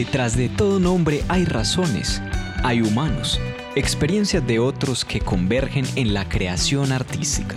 Detrás 0.00 0.34
de 0.34 0.48
todo 0.48 0.80
nombre 0.80 1.22
hay 1.28 1.44
razones, 1.44 2.22
hay 2.64 2.80
humanos, 2.80 3.38
experiencias 3.76 4.46
de 4.46 4.58
otros 4.58 5.04
que 5.04 5.20
convergen 5.20 5.84
en 5.94 6.14
la 6.14 6.26
creación 6.26 6.90
artística. 6.90 7.56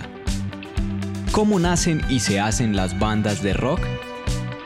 ¿Cómo 1.32 1.58
nacen 1.58 2.02
y 2.10 2.20
se 2.20 2.40
hacen 2.40 2.76
las 2.76 2.98
bandas 2.98 3.42
de 3.42 3.54
rock? 3.54 3.80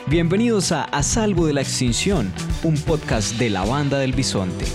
Bienvenidos 0.07 0.73
a 0.73 0.83
A 0.83 1.03
Salvo 1.03 1.47
de 1.47 1.53
la 1.53 1.61
Extinción, 1.61 2.33
un 2.63 2.75
podcast 2.75 3.37
de 3.37 3.49
la 3.49 3.63
Banda 3.63 3.97
del 3.97 4.11
Bisonte. 4.11 4.65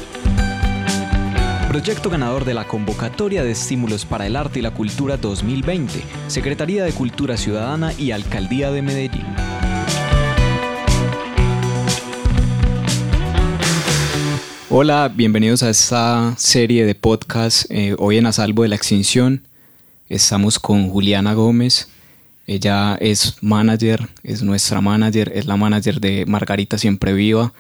Proyecto 1.69 2.09
ganador 2.09 2.47
de 2.47 2.55
la 2.55 2.67
Convocatoria 2.67 3.45
de 3.45 3.51
Estímulos 3.51 4.07
para 4.07 4.27
el 4.27 4.35
Arte 4.35 4.61
y 4.61 4.63
la 4.63 4.71
Cultura 4.71 5.19
2020, 5.19 6.03
Secretaría 6.29 6.85
de 6.85 6.93
Cultura 6.93 7.37
Ciudadana 7.37 7.93
y 7.99 8.13
Alcaldía 8.13 8.71
de 8.71 8.81
Medellín. 8.81 9.34
Hola, 14.77 15.09
bienvenidos 15.15 15.63
a 15.63 15.71
esta 15.71 16.35
serie 16.37 16.85
de 16.85 16.97
podcast 16.97 17.71
eh, 17.71 17.95
hoy 17.97 18.19
en 18.19 18.27
A 18.27 18.33
Salvo 18.33 18.65
de 18.65 18.69
la 18.69 18.75
Extinción. 18.75 19.47
Estamos 20.09 20.59
con 20.59 20.89
Juliana 20.91 21.33
Gómez. 21.33 21.87
Ella 22.49 22.97
es 23.01 23.37
manager, 23.41 24.09
es 24.25 24.43
nuestra 24.43 24.81
manager, 24.81 25.31
es 25.33 25.47
la 25.47 25.57
manager 25.57 26.01
de 26.01 26.27
Margarita 26.27 26.77
Siempre 26.77 27.13
Viva. 27.13 27.53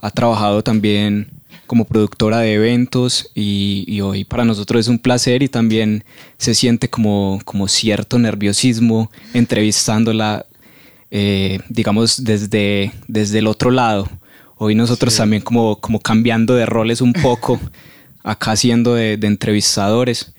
Ha 0.00 0.10
trabajado 0.12 0.64
también 0.64 1.28
como 1.66 1.84
productora 1.84 2.38
de 2.38 2.54
eventos 2.54 3.30
y, 3.34 4.00
hoy 4.00 4.24
para 4.24 4.46
nosotros 4.46 4.80
es 4.80 4.88
un 4.88 4.98
placer 4.98 5.42
y 5.42 5.50
también 5.50 6.04
se 6.38 6.54
siente 6.54 6.88
como, 6.88 7.38
como 7.44 7.68
cierto 7.68 8.18
nerviosismo 8.18 9.10
entrevistándola, 9.34 10.46
eh, 11.10 11.60
digamos, 11.68 12.24
desde, 12.24 12.94
desde 13.08 13.40
el 13.40 13.46
otro 13.46 13.70
lado 13.70 14.08
Hoy 14.64 14.76
nosotros 14.76 15.16
también 15.16 15.42
como, 15.42 15.80
como 15.80 15.98
cambiando 15.98 16.54
de 16.54 16.66
roles 16.66 17.00
un 17.00 17.12
poco, 17.14 17.58
acá 18.22 18.54
siendo 18.54 18.94
de, 18.94 19.14
entrevistadores. 19.14 20.34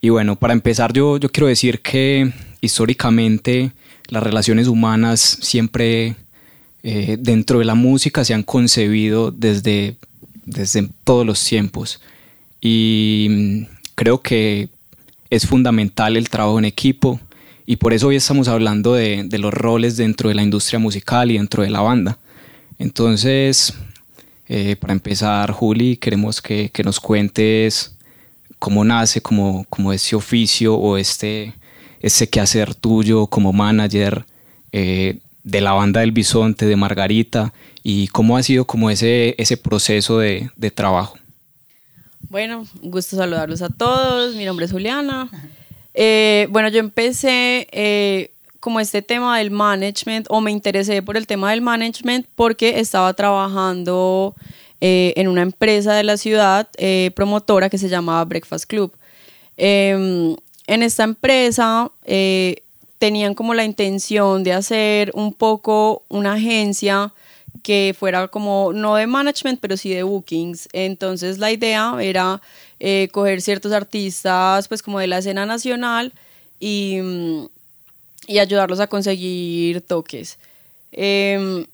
Y 0.00 0.08
bueno, 0.08 0.36
para 0.36 0.54
empezar 0.54 0.94
yo, 0.94 1.18
yo 1.18 1.28
quiero 1.28 1.48
decir 1.48 1.80
que 1.82 2.32
históricamente 2.62 3.72
las 4.08 4.22
relaciones 4.22 4.68
humanas 4.68 5.20
siempre 5.42 6.16
eh, 6.82 7.18
dentro 7.20 7.58
de 7.58 7.66
la 7.66 7.74
música 7.74 8.24
se 8.24 8.32
han 8.32 8.42
concebido 8.42 9.32
desde, 9.32 9.96
desde 10.46 10.88
todos 11.04 11.26
los 11.26 11.44
tiempos. 11.44 12.00
Y 12.62 13.26
mm, 13.28 13.62
creo 13.96 14.22
que 14.22 14.70
es 15.28 15.46
fundamental 15.46 16.16
el 16.16 16.30
trabajo 16.30 16.58
en 16.58 16.64
equipo 16.64 17.20
y 17.66 17.76
por 17.76 17.92
eso 17.92 18.08
hoy 18.08 18.16
estamos 18.16 18.48
hablando 18.48 18.94
de, 18.94 19.24
de 19.24 19.36
los 19.36 19.52
roles 19.52 19.98
dentro 19.98 20.30
de 20.30 20.36
la 20.36 20.42
industria 20.42 20.78
musical 20.78 21.30
y 21.30 21.36
dentro 21.36 21.62
de 21.64 21.68
la 21.68 21.82
banda. 21.82 22.18
Entonces, 22.78 23.74
eh, 24.48 24.76
para 24.76 24.92
empezar, 24.92 25.50
Juli, 25.50 25.96
queremos 25.96 26.40
que, 26.40 26.70
nos 26.84 27.00
cuentes 27.00 27.94
cómo 28.58 28.84
nace 28.84 29.20
como, 29.20 29.64
como 29.68 29.92
ese 29.92 30.16
oficio 30.16 30.74
o 30.74 30.96
este, 30.96 31.54
ese 32.00 32.28
quehacer 32.28 32.74
tuyo 32.74 33.26
como 33.26 33.52
manager 33.52 34.24
eh, 34.72 35.18
de 35.42 35.60
la 35.60 35.72
banda 35.72 36.00
del 36.00 36.12
Bisonte, 36.12 36.66
de 36.66 36.76
Margarita, 36.76 37.52
y 37.82 38.08
cómo 38.08 38.36
ha 38.36 38.42
sido 38.42 38.64
como 38.64 38.90
ese, 38.90 39.34
ese 39.38 39.56
proceso 39.56 40.18
de, 40.18 40.50
de 40.56 40.70
trabajo. 40.70 41.18
Bueno, 42.28 42.66
un 42.82 42.90
gusto 42.90 43.16
saludarlos 43.16 43.62
a 43.62 43.70
todos. 43.70 44.34
Mi 44.34 44.44
nombre 44.44 44.66
es 44.66 44.72
Juliana. 44.72 45.28
Eh, 45.94 46.46
bueno, 46.50 46.68
yo 46.68 46.80
empecé 46.80 48.30
como 48.60 48.80
este 48.80 49.02
tema 49.02 49.38
del 49.38 49.50
management 49.50 50.26
o 50.30 50.40
me 50.40 50.50
interesé 50.50 51.02
por 51.02 51.16
el 51.16 51.26
tema 51.26 51.50
del 51.50 51.60
management 51.60 52.26
porque 52.34 52.80
estaba 52.80 53.12
trabajando 53.14 54.34
eh, 54.80 55.12
en 55.16 55.28
una 55.28 55.42
empresa 55.42 55.94
de 55.94 56.04
la 56.04 56.16
ciudad 56.16 56.68
eh, 56.76 57.10
promotora 57.14 57.68
que 57.68 57.78
se 57.78 57.88
llamaba 57.88 58.24
Breakfast 58.24 58.66
Club. 58.66 58.92
Em, 59.56 60.36
en 60.66 60.82
esta 60.82 61.04
empresa 61.04 61.90
eh, 62.04 62.62
tenían 62.98 63.34
como 63.34 63.54
la 63.54 63.64
intención 63.64 64.44
de 64.44 64.52
hacer 64.52 65.10
un 65.14 65.32
poco 65.32 66.02
una 66.08 66.34
agencia 66.34 67.12
que 67.62 67.94
fuera 67.98 68.28
como 68.28 68.72
no 68.72 68.94
de 68.96 69.06
management 69.06 69.60
pero 69.60 69.76
sí 69.76 69.90
de 69.90 70.02
bookings. 70.02 70.68
Entonces 70.72 71.38
la 71.38 71.50
idea 71.52 71.96
era 72.00 72.40
coger 73.12 73.40
ciertos 73.40 73.72
artistas 73.72 74.68
pues 74.68 74.82
como 74.82 75.00
de 75.00 75.08
la 75.08 75.18
escena 75.18 75.46
nacional 75.46 76.12
y 76.60 77.00
mm, 77.02 77.46
y 78.28 78.38
ayudarlos 78.38 78.78
a 78.78 78.86
conseguir 78.86 79.80
toques. 79.80 80.38
Em, 80.92 81.66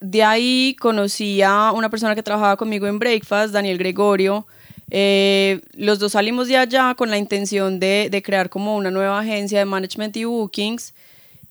de 0.00 0.22
ahí 0.22 0.76
conocí 0.80 1.40
a 1.40 1.72
una 1.72 1.88
persona 1.88 2.14
que 2.14 2.22
trabajaba 2.22 2.56
conmigo 2.56 2.86
en 2.88 2.98
Breakfast, 2.98 3.54
Daniel 3.54 3.78
Gregorio. 3.78 4.44
Eh, 4.90 5.60
los 5.74 5.98
dos 6.00 6.12
salimos 6.12 6.48
de 6.48 6.56
allá 6.56 6.94
con 6.94 7.08
la 7.08 7.16
intención 7.16 7.80
de, 7.80 8.08
de, 8.10 8.22
crear 8.22 8.50
como 8.50 8.76
una 8.76 8.90
nueva 8.90 9.20
agencia 9.20 9.60
de 9.60 9.64
management 9.64 10.16
y 10.16 10.24
bookings. 10.24 10.92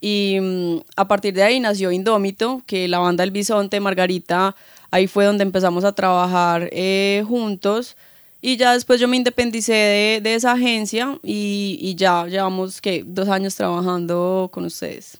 Y 0.02 0.38
mm, 0.42 0.78
a 0.98 1.08
partir 1.08 1.34
de 1.34 1.44
ahí 1.44 1.60
nació 1.60 1.92
Indómito, 1.92 2.62
que 2.68 2.88
la 2.88 3.00
banda 3.00 3.24
El 3.24 3.32
Bisonte, 3.32 3.80
Margarita, 3.80 4.56
ahí 4.92 5.08
fue 5.08 5.26
donde 5.26 5.44
empezamos 5.44 5.86
a 5.86 5.94
trabajar 5.94 6.70
eh, 6.74 7.24
juntos. 7.28 7.96
Y 8.41 8.57
ya 8.57 8.74
después 8.74 9.00
yo 9.00 9.07
me 9.07 9.18
independicé 9.18 9.74
de, 9.74 10.22
de 10.22 10.35
esa 10.35 10.53
agencia 10.53 11.19
y, 11.24 11.78
y, 11.79 11.96
ya 11.96 12.25
llevamos 12.25 12.81
que 12.81 13.03
dos 13.06 13.29
años 13.29 13.56
trabajando 13.56 14.50
con 14.52 14.66
ustedes. 14.66 15.19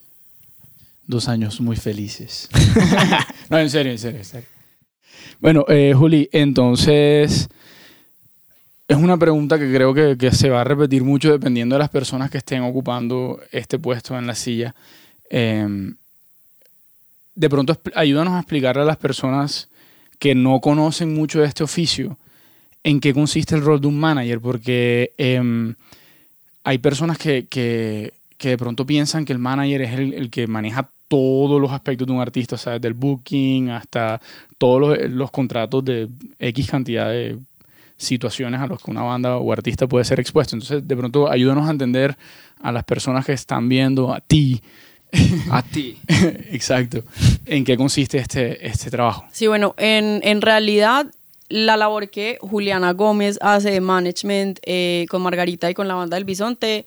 Dos 1.06 1.28
años 1.28 1.62
muy 1.62 1.76
felices. 1.76 2.50
no, 3.50 3.60
en 3.60 3.70
serio, 3.70 3.92
en 3.92 4.00
serio, 4.00 4.20
en 4.20 4.26
serio. 4.26 4.48
Bueno, 5.40 5.66
eh, 5.68 5.94
Juli, 5.96 6.30
entonces 6.32 7.48
es 8.88 8.98
una 8.98 9.18
pregunta 9.18 9.60
que 9.60 9.72
creo 9.72 9.94
que, 9.94 10.18
que, 10.18 10.32
se 10.32 10.50
va 10.50 10.62
a 10.62 10.64
repetir 10.64 11.04
mucho 11.04 11.32
dependiendo 11.32 11.76
de 11.76 11.80
las 11.80 11.90
personas 11.90 12.32
que 12.32 12.40
estén 12.40 12.64
ocupando 12.64 13.40
este 13.52 13.78
puesto 13.78 14.18
en 14.18 14.26
la 14.26 14.36
silla. 14.36 14.74
Em, 15.30 15.96
de 17.36 17.50
pronto, 17.50 17.80
ayúdanos 17.96 18.34
a 18.34 18.40
explicarle 18.40 18.82
a 18.82 18.86
las 18.86 18.98
personas 18.98 19.70
que 20.20 20.36
no 20.36 20.60
conocen 20.60 21.14
mucho 21.14 21.40
de 21.40 21.48
este 21.48 21.64
oficio 21.64 22.18
en 22.84 23.00
qué 23.00 23.14
consiste 23.14 23.56
el 23.56 23.62
rol 23.62 23.82
de 23.82 23.88
un 23.88 24.00
manager, 24.00 24.40
porque 24.40 25.14
em, 25.18 25.76
hay 26.64 26.78
personas 26.80 27.18
que, 27.18 27.48
que, 27.48 28.14
que, 28.38 28.50
de 28.50 28.58
pronto 28.58 28.86
piensan 28.86 29.26
que 29.26 29.34
el 29.34 29.40
manager 29.40 29.82
es 29.82 29.94
el, 29.94 30.14
el, 30.14 30.30
que 30.30 30.48
maneja 30.48 30.90
todos 31.08 31.62
los 31.62 31.72
aspectos 31.72 32.08
de 32.08 32.14
un 32.14 32.22
artista, 32.22 32.56
o 32.56 32.58
sea, 32.58 32.74
desde 32.74 32.88
el 32.88 32.94
booking 32.94 33.70
hasta 33.70 34.22
todos 34.58 34.80
los, 34.80 35.12
los 35.12 35.32
contratos 35.32 35.84
de 35.86 36.08
X 36.40 36.70
cantidad 36.70 37.10
de 37.10 37.38
situaciones 37.98 38.60
a 38.60 38.68
los 38.68 38.82
que 38.82 38.90
una 38.90 39.04
banda 39.04 39.38
o 39.38 39.52
artista 39.52 39.88
puede 39.88 40.06
ser 40.06 40.20
expuesto. 40.20 40.56
Entonces, 40.56 40.88
de 40.88 40.98
pronto, 40.98 41.30
ayúdanos 41.30 41.68
a 41.68 41.72
entender 41.72 42.18
a 42.62 42.72
las 42.72 42.84
personas 42.84 43.26
que 43.26 43.34
están 43.34 43.70
viendo, 43.70 44.14
a 44.14 44.22
ti, 44.22 44.62
a 45.52 45.62
ti. 45.62 45.98
Exacto. 46.08 47.04
¿En 47.46 47.64
qué 47.64 47.78
consiste 47.78 48.18
este, 48.18 48.66
este 48.66 48.90
trabajo? 48.90 49.26
Sí, 49.32 49.48
bueno, 49.48 49.76
en, 49.78 50.22
en 50.24 50.42
realidad 50.42 51.08
la 51.52 51.78
labor 51.78 52.10
que 52.10 52.38
Juliana 52.42 52.94
Gómez 52.94 53.38
hace 53.42 53.72
de 53.72 53.82
management 53.82 54.60
eh, 54.64 55.06
con 55.10 55.22
Margarita 55.22 55.70
y 55.70 55.74
con 55.74 55.88
la 55.88 55.96
banda 55.96 56.16
del 56.16 56.24
Bisonte 56.24 56.86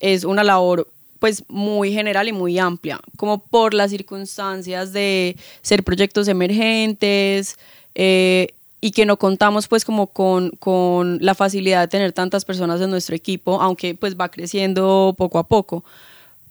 es 0.00 0.24
una 0.24 0.42
labor 0.42 0.88
pues 1.18 1.44
muy 1.48 1.92
general 1.92 2.28
y 2.28 2.32
muy 2.32 2.58
amplia, 2.58 3.00
como 3.16 3.38
por 3.38 3.74
las 3.74 3.90
circunstancias 3.90 4.92
de 4.92 5.36
ser 5.62 5.82
proyectos 5.82 6.28
emergentes 6.28 7.56
eh, 7.94 8.48
y 8.80 8.90
que 8.90 9.06
no 9.06 9.18
contamos 9.18 9.68
pues 9.68 9.84
como 9.84 10.08
con, 10.08 10.50
con, 10.58 11.18
la 11.20 11.34
facilidad 11.34 11.82
de 11.82 11.88
tener 11.88 12.12
tantas 12.12 12.44
personas 12.44 12.80
en 12.80 12.90
nuestro 12.90 13.16
equipo, 13.16 13.60
aunque 13.60 13.94
pues 13.94 14.16
va 14.16 14.30
creciendo 14.30 15.14
poco 15.16 15.38
a 15.38 15.46
poco. 15.46 15.84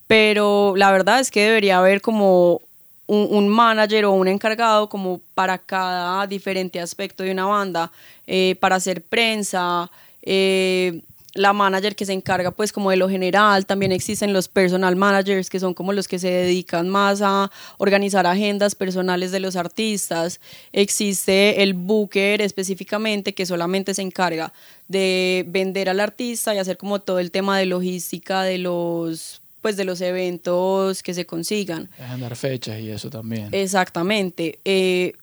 Pero 0.07 0.75
la 0.75 0.91
verdad 0.91 1.19
es 1.19 1.31
que 1.31 1.41
debería 1.45 1.77
haber 1.77 2.01
como 2.01 2.61
un, 3.07 3.47
manager 3.47 4.05
o 4.05 4.11
un 4.11 4.27
encargado 4.27 4.89
como 4.89 5.21
para 5.33 5.57
cada 5.57 6.25
diferente 6.27 6.79
aspecto 6.79 7.23
de 7.23 7.31
una 7.31 7.45
banda, 7.45 7.91
eh, 8.27 8.55
para 8.59 8.75
hacer 8.75 9.01
prensa, 9.01 9.89
eh, 10.21 11.01
la 11.35 11.51
manager 11.51 11.95
que 11.95 12.05
se 12.05 12.13
encarga 12.13 12.51
pues 12.51 12.71
como 12.71 12.89
de 12.89 12.95
lo 12.95 13.09
general, 13.09 13.65
también 13.65 13.91
existen 13.91 14.31
los 14.31 14.47
personal 14.47 14.95
managers 14.95 15.49
que 15.49 15.59
son 15.59 15.73
como 15.73 15.91
los 15.91 16.07
que 16.07 16.17
se 16.17 16.29
dedican 16.29 16.89
más 16.89 17.21
a 17.21 17.51
organizar 17.77 18.25
agendas 18.25 18.73
personales 18.73 19.31
de 19.31 19.41
los 19.41 19.57
artistas, 19.57 20.39
existe 20.71 21.61
el 21.61 21.73
booker 21.73 22.41
específicamente 22.41 23.33
que 23.33 23.45
solamente 23.45 23.93
se 23.93 24.01
encarga 24.01 24.53
de 24.87 25.43
vender 25.47 25.89
al 25.89 25.99
artista 25.99 26.55
y 26.55 26.57
hacer 26.57 26.77
como 26.77 26.99
todo 27.01 27.19
el 27.19 27.31
tema 27.31 27.59
de 27.59 27.65
logística 27.65 28.43
de 28.43 28.57
los 28.57 29.41
pues 29.65 29.77
de 29.77 29.83
los 29.83 29.99
eventos 30.01 31.01
que 31.01 31.15
se 31.15 31.25
consigan. 31.25 31.89
Agendar 31.97 32.35
fechas 32.35 32.79
y 32.79 32.91
eso 32.91 33.09
también. 33.09 33.49
Exactamente. 33.51 34.59
Eh, 34.63 35.13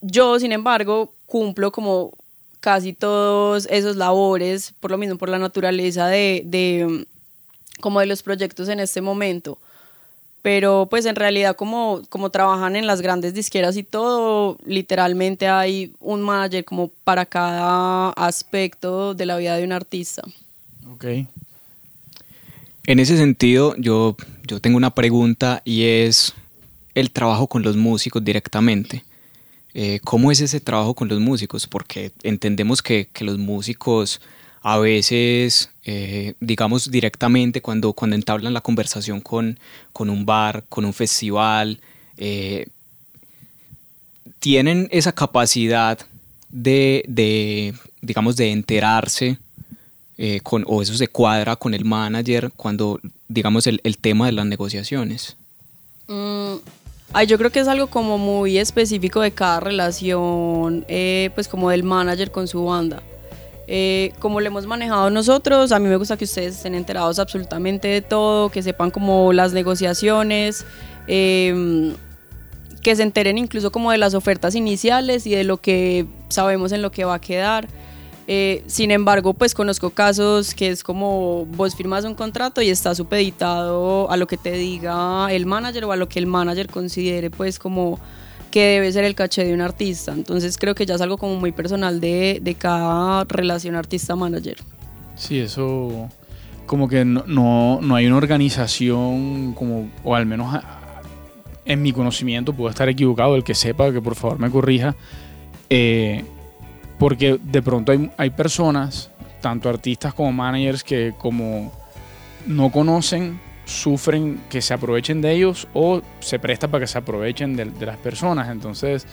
yo, 0.00 0.40
sin 0.40 0.52
embargo, 0.52 1.12
cumplo 1.26 1.70
como 1.70 2.10
casi 2.60 2.94
todos 2.94 3.68
esos 3.70 3.96
labores, 3.96 4.72
por 4.80 4.90
lo 4.90 4.96
mismo, 4.96 5.18
por 5.18 5.28
la 5.28 5.38
naturaleza 5.38 6.06
de, 6.06 6.40
de 6.46 7.06
como 7.82 8.00
de 8.00 8.06
los 8.06 8.22
proyectos 8.22 8.70
en 8.70 8.80
este 8.80 9.02
momento. 9.02 9.58
pero 10.42 10.86
pues 10.88 11.04
en 11.04 11.16
realidad 11.16 11.54
como, 11.54 12.00
como 12.08 12.30
trabajan 12.30 12.76
en 12.76 12.86
las 12.86 13.02
grandes 13.02 13.34
disqueras 13.34 13.76
y 13.76 13.82
todo, 13.82 14.56
literalmente 14.64 15.46
hay 15.48 15.92
un 16.00 16.22
manager 16.22 16.64
como 16.64 16.88
para 17.04 17.26
cada 17.26 18.10
aspecto 18.10 19.12
de 19.12 19.26
la 19.26 19.36
vida 19.36 19.56
de 19.56 19.64
un 19.64 19.72
artista. 19.72 20.22
Ok. 20.90 21.04
En 22.86 22.98
ese 22.98 23.16
sentido, 23.16 23.74
yo, 23.78 24.16
yo 24.46 24.60
tengo 24.60 24.76
una 24.76 24.94
pregunta 24.94 25.62
y 25.64 25.84
es 25.84 26.34
el 26.94 27.10
trabajo 27.10 27.46
con 27.46 27.62
los 27.62 27.76
músicos 27.76 28.24
directamente. 28.24 29.04
Eh, 29.74 30.00
¿Cómo 30.02 30.32
es 30.32 30.40
ese 30.40 30.60
trabajo 30.60 30.94
con 30.94 31.08
los 31.08 31.20
músicos? 31.20 31.66
Porque 31.66 32.12
entendemos 32.22 32.82
que, 32.82 33.08
que 33.12 33.24
los 33.24 33.38
músicos 33.38 34.20
a 34.62 34.78
veces, 34.78 35.70
eh, 35.84 36.34
digamos 36.40 36.90
directamente, 36.90 37.62
cuando, 37.62 37.92
cuando 37.92 38.16
entablan 38.16 38.52
la 38.52 38.60
conversación 38.60 39.20
con, 39.20 39.58
con 39.92 40.10
un 40.10 40.26
bar, 40.26 40.64
con 40.68 40.84
un 40.84 40.92
festival, 40.92 41.80
eh, 42.16 42.66
tienen 44.38 44.88
esa 44.90 45.12
capacidad 45.12 45.98
de, 46.50 47.04
de, 47.08 47.74
digamos, 48.02 48.36
de 48.36 48.50
enterarse 48.50 49.38
eh, 50.22 50.40
con, 50.42 50.64
o 50.68 50.82
eso 50.82 50.94
se 50.94 51.08
cuadra 51.08 51.56
con 51.56 51.74
el 51.74 51.84
manager 51.84 52.52
cuando, 52.54 53.00
digamos, 53.26 53.66
el, 53.66 53.80
el 53.82 53.98
tema 53.98 54.26
de 54.26 54.32
las 54.32 54.46
negociaciones. 54.46 55.36
Mm, 56.06 56.54
yo 57.26 57.38
creo 57.38 57.50
que 57.50 57.60
es 57.60 57.68
algo 57.68 57.88
como 57.88 58.18
muy 58.18 58.58
específico 58.58 59.20
de 59.20 59.32
cada 59.32 59.58
relación, 59.58 60.84
pues 61.34 61.48
como 61.48 61.70
del 61.70 61.82
manager 61.82 62.30
con 62.30 62.46
su 62.46 62.64
banda. 62.64 63.02
Eh, 63.72 64.12
como 64.18 64.40
lo 64.40 64.48
hemos 64.48 64.66
manejado 64.66 65.10
nosotros, 65.10 65.70
a 65.70 65.78
mí 65.78 65.88
me 65.88 65.94
gusta 65.94 66.16
que 66.16 66.24
ustedes 66.24 66.56
estén 66.56 66.74
enterados 66.74 67.20
absolutamente 67.20 67.86
de 67.86 68.02
todo, 68.02 68.48
que 68.48 68.64
sepan 68.64 68.90
como 68.90 69.32
las 69.32 69.52
negociaciones, 69.52 70.66
em, 71.06 71.94
que 72.82 72.96
se 72.96 73.04
enteren 73.04 73.38
incluso 73.38 73.70
como 73.70 73.92
de 73.92 73.98
las 73.98 74.14
ofertas 74.14 74.56
iniciales 74.56 75.24
y 75.24 75.36
de 75.36 75.44
lo 75.44 75.58
que 75.58 76.04
sabemos 76.30 76.72
en 76.72 76.82
lo 76.82 76.90
que 76.90 77.04
va 77.04 77.14
a 77.14 77.20
quedar. 77.20 77.68
Eh, 78.32 78.62
sin 78.68 78.92
embargo, 78.92 79.34
pues 79.34 79.54
conozco 79.54 79.90
casos 79.90 80.54
que 80.54 80.68
es 80.68 80.84
como 80.84 81.46
vos 81.46 81.74
firmas 81.74 82.04
un 82.04 82.14
contrato 82.14 82.62
y 82.62 82.70
está 82.70 82.94
supeditado 82.94 84.08
a 84.08 84.16
lo 84.16 84.28
que 84.28 84.36
te 84.36 84.52
diga 84.52 85.26
el 85.32 85.46
manager 85.46 85.86
o 85.86 85.90
a 85.90 85.96
lo 85.96 86.08
que 86.08 86.20
el 86.20 86.28
manager 86.28 86.68
considere 86.68 87.28
pues 87.30 87.58
como 87.58 87.98
que 88.52 88.64
debe 88.64 88.92
ser 88.92 89.02
el 89.02 89.16
caché 89.16 89.44
de 89.44 89.52
un 89.52 89.60
artista. 89.60 90.12
Entonces 90.12 90.58
creo 90.58 90.76
que 90.76 90.86
ya 90.86 90.94
es 90.94 91.00
algo 91.00 91.18
como 91.18 91.34
muy 91.40 91.50
personal 91.50 92.00
de, 92.00 92.38
de 92.40 92.54
cada 92.54 93.24
relación 93.24 93.74
artista-manager. 93.74 94.58
Sí, 95.16 95.40
eso 95.40 96.08
como 96.66 96.88
que 96.88 97.04
no, 97.04 97.24
no, 97.26 97.96
hay 97.96 98.06
una 98.06 98.16
organización 98.16 99.54
como, 99.54 99.90
o 100.04 100.14
al 100.14 100.26
menos 100.26 100.56
en 101.64 101.82
mi 101.82 101.92
conocimiento, 101.92 102.52
puedo 102.52 102.70
estar 102.70 102.88
equivocado, 102.88 103.34
el 103.34 103.42
que 103.42 103.56
sepa 103.56 103.90
que 103.90 104.00
por 104.00 104.14
favor 104.14 104.38
me 104.38 104.52
corrija, 104.52 104.94
eh, 105.68 106.22
porque 107.00 107.40
de 107.42 107.62
pronto 107.62 107.92
hay, 107.92 108.10
hay 108.18 108.28
personas, 108.30 109.10
tanto 109.40 109.70
artistas 109.70 110.12
como 110.12 110.30
managers, 110.32 110.84
que 110.84 111.14
como 111.18 111.72
no 112.46 112.70
conocen 112.70 113.40
sufren 113.64 114.42
que 114.50 114.60
se 114.60 114.74
aprovechen 114.74 115.22
de 115.22 115.32
ellos 115.32 115.66
o 115.72 116.02
se 116.20 116.38
presta 116.38 116.68
para 116.68 116.82
que 116.82 116.86
se 116.86 116.98
aprovechen 116.98 117.56
de, 117.56 117.86
las 117.86 117.96
personas. 117.96 118.50
Entonces, 118.50 119.06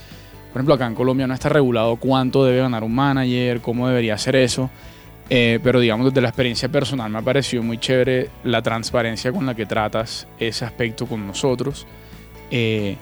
por 0.52 0.60
ejemplo, 0.60 0.74
acá 0.74 0.86
en 0.86 0.96
Colombia 0.96 1.28
no 1.28 1.34
está 1.34 1.48
regulado 1.48 1.96
cuánto 1.96 2.44
debe 2.44 2.60
ganar 2.60 2.84
un 2.84 2.94
manager, 2.94 3.62
cómo 3.62 3.88
debería 3.88 4.16
hacer 4.16 4.36
eso. 4.36 4.70
Eh, 5.30 5.60
pero 5.64 5.80
digamos, 5.80 6.08
desde 6.08 6.20
la 6.20 6.28
experiencia 6.28 6.68
personal 6.70 7.10
me 7.10 7.20
ha 7.20 7.22
parecido 7.22 7.64
muy 7.64 7.78
chévere 7.78 8.30
la 8.44 8.62
transparencia 8.62 9.32
con 9.32 9.46
la 9.46 9.56
que 9.56 9.66
tratas 9.66 10.28
ese 10.40 10.66
aspecto 10.66 11.06
con 11.06 11.26
nosotros. 11.26 11.88
Eh, 12.52 12.98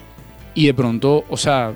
y 0.53 0.67
de 0.67 0.73
pronto, 0.75 1.25
o 1.27 1.37
sea, 1.37 1.73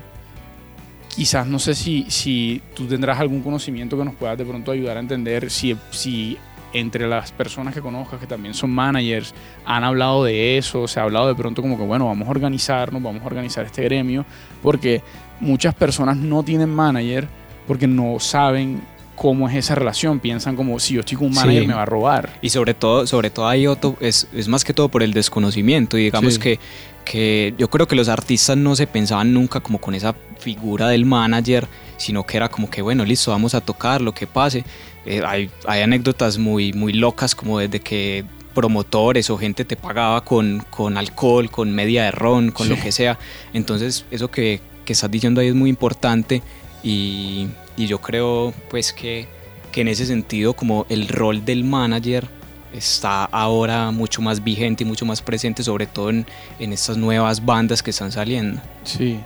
quizás 1.14 1.46
no 1.46 1.58
sé 1.58 1.74
si, 1.74 2.06
si 2.08 2.62
tú 2.74 2.86
tendrás 2.86 3.18
algún 3.20 3.42
conocimiento 3.42 3.98
que 3.98 4.04
nos 4.04 4.14
pueda 4.14 4.36
de 4.36 4.44
pronto 4.44 4.70
ayudar 4.72 4.96
a 4.96 5.00
entender 5.00 5.50
si, 5.50 5.76
si 5.90 6.38
entre 6.72 7.08
las 7.08 7.32
personas 7.32 7.74
que 7.74 7.80
conozcas 7.80 8.20
que 8.20 8.26
también 8.26 8.54
son 8.54 8.70
managers 8.70 9.34
han 9.64 9.84
hablado 9.84 10.24
de 10.24 10.56
eso, 10.56 10.86
se 10.86 11.00
ha 11.00 11.02
hablado 11.02 11.28
de 11.28 11.34
pronto 11.34 11.62
como 11.62 11.76
que 11.76 11.84
bueno, 11.84 12.06
vamos 12.06 12.28
a 12.28 12.30
organizarnos, 12.30 13.02
vamos 13.02 13.22
a 13.22 13.26
organizar 13.26 13.64
este 13.64 13.82
gremio, 13.82 14.24
porque 14.62 15.02
muchas 15.40 15.74
personas 15.74 16.16
no 16.16 16.42
tienen 16.42 16.70
manager 16.70 17.28
porque 17.66 17.86
no 17.86 18.18
saben 18.20 18.82
cómo 19.16 19.48
es 19.48 19.54
esa 19.54 19.74
relación, 19.74 20.18
piensan 20.18 20.56
como 20.56 20.78
si 20.80 20.94
yo 20.94 21.00
estoy 21.00 21.18
con 21.18 21.26
un 21.26 21.34
manager 21.34 21.66
me 21.66 21.74
va 21.74 21.82
a 21.82 21.86
robar. 21.86 22.30
Y 22.40 22.48
sobre 22.48 22.72
todo, 22.72 23.06
sobre 23.06 23.28
todo 23.28 23.46
ahí 23.46 23.66
otro, 23.66 23.96
es, 24.00 24.26
es 24.32 24.48
más 24.48 24.64
que 24.64 24.72
todo 24.72 24.88
por 24.88 25.02
el 25.02 25.12
desconocimiento 25.12 25.98
y 25.98 26.04
digamos 26.04 26.38
que, 26.38 26.58
que 27.04 27.54
yo 27.58 27.68
creo 27.68 27.88
que 27.88 27.96
los 27.96 28.08
artistas 28.08 28.56
no 28.56 28.76
se 28.76 28.86
pensaban 28.86 29.32
nunca 29.32 29.60
como 29.60 29.80
con 29.80 29.94
esa 29.94 30.14
figura 30.38 30.88
del 30.88 31.04
manager, 31.04 31.66
sino 31.96 32.24
que 32.24 32.36
era 32.36 32.48
como 32.48 32.70
que 32.70 32.82
bueno, 32.82 33.04
listo, 33.04 33.30
vamos 33.30 33.54
a 33.54 33.60
tocar 33.60 34.00
lo 34.00 34.12
que 34.12 34.26
pase 34.26 34.64
eh, 35.06 35.22
hay, 35.26 35.50
hay, 35.66 35.80
anécdotas 35.80 36.36
muy, 36.36 36.72
muy 36.72 36.92
locas 36.92 37.34
como 37.34 37.58
desde 37.58 37.80
que 37.80 38.24
promotores 38.54 39.30
o 39.30 39.38
gente 39.38 39.64
te 39.64 39.76
pagaba 39.76 40.24
con, 40.24 40.64
con 40.70 40.98
alcohol, 40.98 41.50
con 41.50 41.72
media 41.72 42.04
de 42.04 42.10
ron, 42.10 42.50
con 42.50 42.68
lo 42.68 42.76
que 42.76 42.92
sea. 42.92 43.18
Entonces 43.54 44.04
eso 44.10 44.30
que, 44.30 44.60
que, 44.84 44.92
estás 44.92 45.10
diciendo 45.10 45.40
ahí 45.40 45.48
es 45.48 45.54
muy 45.54 45.70
importante 45.70 46.42
y, 46.82 47.48
y 47.76 47.86
yo 47.86 48.00
creo 48.00 48.52
pues 48.68 48.92
que, 48.92 49.26
que 49.72 49.80
en 49.80 49.88
ese 49.88 50.04
sentido 50.04 50.52
como 50.54 50.84
el 50.90 51.08
rol 51.08 51.44
del 51.44 51.64
manager 51.64 52.28
está 52.72 53.24
ahora 53.24 53.90
mucho 53.90 54.22
más 54.22 54.42
vigente 54.42 54.84
y 54.84 54.86
mucho 54.86 55.04
más 55.04 55.20
presente, 55.22 55.62
sobre 55.62 55.86
todo 55.86 56.10
en, 56.10 56.26
en 56.58 56.72
estas 56.72 56.96
nuevas 56.96 57.44
bandas 57.44 57.82
que 57.82 57.90
están 57.90 58.12
saliendo. 58.12 58.60
Sí, 58.84 59.20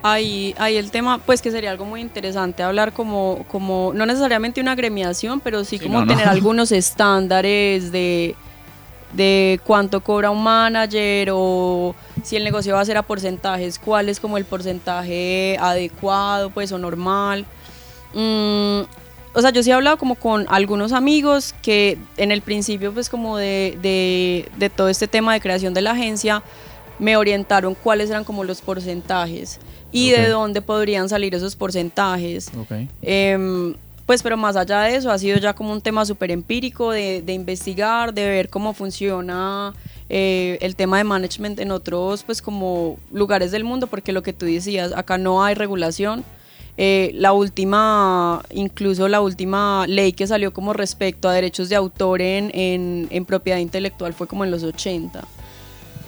Ahí, 0.00 0.54
ahí 0.58 0.76
el 0.76 0.92
tema, 0.92 1.18
pues 1.18 1.42
que 1.42 1.50
sería 1.50 1.72
algo 1.72 1.84
muy 1.84 2.00
interesante 2.00 2.62
hablar 2.62 2.92
como, 2.92 3.44
como 3.48 3.90
no 3.94 4.06
necesariamente 4.06 4.60
una 4.60 4.76
gremiación, 4.76 5.40
pero 5.40 5.64
sí, 5.64 5.80
como 5.80 6.06
tener 6.06 6.28
algunos 6.28 6.70
estándares 6.70 7.90
de, 7.90 8.36
de 9.12 9.60
cuánto 9.64 10.00
cobra 10.00 10.30
un 10.30 10.40
manager 10.40 11.30
o 11.32 11.96
si 12.22 12.36
el 12.36 12.44
negocio 12.44 12.74
va 12.74 12.80
a 12.80 12.84
ser 12.84 12.96
a 12.96 13.02
porcentajes, 13.02 13.80
cuál 13.80 14.08
es 14.08 14.20
como 14.20 14.38
el 14.38 14.44
porcentaje 14.44 15.56
adecuado, 15.60 16.50
pues 16.50 16.70
o 16.70 16.78
normal. 16.78 17.44
Mm, 18.14 18.82
o 19.34 19.40
sea, 19.40 19.50
yo 19.50 19.62
sí 19.62 19.70
he 19.70 19.72
hablado 19.72 19.98
como 19.98 20.14
con 20.14 20.46
algunos 20.48 20.92
amigos 20.92 21.54
que 21.62 21.98
en 22.16 22.32
el 22.32 22.42
principio, 22.42 22.92
pues 22.92 23.08
como 23.08 23.36
de, 23.36 23.78
de, 23.82 24.48
de 24.56 24.70
todo 24.70 24.88
este 24.88 25.08
tema 25.08 25.32
de 25.34 25.40
creación 25.40 25.74
de 25.74 25.82
la 25.82 25.92
agencia, 25.92 26.42
me 26.98 27.16
orientaron 27.16 27.74
cuáles 27.74 28.10
eran 28.10 28.24
como 28.24 28.44
los 28.44 28.60
porcentajes 28.60 29.60
y 29.92 30.10
de 30.10 30.28
dónde 30.28 30.62
podrían 30.62 31.08
salir 31.08 31.34
esos 31.34 31.56
porcentajes. 31.56 32.50
Em, 33.02 33.74
pues 34.06 34.22
pero 34.22 34.36
más 34.36 34.56
allá 34.56 34.82
de 34.82 34.96
eso 34.96 35.10
ha 35.10 35.18
sido 35.18 35.38
ya 35.38 35.54
como 35.54 35.72
un 35.72 35.80
tema 35.80 36.04
súper 36.04 36.30
empírico 36.30 36.90
de, 36.90 37.22
investigar, 37.28 38.12
de 38.12 38.26
ver 38.26 38.48
cómo 38.48 38.72
funciona 38.72 39.74
eh, 40.08 40.58
el 40.60 40.76
tema 40.76 40.98
de 40.98 41.04
management 41.04 41.60
en 41.60 41.70
otros 41.70 42.22
pues 42.22 42.42
como 42.42 42.98
lugares 43.12 43.50
del 43.50 43.64
mundo, 43.64 43.86
porque 43.86 44.12
lo 44.12 44.22
que 44.22 44.32
tú 44.32 44.46
decías, 44.46 44.92
acá 44.94 45.18
no 45.18 45.44
hay 45.44 45.54
regulación. 45.54 46.24
Eh, 46.80 47.10
la 47.14 47.32
última, 47.32 48.40
incluso 48.50 49.08
la 49.08 49.20
última 49.20 49.84
ley 49.88 50.12
que 50.12 50.28
salió 50.28 50.52
como 50.52 50.72
respecto 50.72 51.28
a 51.28 51.32
derechos 51.32 51.68
de 51.68 51.74
autor 51.74 52.22
en, 52.22 52.52
en, 52.54 53.08
en 53.10 53.24
propiedad 53.24 53.58
intelectual 53.58 54.14
fue 54.14 54.28
como 54.28 54.44
en 54.44 54.52
los 54.52 54.62
80. 54.62 55.24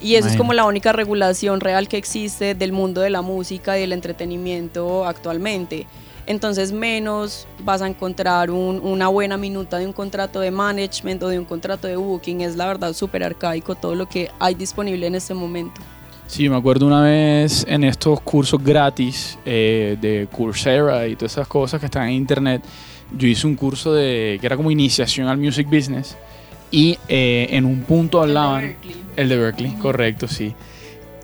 Y 0.00 0.14
eso 0.14 0.28
es 0.28 0.36
como 0.36 0.54
la 0.54 0.64
única 0.64 0.92
regulación 0.92 1.60
real 1.60 1.86
que 1.88 1.98
existe 1.98 2.54
del 2.54 2.72
mundo 2.72 3.02
de 3.02 3.10
la 3.10 3.20
música 3.20 3.76
y 3.76 3.82
del 3.82 3.92
entretenimiento 3.92 5.04
actualmente. 5.04 5.86
Entonces 6.26 6.72
menos 6.72 7.46
vas 7.64 7.82
a 7.82 7.88
encontrar 7.88 8.50
una 8.50 9.08
buena 9.08 9.36
minuta 9.36 9.78
de 9.78 9.86
un 9.86 9.92
contrato 9.92 10.40
de 10.40 10.50
management 10.50 11.22
o 11.22 11.28
de 11.28 11.38
un 11.38 11.44
contrato 11.44 11.86
de 11.86 11.96
booking. 11.96 12.40
Es 12.40 12.56
la 12.56 12.66
verdad 12.66 12.92
súper 12.92 13.24
arcaico 13.24 13.74
todo 13.74 13.94
lo 13.94 14.08
que 14.08 14.30
hay 14.38 14.54
disponible 14.54 15.06
en 15.06 15.16
este 15.16 15.34
momento. 15.34 15.80
Sí, 16.30 16.48
me 16.48 16.54
acuerdo 16.54 16.86
una 16.86 17.02
vez 17.02 17.66
en 17.68 17.82
estos 17.82 18.20
cursos 18.20 18.62
gratis 18.62 19.36
eh, 19.44 19.96
de 20.00 20.28
Coursera 20.30 21.08
y 21.08 21.16
todas 21.16 21.32
esas 21.32 21.48
cosas 21.48 21.80
que 21.80 21.86
están 21.86 22.06
en 22.06 22.14
internet, 22.14 22.62
yo 23.18 23.26
hice 23.26 23.48
un 23.48 23.56
curso 23.56 23.92
de 23.92 24.38
que 24.40 24.46
era 24.46 24.56
como 24.56 24.70
iniciación 24.70 25.26
al 25.26 25.38
music 25.38 25.66
business 25.68 26.16
y 26.70 26.96
eh, 27.08 27.48
en 27.50 27.64
un 27.64 27.80
punto 27.80 28.22
hablaban... 28.22 28.76
El 29.16 29.28
de 29.28 29.36
Berkeley, 29.38 29.72
correcto, 29.72 30.28
sí. 30.28 30.54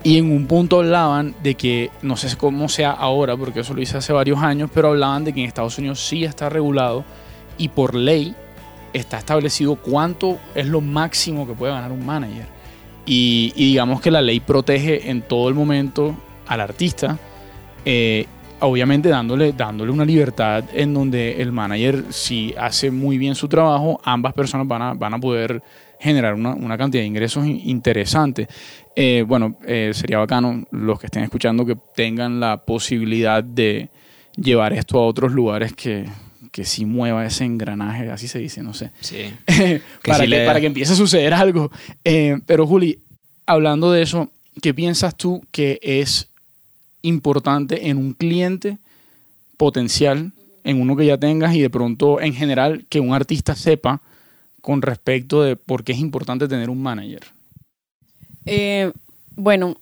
Y 0.03 0.19
en 0.19 0.33
un 0.33 0.49
punto 0.49 0.81
hablaban 0.81 1.37
de 1.41 1.55
que, 1.55 1.93
no 2.03 2.17
sé 2.17 2.37
cómo 2.37 2.69
sea 2.69 2.91
ahora, 2.91 3.37
porque 3.37 3.61
eso 3.61 3.75
lo 3.75 3.83
hice 3.83 3.99
hace 3.99 4.13
varios 4.13 4.41
años, 4.41 4.71
pero 4.75 4.89
hablaban 4.89 5.23
de 5.23 5.33
que 5.33 5.39
en 5.39 5.47
Estados 5.47 5.79
Unidos 5.79 6.05
sí 6.05 6.25
está 6.25 6.49
regulado 6.49 7.05
y 7.59 7.69
por 7.69 7.95
ley 7.95 8.35
está 8.93 9.19
establecido 9.19 9.77
cuánto 9.77 10.41
es 10.57 10.67
lo 10.67 10.81
máximo 10.81 11.47
que 11.47 11.53
puede 11.53 11.73
ganar 11.73 11.93
un 11.93 12.05
manager. 12.05 12.56
Y, 13.07 13.53
digamos 13.57 14.01
que 14.01 14.11
la 14.11 14.21
ley 14.21 14.41
protege 14.41 15.11
en 15.11 15.23
todo 15.23 15.49
el 15.49 15.55
momento 15.55 16.15
al 16.47 16.61
artista. 16.61 17.19
Eh, 17.85 18.27
obviamente 18.61 19.09
dándole, 19.09 19.53
dándole 19.53 19.93
una 19.93 20.05
libertad 20.05 20.65
en 20.73 20.93
donde 20.93 21.41
el 21.41 21.53
manager, 21.53 22.05
si 22.11 22.55
hace 22.59 22.91
muy 22.91 23.19
bien 23.19 23.35
su 23.35 23.49
trabajo, 23.49 24.01
ambas 24.03 24.33
personas 24.35 24.67
van 24.67 24.83
a, 24.83 24.95
van 24.95 25.15
a 25.15 25.19
poder 25.19 25.63
generar 26.01 26.35
una, 26.35 26.55
una 26.55 26.77
cantidad 26.77 27.03
de 27.03 27.07
ingresos 27.07 27.47
interesantes. 27.47 28.49
Eh, 28.95 29.25
bueno, 29.27 29.57
eh, 29.67 29.93
sería 29.95 30.19
bacano 30.19 30.65
los 30.71 30.99
que 30.99 31.07
estén 31.07 31.23
escuchando 31.23 31.65
que 31.65 31.77
tengan 31.95 32.41
la 32.41 32.65
posibilidad 32.65 33.43
de 33.45 33.91
llevar 34.37 34.73
esto 34.73 34.99
a 34.99 35.07
otros 35.07 35.33
lugares 35.33 35.73
que, 35.75 36.07
que 36.57 36.65
sí 36.65 36.87
mueva 36.87 37.27
ese 37.27 37.45
engranaje, 37.45 38.11
así 38.11 38.29
se 38.29 38.39
dice, 38.39 38.63
no 38.63 38.73
sé. 38.73 38.91
Sí. 39.01 39.25
para, 40.07 40.27
que, 40.27 40.47
para 40.47 40.59
que 40.59 40.65
empiece 40.65 40.95
a 40.95 40.97
suceder 40.97 41.35
algo. 41.35 41.71
Eh, 42.03 42.39
pero 42.47 42.67
Juli, 42.67 42.99
hablando 43.45 43.93
de 43.93 44.01
eso, 44.01 44.31
¿qué 44.63 44.73
piensas 44.73 45.15
tú 45.19 45.45
que 45.51 45.79
es 45.83 46.31
importante 47.03 47.91
en 47.91 47.99
un 47.99 48.15
cliente 48.15 48.79
potencial, 49.59 50.33
en 50.65 50.81
uno 50.81 50.97
que 50.97 51.05
ya 51.05 51.19
tengas 51.19 51.55
y 51.55 51.61
de 51.61 51.69
pronto 51.69 52.23
en 52.23 52.33
general 52.33 52.87
que 52.89 53.01
un 53.01 53.13
artista 53.13 53.55
sepa 53.55 54.01
con 54.63 54.81
respecto 54.81 55.43
de 55.43 55.57
por 55.57 55.85
qué 55.85 55.93
es 55.93 55.99
importante 55.99 56.49
tener 56.49 56.71
un 56.71 56.81
manager? 56.81 57.21
Eh, 58.47 58.93
bueno, 59.35 59.77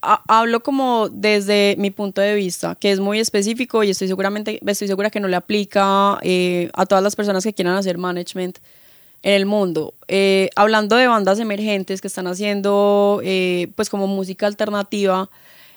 hablo 0.00 0.62
como 0.62 1.08
desde 1.08 1.74
mi 1.78 1.90
punto 1.90 2.20
de 2.20 2.34
vista, 2.34 2.74
que 2.74 2.90
es 2.90 3.00
muy 3.00 3.20
específico 3.20 3.82
y 3.84 3.90
estoy 3.90 4.08
seguramente, 4.08 4.60
estoy 4.66 4.88
segura 4.88 5.10
que 5.10 5.20
no 5.20 5.28
le 5.28 5.36
aplica 5.36 6.18
eh, 6.22 6.70
a 6.74 6.86
todas 6.86 7.04
las 7.04 7.16
personas 7.16 7.44
que 7.44 7.52
quieran 7.52 7.76
hacer 7.76 7.98
management 7.98 8.58
en 9.22 9.34
el 9.34 9.46
mundo. 9.46 9.94
Eh, 10.08 10.50
hablando 10.56 10.96
de 10.96 11.06
bandas 11.06 11.38
emergentes 11.38 12.00
que 12.00 12.08
están 12.08 12.26
haciendo 12.26 13.20
pues 13.74 13.90
como 13.90 14.06
música 14.06 14.46
alternativa, 14.46 15.30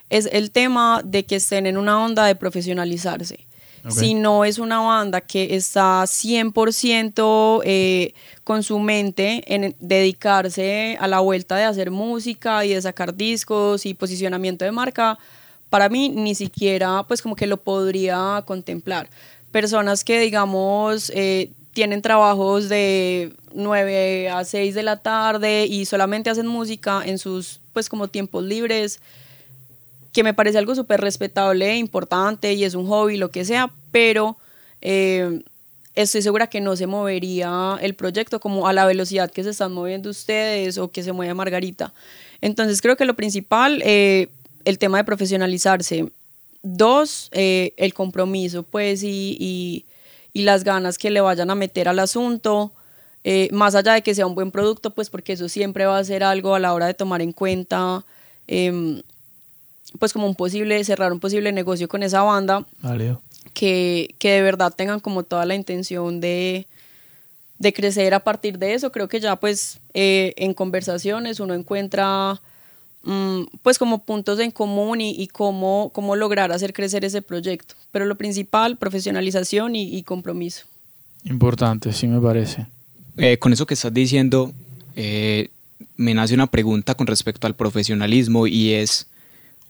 es 0.10 0.30
el 0.32 0.52
tema 0.52 1.02
de 1.04 1.26
que 1.26 1.38
estén 1.38 1.66
en 1.66 1.78
una 1.78 2.04
onda 2.04 2.26
de 2.26 2.36
profesionalizarse. 2.36 3.48
Si 3.90 4.14
no 4.14 4.46
es 4.46 4.60
una 4.60 4.80
banda 4.80 5.20
que 5.22 5.56
está 5.56 6.04
100% 6.04 7.62
eh, 7.66 8.14
con 8.44 8.64
su 8.64 8.80
mente 8.80 9.44
en 9.54 9.76
dedicarse 9.80 10.98
a 11.00 11.08
la 11.08 11.20
vuelta 11.20 11.58
de 11.58 11.66
hacer 11.66 11.92
música 11.92 12.64
y 12.66 12.74
de 12.74 12.82
sacar 12.82 13.14
discos 13.14 13.86
y 13.86 13.94
posicionamiento 13.94 14.64
de 14.64 14.72
marca, 14.72 15.20
para 15.70 15.90
mí 15.90 16.10
ni 16.10 16.34
siquiera 16.34 17.04
pues 17.08 17.22
como 17.22 17.36
que 17.36 17.48
lo 17.48 17.58
podría 17.58 18.44
contemplar. 18.46 19.10
Personas 19.52 20.04
que 20.04 20.20
digamos 20.20 21.12
eh, 21.14 21.52
tienen 21.74 22.02
trabajos 22.02 22.70
de 22.70 23.34
9 23.54 24.30
a 24.30 24.46
6 24.46 24.76
de 24.76 24.84
la 24.84 24.98
tarde 24.98 25.66
y 25.66 25.86
solamente 25.86 26.30
hacen 26.30 26.48
música 26.48 27.02
en 27.06 27.18
sus 27.18 27.60
pues 27.74 27.90
como 27.90 28.08
tiempos 28.08 28.44
libres, 28.44 29.02
que 30.14 30.24
me 30.24 30.34
parece 30.34 30.60
algo 30.60 30.76
súper 30.76 31.02
respetable 31.02 31.72
e 31.72 31.78
importante 31.78 32.54
y 32.54 32.64
es 32.64 32.76
un 32.76 32.88
hobby, 32.88 33.18
lo 33.18 33.32
que 33.32 33.44
sea, 33.44 33.72
pero 33.92 34.38
eh, 34.80 35.42
estoy 35.96 36.22
segura 36.22 36.48
que 36.48 36.62
no 36.62 36.76
se 36.76 36.86
movería 36.86 37.80
el 37.82 37.96
proyecto 37.96 38.40
como 38.40 38.68
a 38.68 38.74
la 38.74 38.86
velocidad 38.86 39.32
que 39.32 39.44
se 39.44 39.50
están 39.50 39.74
moviendo 39.74 40.12
ustedes 40.12 40.78
o 40.78 40.92
que 40.92 41.02
se 41.02 41.12
mueve 41.14 41.34
Margarita. 41.34 41.94
Entonces 42.42 42.80
creo 42.82 42.96
que 42.96 43.06
lo 43.06 43.16
principal, 43.16 43.82
eh, 43.84 44.30
el 44.66 44.78
tema 44.78 45.00
de 45.00 45.04
profesionalizarse. 45.04 46.12
Dos, 46.62 47.30
eh, 47.34 47.74
el 47.76 47.94
compromiso, 47.94 48.64
pues, 48.64 49.04
y, 49.04 49.86
y, 50.34 50.42
las 50.44 50.64
ganas 50.64 50.98
que 50.98 51.12
le 51.12 51.22
vayan 51.22 51.50
a 51.50 51.56
meter 51.56 51.88
al 51.90 52.00
asunto. 52.00 52.72
más 53.52 53.76
allá 53.76 53.94
de 53.94 54.02
que 54.02 54.16
sea 54.16 54.26
un 54.26 54.36
buen 54.36 54.52
producto, 54.52 54.92
pues 54.92 55.10
porque 55.10 55.34
eso 55.34 55.48
siempre 55.50 55.86
va 55.86 55.98
a 55.98 56.04
ser 56.04 56.24
algo 56.24 56.56
a 56.56 56.60
la 56.60 56.74
hora 56.74 56.88
de 56.88 56.94
tomar 56.94 57.22
en 57.22 57.32
cuenta 57.32 58.06
em, 58.48 59.02
pues 60.00 60.14
como 60.14 60.28
un 60.28 60.36
posible, 60.36 60.84
cerrar 60.84 61.12
un 61.12 61.20
posible 61.20 61.52
negocio 61.52 61.88
con 61.88 62.04
esa 62.04 62.22
banda. 62.22 62.66
Que, 63.54 64.16
que 64.18 64.32
de 64.32 64.42
verdad 64.42 64.74
tengan 64.76 65.00
como 65.00 65.24
toda 65.24 65.46
la 65.46 65.56
intención 65.56 66.20
de, 66.20 66.66
de 67.60 67.74
crecer 67.74 68.14
a 68.14 68.20
partir 68.20 68.58
de 68.58 68.74
eso. 68.74 68.92
Creo 68.92 69.08
que 69.08 69.20
ya 69.20 69.36
pues 69.36 69.80
eh, 69.94 70.34
en 70.38 70.54
conversaciones 70.54 71.40
uno 71.40 71.54
encuentra 71.54 72.42
mm, 73.04 73.44
pues 73.62 73.78
como 73.78 74.04
puntos 74.04 74.40
en 74.40 74.52
común 74.52 75.02
y, 75.02 75.12
y, 75.12 75.28
cómo, 75.28 75.92
cómo 75.94 76.16
lograr 76.16 76.52
hacer 76.52 76.74
crecer 76.74 77.06
ese 77.06 77.22
proyecto. 77.22 77.76
Pero 77.92 78.06
lo 78.06 78.16
principal, 78.16 78.78
profesionalización 78.78 79.76
y, 79.76 80.02
compromiso. 80.04 80.66
Importante, 81.26 81.94
sí 81.94 82.08
me 82.08 82.20
parece. 82.20 82.66
Eh, 83.18 83.38
con 83.38 83.54
eso 83.54 83.68
que 83.68 83.76
estás 83.76 83.94
diciendo, 83.94 84.52
eh, 84.96 85.50
me 85.96 86.14
nace 86.14 86.34
una 86.34 86.48
pregunta 86.48 86.96
con 86.96 87.08
respecto 87.08 87.48
al 87.48 87.56
profesionalismo 87.56 88.48
y 88.48 88.72
es, 88.74 89.08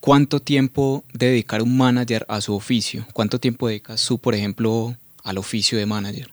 ¿Cuánto 0.03 0.41
tiempo 0.41 1.05
dedicar 1.13 1.61
un 1.61 1.77
manager 1.77 2.25
a 2.27 2.41
su 2.41 2.53
oficio? 2.53 3.07
¿Cuánto 3.13 3.39
tiempo 3.39 3.69
dedicas 3.69 4.05
tú, 4.05 4.17
por 4.17 4.35
ejemplo, 4.35 4.97
al 5.23 5.37
oficio 5.37 5.77
de 5.77 5.85
manager? 5.85 6.29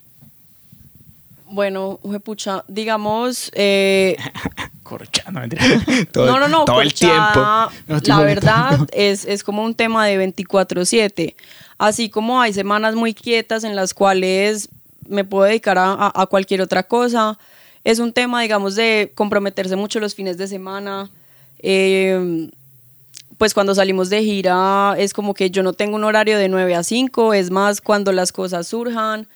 Bueno, 1.46 2.00
pucha, 2.24 2.64
digamos... 2.66 3.48
Eh, 3.54 4.16
todo, 6.10 6.26
no, 6.26 6.40
no, 6.40 6.48
no. 6.48 6.64
Todo 6.64 6.82
el 6.82 6.92
tiempo. 6.92 7.70
la 7.86 8.20
verdad 8.24 8.88
es, 8.92 9.24
es 9.24 9.44
como 9.44 9.62
un 9.62 9.76
tema 9.76 10.04
de 10.04 10.18
24/7. 10.18 11.36
Así 11.78 12.10
como 12.10 12.40
hay 12.40 12.52
semanas 12.52 12.96
muy 12.96 13.14
quietas 13.14 13.62
en 13.62 13.76
las 13.76 13.94
cuales 13.94 14.68
me 15.08 15.22
puedo 15.22 15.44
dedicar 15.44 15.78
a, 15.78 16.10
a, 16.12 16.26
cualquier 16.26 16.60
otra 16.60 16.82
cosa. 16.82 17.38
Es 17.84 18.00
un 18.00 18.12
tema, 18.12 18.42
digamos, 18.42 18.74
de 18.74 19.12
comprometerse 19.14 19.76
mucho 19.76 20.00
los 20.00 20.16
fines 20.16 20.38
de 20.38 20.48
semana. 20.48 21.08
Eh, 21.60 22.50
pues 23.40 23.54
cuando 23.54 23.74
salimos 23.74 24.10
de 24.10 24.22
gira 24.22 24.94
es 24.98 25.14
como 25.14 25.32
que 25.32 25.50
yo 25.50 25.62
no 25.62 25.72
tengo 25.72 25.96
un 25.96 26.04
horario 26.04 26.36
de 26.36 26.50
9 26.50 26.74
a 26.74 26.82
5, 26.82 27.32
es 27.32 27.50
más 27.50 27.80
cuando 27.80 28.12
las 28.12 28.32
cosas 28.32 28.66
surjan. 28.66 29.26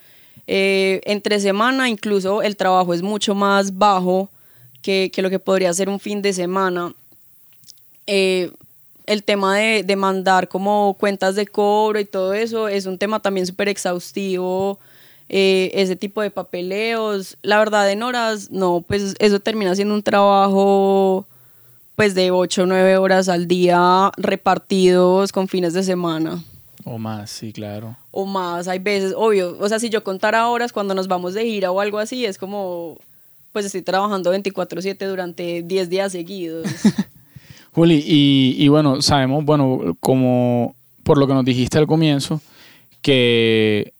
Eh, 0.46 1.00
entre 1.04 1.40
semana 1.40 1.88
incluso 1.88 2.42
el 2.42 2.54
trabajo 2.54 2.92
es 2.92 3.00
mucho 3.00 3.34
más 3.34 3.78
bajo 3.78 4.28
que, 4.82 5.10
lo 5.16 5.30
que 5.30 5.38
podría 5.38 5.72
ser 5.72 5.88
un 5.88 5.98
fin 5.98 6.20
de 6.20 6.34
semana. 6.34 6.92
Eh, 8.06 8.50
el 9.06 9.24
tema 9.24 9.56
de, 9.56 9.96
mandar 9.96 10.48
como 10.48 10.98
cuentas 11.00 11.34
de 11.34 11.46
cobro 11.46 11.98
y 11.98 12.04
todo 12.04 12.34
eso 12.34 12.68
es 12.68 12.84
un 12.84 12.98
tema 12.98 13.20
también 13.20 13.46
súper 13.46 13.70
exhaustivo. 13.70 14.78
Eh, 15.30 15.70
ese 15.72 15.96
tipo 15.96 16.20
de 16.20 16.30
papeleos, 16.30 17.38
la 17.40 17.56
verdad 17.56 17.90
en 17.90 18.02
horas, 18.02 18.50
no, 18.50 18.84
pues 18.86 19.14
eso 19.18 19.40
termina 19.40 19.74
siendo 19.74 19.94
un 19.94 20.02
trabajo 20.02 21.26
pues 21.96 22.14
de 22.14 22.30
8 22.30 22.62
o 22.62 22.66
9 22.66 22.96
horas 22.98 23.28
al 23.28 23.46
día 23.46 24.10
repartidos 24.16 25.32
con 25.32 25.48
fines 25.48 25.74
de 25.74 25.82
semana. 25.82 26.42
O 26.84 26.98
más, 26.98 27.30
sí, 27.30 27.52
claro. 27.52 27.96
O 28.10 28.26
más, 28.26 28.68
hay 28.68 28.78
veces, 28.78 29.14
obvio, 29.16 29.56
o 29.58 29.68
sea, 29.68 29.78
si 29.78 29.88
yo 29.88 30.04
contara 30.04 30.48
horas 30.48 30.72
cuando 30.72 30.94
nos 30.94 31.08
vamos 31.08 31.34
de 31.34 31.44
gira 31.44 31.70
o 31.70 31.80
algo 31.80 31.98
así, 31.98 32.26
es 32.26 32.36
como, 32.36 32.98
pues 33.52 33.64
estoy 33.64 33.82
trabajando 33.82 34.34
24/7 34.34 35.06
durante 35.06 35.62
10 35.62 35.88
días 35.88 36.12
seguidos. 36.12 36.66
Juli, 37.72 38.04
y, 38.06 38.56
y 38.58 38.68
bueno, 38.68 39.00
sabemos, 39.02 39.44
bueno, 39.44 39.96
como 40.00 40.76
por 41.02 41.18
lo 41.18 41.26
que 41.26 41.34
nos 41.34 41.44
dijiste 41.44 41.78
al 41.78 41.86
comienzo, 41.86 42.40
que 43.02 43.92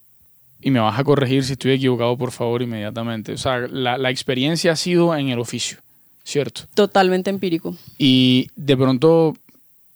y 0.64 0.70
me 0.70 0.80
vas 0.80 0.98
a 0.98 1.04
corregir 1.04 1.44
si 1.44 1.52
estoy 1.52 1.72
equivocado, 1.72 2.16
por 2.16 2.32
favor, 2.32 2.62
inmediatamente. 2.62 3.32
O 3.32 3.36
sea, 3.36 3.58
la, 3.70 3.98
la, 3.98 4.08
experiencia 4.08 4.72
ha 4.72 4.76
sido 4.76 5.14
en 5.14 5.28
el 5.28 5.38
oficio. 5.38 5.78
¿Cierto? 6.24 6.62
Totalmente 6.74 7.30
empírico. 7.30 7.76
Y 7.98 8.48
de 8.56 8.76
pronto, 8.76 9.34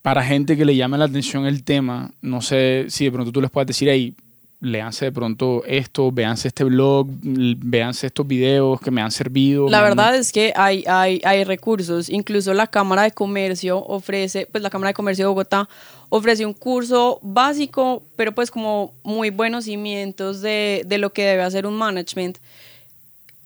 para 0.03 0.23
gente 0.23 0.57
que 0.57 0.65
le 0.65 0.77
llame 0.77 0.99
la 0.99 1.07
atención 1.07 1.47
el 1.47 1.65
tema, 1.65 2.11
no 2.23 2.43
sé 2.43 2.87
si 2.89 3.05
de 3.05 3.13
pronto 3.13 3.33
tú 3.33 3.41
les 3.41 3.51
puedes 3.51 3.67
decir, 3.67 3.89
ahí, 3.91 4.15
leanse 4.61 5.07
de 5.07 5.13
pronto 5.13 5.63
esto, 5.67 6.11
véanse 6.11 6.49
este 6.49 6.65
blog, 6.65 7.07
véanse 7.09 8.09
estos 8.09 8.27
videos 8.27 8.81
que 8.81 8.91
me 8.91 9.01
han 9.01 9.11
servido. 9.11 9.69
La 9.69 9.83
verdad 9.83 10.17
es 10.17 10.33
que 10.33 10.53
hay, 10.57 10.85
hay, 10.87 11.21
hay 11.25 11.45
recursos, 11.45 12.09
incluso 12.09 12.53
la 12.55 12.67
Cámara 12.67 13.03
de 13.03 13.13
Comercio 13.13 13.79
ofrece, 13.79 14.49
pues 14.51 14.63
la 14.63 14.71
Cámara 14.71 14.89
de 14.89 14.95
Comercio 14.95 15.25
de 15.25 15.29
Bogotá 15.29 15.69
ofrece 16.09 16.45
un 16.45 16.55
curso 16.55 17.21
básico, 17.23 18.03
pero 18.17 18.33
pues 18.33 18.51
como 18.51 18.93
muy 19.05 19.31
buenos 19.31 19.65
cimientos 19.65 20.41
de, 20.41 20.83
de 20.87 20.99
lo 20.99 21.13
que 21.13 21.25
debe 21.25 21.43
hacer 21.43 21.67
un 21.67 21.77
management 21.77 22.39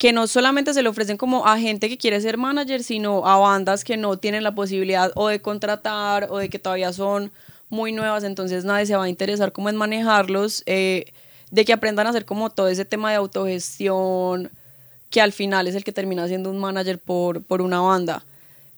que 0.02 0.12
no 0.12 0.26
solamente 0.26 0.74
se 0.74 0.82
le 0.82 0.88
ofrecen 0.88 1.16
como 1.16 1.46
a 1.46 1.60
gente 1.60 1.88
que 1.88 1.96
quiere 1.96 2.20
ser 2.20 2.36
manager, 2.36 2.82
sino 2.82 3.24
a 3.24 3.36
bandas 3.36 3.84
que 3.84 3.96
no 3.96 4.16
tienen 4.16 4.42
la 4.42 4.52
posibilidad 4.52 5.12
o 5.14 5.28
de 5.28 5.40
contratar 5.40 6.26
o 6.28 6.38
de 6.38 6.48
que 6.48 6.58
todavía 6.58 6.92
son 6.92 7.30
muy 7.68 7.92
nuevas, 7.92 8.24
entonces 8.24 8.64
nadie 8.64 8.84
se 8.86 8.96
va 8.96 9.04
a 9.04 9.08
interesar 9.08 9.52
cómo 9.52 9.68
en 9.68 9.76
manejarlos, 9.76 10.64
eh, 10.66 11.12
de 11.52 11.64
que 11.64 11.72
aprendan 11.72 12.08
a 12.08 12.10
hacer 12.10 12.24
como 12.24 12.50
todo 12.50 12.66
ese 12.66 12.84
tema 12.84 13.10
de 13.10 13.16
autogestión, 13.16 14.50
que 15.08 15.20
al 15.20 15.30
final 15.30 15.68
es 15.68 15.76
el 15.76 15.84
que 15.84 15.92
termina 15.92 16.26
siendo 16.26 16.50
un 16.50 16.58
manager 16.58 16.98
por, 16.98 17.40
por 17.44 17.62
una 17.62 17.80
banda. 17.80 18.24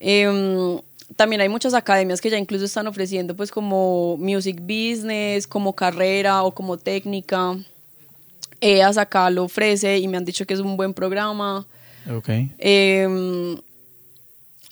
Em, 0.01 0.79
también 1.17 1.41
hay 1.41 1.49
muchas 1.49 1.73
academias 1.73 2.21
que 2.21 2.29
ya 2.29 2.37
incluso 2.37 2.67
están 2.67 2.87
ofreciendo 2.87 3.35
pues 3.35 3.51
como 3.51 4.19
music 4.19 4.61
business, 4.61 5.47
como 5.47 5.75
carrera 5.75 6.43
o 6.43 6.53
como 6.53 6.77
técnica. 6.77 7.57
EAS 8.61 8.99
acá 8.99 9.31
lo 9.31 9.45
ofrece 9.45 9.99
y 9.99 10.09
me 10.09 10.17
han 10.17 10.25
dicho 10.25 10.47
que 10.47 10.55
es 10.55 10.61
un 10.61 10.77
buen 10.77 10.95
programa. 10.95 11.67
Ok. 12.11 12.29
Em, 12.59 13.57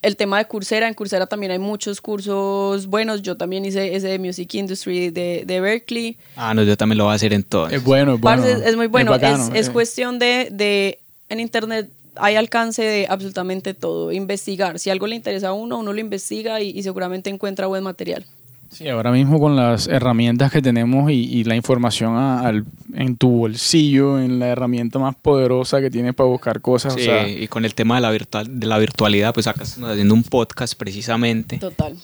el 0.02 0.16
tema 0.16 0.38
de 0.38 0.46
Coursera, 0.46 0.88
en 0.88 0.94
Coursera 0.94 1.26
también 1.26 1.52
hay 1.52 1.58
muchos 1.58 2.00
cursos 2.00 2.86
buenos. 2.86 3.22
Yo 3.22 3.36
también 3.36 3.64
hice 3.64 3.94
ese 3.94 4.08
de 4.08 4.18
Music 4.18 4.52
Industry 4.54 5.10
de, 5.10 5.44
de 5.46 5.60
Berkeley. 5.60 6.18
Ah, 6.36 6.54
no, 6.54 6.62
yo 6.64 6.76
también 6.76 6.98
lo 6.98 7.04
voy 7.04 7.12
a 7.12 7.14
hacer 7.14 7.32
en 7.32 7.44
todo. 7.44 7.68
Es 7.68 7.84
bueno, 7.84 8.14
es 8.14 8.20
bueno. 8.20 8.42
Parce, 8.42 8.52
es, 8.52 8.66
es 8.66 8.76
muy 8.76 8.88
bueno. 8.88 9.14
Es, 9.14 9.20
bacano, 9.20 9.54
es 9.54 9.68
eh. 9.68 9.72
cuestión 9.72 10.18
de, 10.18 10.48
de, 10.50 10.98
en 11.28 11.40
internet 11.40 11.88
hay 12.16 12.36
alcance 12.36 12.82
de 12.82 13.06
absolutamente 13.08 13.74
todo. 13.74 14.12
Investigar. 14.12 14.78
Si 14.78 14.90
algo 14.90 15.06
le 15.06 15.16
interesa 15.16 15.48
a 15.48 15.52
uno, 15.52 15.78
uno 15.78 15.92
lo 15.92 16.00
investiga 16.00 16.60
y, 16.60 16.70
y 16.70 16.82
seguramente 16.82 17.30
encuentra 17.30 17.66
buen 17.66 17.84
material. 17.84 18.26
Sí, 18.72 18.88
ahora 18.88 19.12
mismo 19.12 19.38
con 19.38 19.54
las 19.54 19.86
herramientas 19.86 20.50
que 20.50 20.62
tenemos 20.62 21.10
y, 21.10 21.14
y 21.14 21.44
la 21.44 21.54
información 21.56 22.16
a- 22.16 22.40
al- 22.40 22.64
en 22.94 23.16
tu 23.16 23.28
bolsillo, 23.30 24.18
en 24.18 24.38
la 24.38 24.46
herramienta 24.48 24.98
más 24.98 25.14
poderosa 25.14 25.80
que 25.80 25.90
tienes 25.90 26.14
para 26.14 26.28
buscar 26.28 26.60
cosas. 26.62 26.94
Sí, 26.94 27.02
o 27.02 27.04
sea, 27.04 27.28
y 27.28 27.46
con 27.48 27.64
el 27.66 27.74
tema 27.74 27.96
de 27.96 28.00
la, 28.00 28.10
virtual, 28.10 28.58
de 28.60 28.66
la 28.66 28.78
virtualidad, 28.78 29.34
pues 29.34 29.46
acá 29.46 29.62
estamos 29.64 29.90
haciendo 29.90 30.14
un 30.14 30.22
podcast 30.24 30.74
precisamente. 30.74 31.58
Total. 31.58 31.96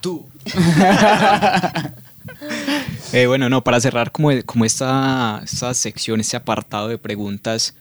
Tú. 0.00 0.26
Eh, 3.12 3.26
bueno, 3.26 3.48
no, 3.50 3.62
para 3.64 3.80
cerrar 3.80 4.10
como, 4.12 4.30
como 4.46 4.64
esta, 4.64 5.40
esta 5.44 5.74
sección, 5.74 6.20
este 6.20 6.36
apartado 6.36 6.88
de 6.88 6.96
preguntas 6.96 7.74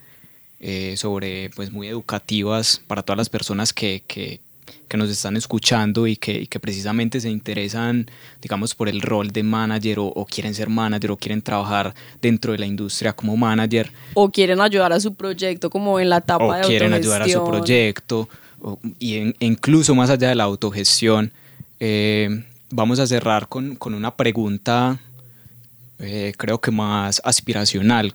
eh, 0.60 0.96
sobre, 0.98 1.50
pues 1.51 1.72
muy 1.72 1.88
educativas 1.88 2.82
para 2.88 3.01
todas 3.04 3.18
las 3.18 3.30
personas 3.30 3.72
que, 3.72 4.04
que- 4.08 4.42
que 4.91 4.98
nos 4.98 5.10
están 5.10 5.38
escuchando 5.38 6.05
y 6.05 6.17
que, 6.17 6.33
y 6.33 6.48
que 6.48 6.60
precisamente 6.60 7.21
se 7.21 7.29
interesan, 7.29 8.05
digamos, 8.41 8.75
por 8.75 8.89
el 8.89 9.00
rol 9.01 9.31
de 9.31 9.41
manager 9.41 10.00
o, 10.00 10.07
o 10.07 10.25
quieren 10.25 10.53
ser 10.53 10.67
manager 10.67 11.12
o 11.12 11.17
quieren 11.17 11.41
trabajar 11.41 11.95
dentro 12.21 12.51
de 12.51 12.60
la 12.60 12.65
industria 12.65 13.13
como 13.13 13.38
manager 13.38 13.89
O 14.15 14.29
quieren 14.29 14.60
ayudar 14.60 14.91
a 14.91 15.00
su 15.00 15.13
proyecto 15.13 15.69
como 15.69 15.98
en 15.98 16.10
la 16.10 16.17
etapa 16.17 16.43
o 16.45 16.53
de 16.53 16.62
quieren 16.63 16.91
ayudar 16.93 17.21
a 17.21 17.25
su 17.29 17.41
proyecto 17.45 18.27
o- 18.62 18.79
y 19.00 19.15
en- 19.15 19.36
incluso 19.39 19.95
más 19.95 20.10
allá 20.10 20.27
de 20.27 20.36
la 20.36 20.43
autogestión. 20.43 21.31
eh, 21.79 22.43
vamos 22.69 23.00
a 23.00 23.07
cerrar 23.07 23.48
con, 23.48 23.75
con 23.77 23.93
una 23.93 24.15
pregunta 24.17 25.00
eh, 26.00 26.33
creo 26.38 26.60
que 26.60 26.71
más 26.71 27.21
aspiracional 27.24 28.13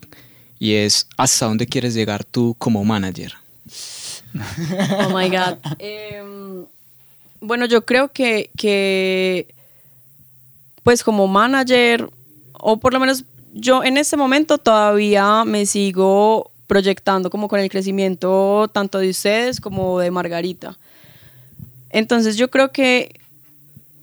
y 0.58 0.74
es 0.74 1.06
¿hasta 1.16 1.46
dónde 1.46 1.66
quieres 1.66 1.94
llegar 1.94 2.22
tú 2.22 2.54
como 2.58 2.84
manager? 2.84 3.32
Oh 4.40 5.16
my 5.16 5.28
God. 5.28 5.58
Em, 5.78 6.66
bueno, 7.40 7.66
yo 7.66 7.84
creo 7.84 8.12
que, 8.12 8.50
que, 8.56 9.54
pues 10.82 11.02
como 11.04 11.26
manager, 11.26 12.08
o 12.52 12.78
por 12.78 12.92
lo 12.92 13.00
menos 13.00 13.24
yo 13.52 13.84
en 13.84 13.96
este 13.96 14.16
momento 14.16 14.58
todavía 14.58 15.44
me 15.44 15.66
sigo 15.66 16.50
proyectando 16.66 17.30
como 17.30 17.48
con 17.48 17.60
el 17.60 17.70
crecimiento 17.70 18.68
tanto 18.72 18.98
de 18.98 19.10
ustedes 19.10 19.60
como 19.60 20.00
de 20.00 20.10
Margarita. 20.10 20.76
Entonces 21.90 22.36
yo 22.36 22.50
creo 22.50 22.72
que 22.72 23.14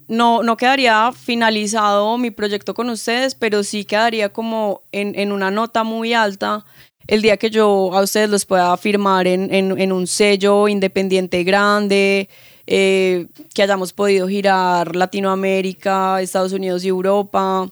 no, 0.08 0.42
no 0.42 0.56
quedaría 0.56 1.12
finalizado 1.12 2.18
mi 2.18 2.30
proyecto 2.30 2.74
con 2.74 2.90
ustedes, 2.90 3.34
pero 3.34 3.62
sí 3.62 3.84
quedaría 3.84 4.30
como 4.30 4.82
en, 4.92 5.18
en 5.18 5.32
una 5.32 5.50
nota 5.50 5.84
muy 5.84 6.14
alta 6.14 6.64
el 7.06 7.22
día 7.22 7.36
que 7.36 7.50
yo 7.50 7.90
a 7.94 8.02
ustedes 8.02 8.28
los 8.30 8.44
pueda 8.44 8.76
firmar 8.76 9.26
en, 9.26 9.52
en- 9.54 9.78
en 9.80 9.92
un 9.92 10.06
sello 10.06 10.68
independiente 10.68 11.44
grande, 11.44 12.28
eh, 12.66 13.26
que 13.54 13.62
hayamos 13.62 13.92
podido 13.92 14.26
girar 14.28 14.96
Latinoamérica, 14.96 16.20
Estados 16.22 16.52
Unidos 16.52 16.84
y 16.84 16.88
Europa, 16.88 17.68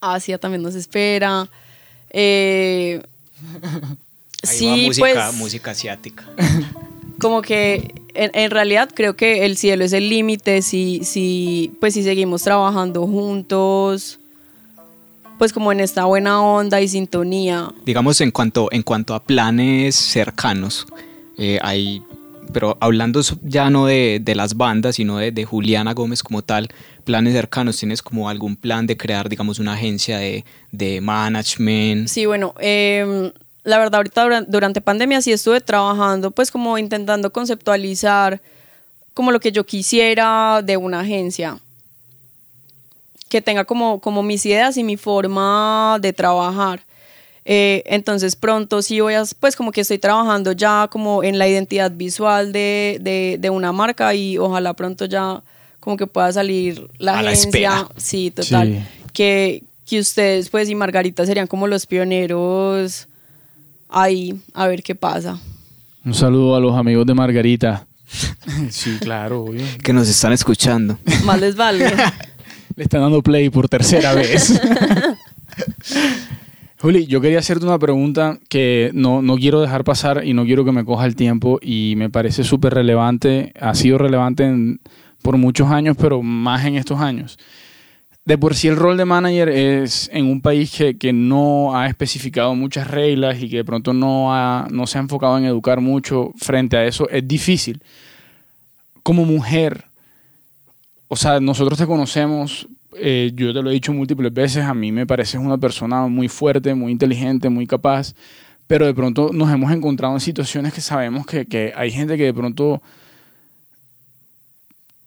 Asia 0.00 0.36
también 0.38 0.62
nos 0.62 0.74
espera. 0.74 1.48
Eh, 2.10 3.00
Ahí 4.48 4.56
sí, 4.58 4.66
va 4.66 4.76
música, 4.76 5.06
pues 5.28 5.34
música 5.36 5.70
asiática. 5.70 6.24
como 7.20 7.40
que 7.42 7.94
en, 8.14 8.30
en 8.34 8.50
realidad 8.50 8.90
creo 8.92 9.14
que 9.16 9.44
el 9.46 9.56
cielo 9.56 9.84
es 9.84 9.92
el 9.92 10.08
límite 10.08 10.62
si, 10.62 11.04
si, 11.04 11.72
pues 11.80 11.94
si 11.94 12.02
seguimos 12.02 12.42
trabajando 12.42 13.06
juntos, 13.06 14.18
pues 15.38 15.52
como 15.52 15.72
en 15.72 15.80
esta 15.80 16.04
buena 16.04 16.40
onda 16.42 16.80
y 16.80 16.88
sintonía. 16.88 17.70
Digamos 17.84 18.20
en 18.20 18.30
cuanto, 18.30 18.68
en 18.72 18.82
cuanto 18.82 19.14
a 19.14 19.22
planes 19.22 19.96
cercanos, 19.96 20.86
eh, 21.38 21.58
hay, 21.62 22.02
pero 22.52 22.76
hablando 22.80 23.20
ya 23.42 23.70
no 23.70 23.86
de, 23.86 24.20
de 24.22 24.34
las 24.34 24.56
bandas, 24.56 24.96
sino 24.96 25.18
de, 25.18 25.32
de 25.32 25.44
Juliana 25.44 25.94
Gómez 25.94 26.22
como 26.22 26.42
tal, 26.42 26.68
planes 27.04 27.34
cercanos, 27.34 27.76
¿tienes 27.78 28.02
como 28.02 28.28
algún 28.28 28.54
plan 28.56 28.86
de 28.86 28.96
crear, 28.96 29.28
digamos, 29.28 29.58
una 29.58 29.72
agencia 29.74 30.18
de, 30.18 30.44
de 30.70 31.00
management? 31.00 32.08
Sí, 32.08 32.26
bueno, 32.26 32.54
em, 32.60 33.32
la 33.64 33.78
verdad 33.78 33.96
ahorita 33.96 34.22
dura- 34.22 34.42
durante 34.46 34.80
pandemia 34.80 35.20
sí 35.22 35.32
estuve 35.32 35.60
trabajando, 35.60 36.30
pues 36.30 36.50
como 36.50 36.78
intentando 36.78 37.32
conceptualizar 37.32 38.40
como 39.14 39.30
lo 39.32 39.40
que 39.40 39.52
yo 39.52 39.64
quisiera 39.66 40.62
de 40.64 40.76
una 40.76 41.00
agencia 41.00 41.58
que 43.32 43.40
tenga 43.40 43.64
como, 43.64 43.98
como 43.98 44.22
mis 44.22 44.44
ideas 44.44 44.76
y 44.76 44.84
mi 44.84 44.98
forma 44.98 45.96
de 46.02 46.12
trabajar. 46.12 46.84
Eh, 47.46 47.82
entonces 47.86 48.36
pronto 48.36 48.82
sí 48.82 49.00
voy 49.00 49.14
a, 49.14 49.22
pues 49.40 49.56
como 49.56 49.72
que 49.72 49.80
estoy 49.80 49.98
trabajando 49.98 50.52
ya 50.52 50.86
como 50.92 51.22
en 51.24 51.38
la 51.38 51.48
identidad 51.48 51.90
visual 51.90 52.52
de, 52.52 52.98
de, 53.00 53.38
de 53.40 53.48
una 53.48 53.72
marca 53.72 54.14
y 54.14 54.36
ojalá 54.36 54.74
pronto 54.74 55.06
ya 55.06 55.42
como 55.80 55.96
que 55.96 56.06
pueda 56.06 56.30
salir 56.30 56.86
la 56.98 57.18
A 57.18 57.22
la 57.22 57.30
agencia. 57.30 57.48
espera. 57.48 57.88
Sí, 57.96 58.30
total. 58.30 58.68
Sí. 58.68 59.08
Que, 59.14 59.62
que 59.86 59.98
ustedes 59.98 60.50
pues 60.50 60.68
y 60.68 60.74
Margarita 60.74 61.24
serían 61.24 61.46
como 61.46 61.66
los 61.66 61.86
pioneros 61.86 63.08
ahí, 63.88 64.38
a 64.52 64.66
ver 64.66 64.82
qué 64.82 64.94
pasa. 64.94 65.38
un 66.04 66.12
saludo 66.12 66.54
a 66.54 66.60
los 66.60 66.76
amigos 66.76 67.06
de 67.06 67.14
Margarita. 67.14 67.86
sí, 68.70 68.98
claro, 69.00 69.44
obvio. 69.44 69.64
Que 69.82 69.94
nos 69.94 70.06
están 70.06 70.34
escuchando. 70.34 70.98
Más 71.24 71.40
les 71.40 71.56
vale. 71.56 71.90
Le 72.76 72.84
están 72.84 73.00
dando 73.02 73.22
play 73.22 73.50
por 73.50 73.68
tercera 73.68 74.14
vez. 74.14 74.60
Juli, 76.80 77.06
yo 77.06 77.20
quería 77.20 77.38
hacerte 77.38 77.64
una 77.64 77.78
pregunta 77.78 78.38
que 78.48 78.90
no, 78.94 79.22
no 79.22 79.36
quiero 79.36 79.60
dejar 79.60 79.84
pasar 79.84 80.24
y 80.24 80.34
no 80.34 80.44
quiero 80.44 80.64
que 80.64 80.72
me 80.72 80.84
coja 80.84 81.06
el 81.06 81.14
tiempo 81.14 81.58
y 81.62 81.94
me 81.96 82.10
parece 82.10 82.42
súper 82.42 82.74
relevante. 82.74 83.52
Ha 83.60 83.74
sido 83.74 83.98
relevante 83.98 84.44
en- 84.44 84.80
por 85.22 85.36
muchos 85.36 85.70
años, 85.70 85.96
pero 86.00 86.22
más 86.22 86.64
en 86.64 86.74
estos 86.74 87.00
años. 87.00 87.38
De 88.24 88.36
por 88.38 88.54
sí 88.56 88.66
el 88.68 88.76
rol 88.76 88.96
de 88.96 89.04
manager 89.04 89.48
es 89.48 90.08
en 90.12 90.26
un 90.26 90.40
país 90.40 90.72
que, 90.76 90.96
que 90.96 91.12
no 91.12 91.76
ha 91.76 91.86
especificado 91.88 92.54
muchas 92.56 92.88
reglas 92.88 93.40
y 93.40 93.48
que 93.48 93.58
de 93.58 93.64
pronto 93.64 93.92
no, 93.92 94.34
ha- 94.34 94.66
no 94.70 94.86
se 94.88 94.98
ha 94.98 95.00
enfocado 95.00 95.38
en 95.38 95.44
educar 95.44 95.80
mucho 95.80 96.32
frente 96.36 96.76
a 96.76 96.84
eso, 96.84 97.08
es 97.10 97.26
difícil. 97.26 97.80
Como 99.04 99.24
mujer, 99.24 99.84
o 101.12 101.16
sea, 101.16 101.40
nosotros 101.40 101.78
te 101.78 101.86
conocemos, 101.86 102.66
eh, 102.96 103.32
yo 103.34 103.52
te 103.52 103.60
lo 103.60 103.68
he 103.68 103.74
dicho 103.74 103.92
múltiples 103.92 104.32
veces, 104.32 104.64
a 104.64 104.72
mí 104.72 104.92
me 104.92 105.06
pareces 105.06 105.38
una 105.38 105.58
persona 105.58 106.06
muy 106.06 106.26
fuerte, 106.26 106.74
muy 106.74 106.90
inteligente, 106.90 107.50
muy 107.50 107.66
capaz, 107.66 108.14
pero 108.66 108.86
de 108.86 108.94
pronto 108.94 109.28
nos 109.30 109.52
hemos 109.52 109.70
encontrado 109.72 110.14
en 110.14 110.20
situaciones 110.20 110.72
que 110.72 110.80
sabemos 110.80 111.26
que, 111.26 111.44
que 111.44 111.70
hay 111.76 111.90
gente 111.90 112.16
que 112.16 112.22
de 112.22 112.32
pronto 112.32 112.80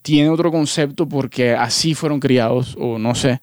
tiene 0.03 0.29
otro 0.29 0.51
concepto 0.51 1.09
porque 1.09 1.55
así 1.55 1.95
fueron 1.95 2.19
criados, 2.19 2.77
o 2.79 2.99
no 2.99 3.15
sé. 3.15 3.41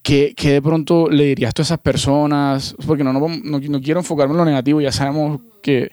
¿Qué, 0.00 0.34
qué 0.36 0.52
de 0.52 0.62
pronto 0.62 1.10
le 1.10 1.24
dirías 1.24 1.52
tú 1.54 1.62
a 1.62 1.64
esas 1.64 1.80
personas? 1.80 2.76
Porque 2.86 3.02
no, 3.02 3.12
no, 3.12 3.18
no, 3.18 3.58
no 3.58 3.80
quiero 3.80 3.98
enfocarme 3.98 4.34
en 4.34 4.38
lo 4.38 4.44
negativo, 4.44 4.80
ya 4.80 4.92
sabemos 4.92 5.40
que... 5.60 5.90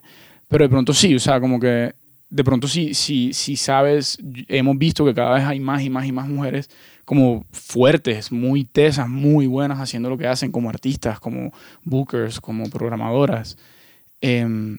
Pero 0.47 0.65
de 0.65 0.69
pronto 0.69 0.93
sí, 0.93 1.15
o 1.15 1.19
sea, 1.19 1.41
como 1.41 1.59
que 1.59 1.91
de 2.29 2.43
pronto 2.43 2.67
sí, 2.67 2.93
sí, 2.93 3.31
sí 3.33 3.55
sabes, 3.55 4.17
hemos 4.47 4.77
visto 4.77 5.05
que 5.05 5.13
cada 5.13 5.35
vez 5.35 5.43
hay 5.45 5.59
más 5.59 5.81
y 5.83 5.89
más 5.89 6.05
y 6.05 6.11
más 6.11 6.27
mujeres 6.27 6.69
como 7.05 7.45
fuertes, 7.51 8.31
muy 8.31 8.63
tesas, 8.65 9.07
muy 9.07 9.45
buenas 9.47 9.79
haciendo 9.79 10.09
lo 10.09 10.17
que 10.17 10.27
hacen 10.27 10.51
como 10.51 10.69
artistas, 10.69 11.19
como 11.19 11.51
bookers, 11.83 12.41
como 12.41 12.69
programadoras. 12.69 13.57
Em, 14.21 14.77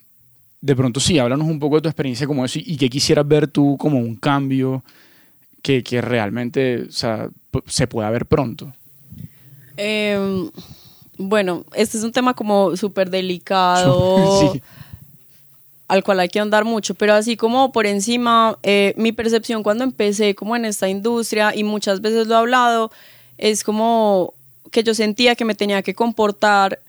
de 0.60 0.74
pronto 0.76 0.98
sí, 0.98 1.18
háblanos 1.18 1.46
un 1.46 1.60
poco 1.60 1.76
de 1.76 1.82
tu 1.82 1.88
experiencia 1.88 2.26
como 2.26 2.44
eso 2.44 2.58
y, 2.58 2.64
y 2.66 2.76
qué 2.76 2.90
quisieras 2.90 3.26
ver 3.28 3.46
tú 3.46 3.76
como 3.78 3.98
un 3.98 4.16
cambio 4.16 4.82
que, 5.62 5.82
que 5.84 6.00
realmente 6.00 6.82
o 6.88 6.90
sea, 6.92 7.28
p- 7.52 7.62
se 7.66 7.86
pueda 7.86 8.10
ver 8.10 8.26
pronto. 8.26 8.72
Em, 9.76 10.50
bueno, 11.18 11.64
este 11.74 11.98
es 11.98 12.04
un 12.04 12.12
tema 12.12 12.34
como 12.34 12.76
súper 12.76 13.10
delicado. 13.10 13.96
Sí. 14.52 14.62
Al 15.88 16.02
cual 16.02 16.20
hay 16.20 16.28
que 16.28 16.40
andar 16.40 16.64
mucho, 16.64 16.94
pero 16.94 17.14
así 17.14 17.36
como 17.36 17.72
por 17.72 17.86
encima, 17.86 18.58
eh, 18.62 18.92
mi 18.96 19.12
percepción 19.12 19.62
cuando 19.62 19.84
empecé 19.84 20.34
como 20.34 20.56
en 20.56 20.64
esta 20.64 20.88
industria, 20.88 21.54
y 21.54 21.64
muchas 21.64 22.00
veces 22.00 22.26
lo 22.26 22.34
he 22.34 22.38
hablado, 22.38 22.90
es 23.38 23.62
como 23.62 24.34
que 24.72 24.82
yo 24.82 24.94
sentía 24.94 25.36
que 25.36 25.44
me 25.44 25.54
tenía 25.54 25.82
que 25.82 25.94
comportar 25.94 26.80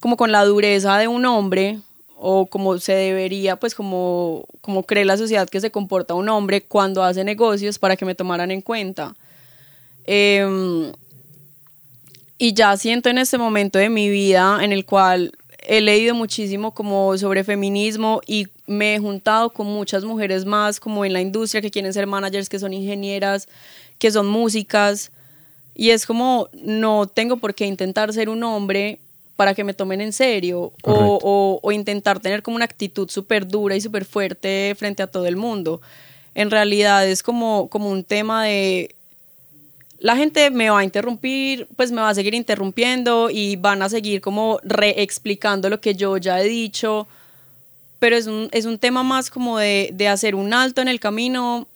como 0.00 0.16
con 0.16 0.32
la 0.32 0.44
dureza 0.44 0.98
de 0.98 1.08
un 1.08 1.24
hombre, 1.26 1.78
o 2.22 2.44
como 2.46 2.78
se 2.78 2.92
debería, 2.92 3.56
pues 3.56 3.74
como, 3.74 4.44
como 4.60 4.82
cree 4.82 5.06
la 5.06 5.16
sociedad 5.16 5.48
que 5.48 5.58
se 5.58 5.70
comporta 5.70 6.12
un 6.12 6.28
hombre 6.28 6.60
cuando 6.60 7.02
hace 7.02 7.24
negocios 7.24 7.78
para 7.78 7.96
que 7.96 8.04
me 8.04 8.14
tomaran 8.14 8.50
en 8.50 8.60
cuenta. 8.60 9.14
Em, 10.04 10.92
y 12.36 12.52
ya 12.52 12.76
siento 12.76 13.08
en 13.08 13.16
este 13.16 13.38
momento 13.38 13.78
de 13.78 13.88
mi 13.88 14.10
vida 14.10 14.58
en 14.62 14.72
el 14.72 14.84
cual 14.84 15.32
he 15.72 15.80
leído 15.80 16.16
muchísimo 16.16 16.74
como 16.74 17.16
sobre 17.16 17.44
feminismo 17.44 18.20
y 18.26 18.48
me 18.66 18.96
he 18.96 18.98
juntado 18.98 19.52
con 19.52 19.68
muchas 19.68 20.02
mujeres 20.02 20.44
más 20.44 20.80
como 20.80 21.04
en 21.04 21.12
la 21.12 21.20
industria 21.20 21.62
que 21.62 21.70
quieren 21.70 21.92
ser 21.92 22.08
managers, 22.08 22.48
que 22.48 22.58
son 22.58 22.72
ingenieras, 22.72 23.46
que 23.96 24.10
son 24.10 24.26
músicas. 24.26 25.12
Y 25.76 25.90
es 25.90 26.06
como, 26.06 26.48
no 26.54 27.06
tengo 27.06 27.36
por 27.36 27.54
qué 27.54 27.66
intentar 27.66 28.12
ser 28.12 28.28
un 28.28 28.42
hombre 28.42 28.98
para 29.36 29.54
que 29.54 29.62
me 29.62 29.72
tomen 29.72 30.00
en 30.00 30.12
serio 30.12 30.72
o, 30.82 31.60
o, 31.62 31.70
intentar 31.70 32.18
tener 32.18 32.42
como 32.42 32.56
una 32.56 32.64
actitud 32.64 33.08
súper 33.08 33.46
dura 33.46 33.76
y 33.76 33.80
súper 33.80 34.04
fuerte 34.04 34.74
frente 34.76 35.04
a 35.04 35.06
todo 35.06 35.26
el 35.26 35.36
mundo. 35.36 35.80
En 36.34 36.50
realidad 36.50 37.06
es 37.06 37.22
como, 37.22 37.68
como 37.68 37.90
un 37.90 38.02
tema 38.02 38.44
de 38.44 38.96
la 40.00 40.16
gente 40.16 40.50
me 40.50 40.70
va 40.70 40.80
a 40.80 40.84
interrumpir, 40.84 41.68
pues 41.76 41.92
me 41.92 42.00
va 42.00 42.08
a 42.08 42.14
seguir 42.14 42.34
interrumpiendo 42.34 43.28
y 43.30 43.56
van 43.56 43.82
a 43.82 43.88
seguir 43.90 44.22
como 44.22 44.58
reexplicando 44.64 45.68
lo 45.68 45.80
que 45.82 45.94
yo 45.94 46.16
ya 46.16 46.40
he 46.40 46.48
dicho, 46.48 47.06
pero 47.98 48.16
es 48.16 48.26
un, 48.26 48.48
es 48.52 48.64
un 48.64 48.78
tema 48.78 49.02
más 49.02 49.30
como 49.30 49.58
de, 49.58 49.90
de, 49.92 50.08
hacer 50.08 50.34
un 50.34 50.54
alto 50.54 50.80
en 50.80 50.88
el 50.88 51.00
camino, 51.00 51.68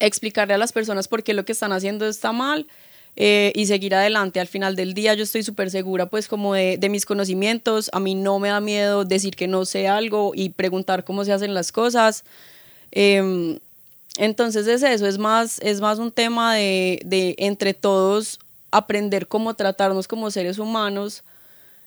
explicarle 0.00 0.54
a 0.54 0.58
las 0.58 0.72
personas 0.72 1.06
por 1.06 1.22
qué 1.22 1.34
lo 1.34 1.44
que 1.44 1.52
están 1.52 1.70
haciendo 1.70 2.08
está 2.08 2.32
mal 2.32 2.66
eh, 3.14 3.52
y 3.54 3.66
seguir 3.66 3.94
adelante. 3.94 4.40
Al 4.40 4.48
final 4.48 4.74
del 4.74 4.92
día 4.92 5.14
yo 5.14 5.22
estoy 5.22 5.44
súper 5.44 5.70
segura 5.70 6.06
pues 6.06 6.26
como 6.26 6.52
de, 6.52 6.78
de, 6.78 6.88
mis 6.88 7.06
conocimientos, 7.06 7.90
a 7.92 8.00
mí 8.00 8.16
no 8.16 8.40
me 8.40 8.48
da 8.48 8.60
miedo 8.60 9.04
decir 9.04 9.36
que 9.36 9.46
no 9.46 9.64
sé 9.66 9.86
algo 9.86 10.32
y 10.34 10.48
preguntar 10.48 11.04
cómo 11.04 11.24
se 11.24 11.32
hacen 11.32 11.54
las 11.54 11.70
cosas. 11.70 12.24
Eh, 12.90 13.60
entonces 14.16 14.66
es 14.66 14.82
eso, 14.82 15.06
es 15.06 15.18
más, 15.18 15.58
es 15.60 15.80
más 15.80 15.98
un 15.98 16.12
tema 16.12 16.54
de, 16.54 17.00
de 17.04 17.34
entre 17.38 17.74
todos 17.74 18.38
aprender 18.70 19.26
cómo 19.26 19.54
tratarnos 19.54 20.08
como 20.08 20.30
seres 20.30 20.58
humanos, 20.58 21.24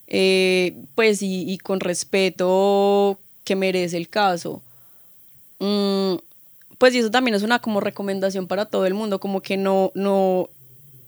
eh, 0.08 0.76
pues 0.96 1.20
y, 1.22 1.58
con 1.60 1.80
respeto 1.80 3.20
que 3.44 3.56
merece 3.56 3.98
el 3.98 4.10
caso. 4.10 4.62
Mm, 5.60 6.16
pues 6.78 6.96
y 6.96 7.00
eso 7.00 7.12
también 7.12 7.36
es 7.36 7.44
una 7.44 7.60
como 7.60 7.80
recomendación 7.80 8.48
para 8.48 8.66
todo 8.66 8.86
el 8.86 8.94
mundo, 8.94 9.20
como 9.20 9.42
que 9.42 9.58
no, 9.58 9.92
no, 9.94 10.50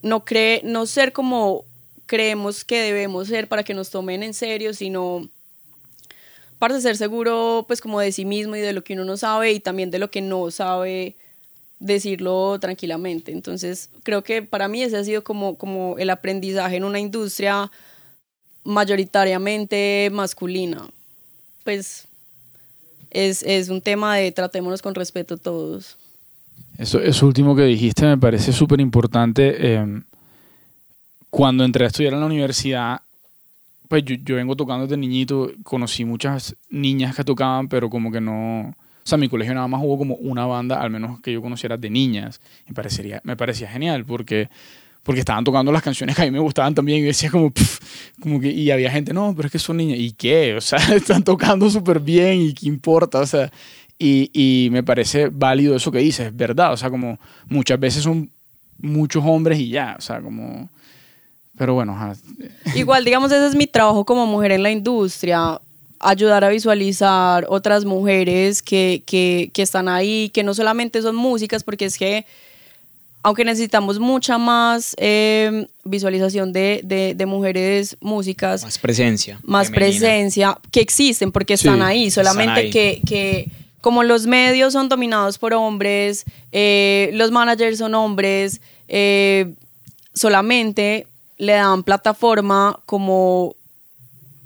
no 0.03 0.23
cree, 0.23 0.61
no 0.63 0.85
ser 0.85 1.13
como 1.13 1.65
creemos 2.05 2.63
que 2.65 2.81
debemos 2.81 3.27
ser 3.29 3.47
para 3.47 3.63
que 3.63 3.73
nos 3.73 3.89
tomen 3.89 4.21
en 4.21 4.33
serio, 4.33 4.73
sino 4.73 5.29
para 6.61 6.79
ser 6.79 6.95
seguro 6.95 7.65
pues 7.67 7.81
como 7.81 7.99
de 7.99 8.11
sí 8.11 8.23
mismo 8.23 8.55
y 8.55 8.59
de 8.59 8.71
lo 8.71 8.83
que 8.83 8.93
uno 8.93 9.03
no 9.03 9.17
sabe 9.17 9.51
y 9.51 9.59
también 9.59 9.89
de 9.89 9.97
lo 9.97 10.11
que 10.11 10.21
no 10.21 10.51
sabe 10.51 11.15
decirlo 11.79 12.59
tranquilamente. 12.59 13.31
Entonces 13.31 13.89
creo 14.03 14.23
que 14.23 14.43
para 14.43 14.67
mí 14.67 14.83
ese 14.83 14.95
ha 14.95 15.03
sido 15.03 15.23
como, 15.23 15.55
como 15.55 15.97
el 15.97 16.11
aprendizaje 16.11 16.75
en 16.75 16.83
una 16.83 16.99
industria 16.99 17.71
mayoritariamente 18.63 20.11
masculina. 20.13 20.87
Pues 21.63 22.07
es, 23.09 23.41
es 23.41 23.69
un 23.69 23.81
tema 23.81 24.17
de 24.17 24.31
tratémonos 24.31 24.83
con 24.83 24.93
respeto 24.93 25.37
todos. 25.37 25.97
Eso, 26.77 26.99
eso 26.99 27.25
último 27.25 27.55
que 27.55 27.63
dijiste 27.63 28.05
me 28.05 28.19
parece 28.19 28.53
súper 28.53 28.81
importante. 28.81 29.55
Eh, 29.57 30.01
cuando 31.31 31.63
entré 31.63 31.85
a 31.85 31.87
estudiar 31.87 32.13
en 32.13 32.19
la 32.19 32.27
universidad, 32.27 33.01
pues 33.91 34.05
yo, 34.05 34.15
yo, 34.23 34.37
vengo 34.37 34.55
tocando 34.55 34.85
desde 34.85 34.95
niñito, 34.95 35.51
conocí 35.63 36.05
muchas 36.05 36.55
niñas 36.69 37.13
que 37.13 37.25
tocaban, 37.25 37.67
pero 37.67 37.89
como 37.89 38.09
que 38.09 38.21
no... 38.21 38.69
O 38.69 38.73
sea, 39.03 39.17
mi 39.17 39.27
colegio 39.27 39.53
nada 39.53 39.67
más 39.67 39.81
hubo 39.83 39.97
como 39.97 40.15
una 40.15 40.45
banda, 40.45 40.79
al 40.79 40.89
menos 40.89 41.19
que 41.19 41.33
yo 41.33 41.41
conociera, 41.41 41.75
de 41.75 41.89
niñas. 41.89 42.39
Me, 42.67 42.73
parecería, 42.73 43.19
me 43.25 43.35
parecía 43.35 43.67
genial 43.67 44.05
porque, 44.05 44.47
porque 45.03 45.19
estaban 45.19 45.43
tocando 45.43 45.73
las 45.73 45.83
canciones 45.83 46.15
que 46.15 46.21
a 46.21 46.25
mí 46.25 46.31
me 46.31 46.39
gustaban 46.39 46.73
también 46.73 46.99
y 46.99 47.01
decía 47.01 47.29
como, 47.29 47.51
pff, 47.51 47.79
como 48.21 48.39
que, 48.39 48.49
y 48.49 48.71
había 48.71 48.89
gente, 48.89 49.13
no, 49.13 49.33
pero 49.35 49.47
es 49.47 49.51
que 49.51 49.59
son 49.59 49.75
niñas. 49.75 49.99
¿Y 49.99 50.13
qué? 50.13 50.55
O 50.55 50.61
sea, 50.61 50.79
están 50.95 51.25
tocando 51.25 51.69
súper 51.69 51.99
bien 51.99 52.39
y 52.39 52.53
qué 52.53 52.67
importa. 52.67 53.19
O 53.19 53.25
sea, 53.25 53.51
y, 53.99 54.31
y 54.31 54.69
me 54.69 54.83
parece 54.83 55.27
válido 55.27 55.75
eso 55.75 55.91
que 55.91 55.99
dices, 55.99 56.27
es 56.27 56.37
verdad. 56.37 56.71
O 56.71 56.77
sea, 56.77 56.89
como 56.89 57.19
muchas 57.49 57.77
veces 57.77 58.03
son 58.03 58.31
muchos 58.77 59.21
hombres 59.25 59.59
y 59.59 59.67
ya. 59.67 59.95
O 59.97 60.01
sea, 60.01 60.21
como 60.21 60.69
pero 61.57 61.73
bueno. 61.73 61.93
Ajá. 61.93 62.15
Igual, 62.75 63.05
digamos, 63.05 63.31
ese 63.31 63.47
es 63.47 63.55
mi 63.55 63.67
trabajo 63.67 64.05
como 64.05 64.25
mujer 64.25 64.51
en 64.51 64.63
la 64.63 64.71
industria, 64.71 65.59
ayudar 65.99 66.43
a 66.43 66.49
visualizar 66.49 67.45
otras 67.49 67.85
mujeres 67.85 68.61
que, 68.61 69.03
que, 69.05 69.51
que 69.53 69.61
están 69.61 69.87
ahí, 69.87 70.29
que 70.33 70.43
no 70.43 70.53
solamente 70.53 71.01
son 71.01 71.15
músicas, 71.15 71.63
porque 71.63 71.85
es 71.85 71.97
que, 71.97 72.25
aunque 73.23 73.45
necesitamos 73.45 73.99
mucha 73.99 74.37
más 74.37 74.95
eh, 74.97 75.67
visualización 75.83 76.53
de, 76.53 76.81
de, 76.83 77.13
de, 77.15 77.25
mujeres 77.25 77.97
músicas. 78.01 78.63
Más 78.63 78.79
presencia. 78.79 79.39
Más 79.43 79.67
femenina. 79.67 79.99
presencia, 79.99 80.57
que 80.71 80.81
existen, 80.81 81.31
porque 81.31 81.53
están 81.53 81.77
sí, 81.77 81.81
ahí, 81.83 82.11
solamente 82.11 82.65
están 82.65 82.65
ahí. 82.65 82.71
Que, 82.71 83.01
que 83.05 83.51
como 83.81 84.03
los 84.03 84.27
medios 84.27 84.73
son 84.73 84.89
dominados 84.89 85.37
por 85.37 85.53
hombres, 85.53 86.25
eh, 86.51 87.09
los 87.13 87.31
managers 87.31 87.79
son 87.79 87.95
hombres, 87.95 88.61
eh, 88.87 89.53
solamente 90.13 91.07
le 91.41 91.53
dan 91.53 91.81
plataforma 91.81 92.79
como 92.85 93.55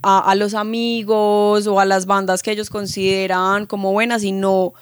a, 0.01 0.31
a, 0.31 0.35
los 0.35 0.53
amigos 0.53 1.67
o 1.67 1.79
a 1.81 1.83
las 1.83 2.05
bandas 2.05 2.41
que 2.41 2.51
ellos 2.51 2.69
consideran 2.69 3.65
como 3.65 3.91
buenas 3.91 4.23
y 4.23 4.31
no 4.31 4.73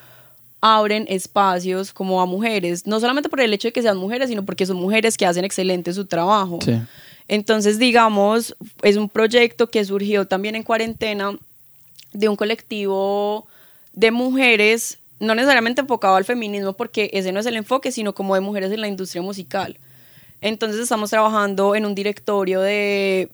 abren 0.60 1.06
espacios 1.08 1.92
como 1.92 2.20
a 2.22 2.26
mujeres, 2.26 2.86
no 2.86 3.00
solamente 3.00 3.28
por 3.28 3.40
el 3.40 3.52
hecho 3.52 3.66
de 3.66 3.72
que 3.72 3.82
sean 3.82 3.96
mujeres, 3.96 4.28
sino 4.28 4.44
porque 4.44 4.64
son 4.64 4.76
mujeres 4.76 5.16
que 5.16 5.26
hacen 5.26 5.44
excelente 5.44 5.92
su 5.92 6.06
trabajo. 6.06 6.60
Sí. 6.64 6.80
Entonces, 7.26 7.80
digamos, 7.80 8.54
es 8.82 8.96
un 8.96 9.08
proyecto 9.08 9.66
que 9.66 9.84
surgió 9.84 10.24
también 10.24 10.54
en 10.54 10.62
cuarentena 10.62 11.36
de 12.12 12.28
un 12.28 12.36
colectivo 12.36 13.48
de 13.92 14.12
mujeres, 14.12 14.98
no 15.18 15.34
necesariamente 15.34 15.80
enfocado 15.80 16.14
al 16.14 16.24
feminismo, 16.24 16.74
porque 16.74 17.10
ese 17.12 17.32
no 17.32 17.40
es 17.40 17.46
el 17.46 17.56
enfoque, 17.56 17.90
sino 17.90 18.14
como 18.14 18.36
de 18.36 18.40
mujeres 18.40 18.70
en 18.70 18.82
la 18.82 18.86
industria 18.86 19.20
musical. 19.20 19.78
Entonces 20.44 20.78
estamos 20.78 21.08
trabajando 21.08 21.74
en 21.74 21.86
un 21.86 21.94
directorio 21.94 22.60
de 22.60 23.30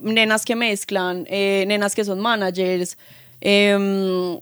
nenas 0.00 0.46
que 0.46 0.56
mezclan, 0.56 1.26
eh, 1.28 1.66
nenas 1.68 1.94
que 1.94 2.02
son 2.02 2.18
managers, 2.18 2.96
eh, 3.42 4.40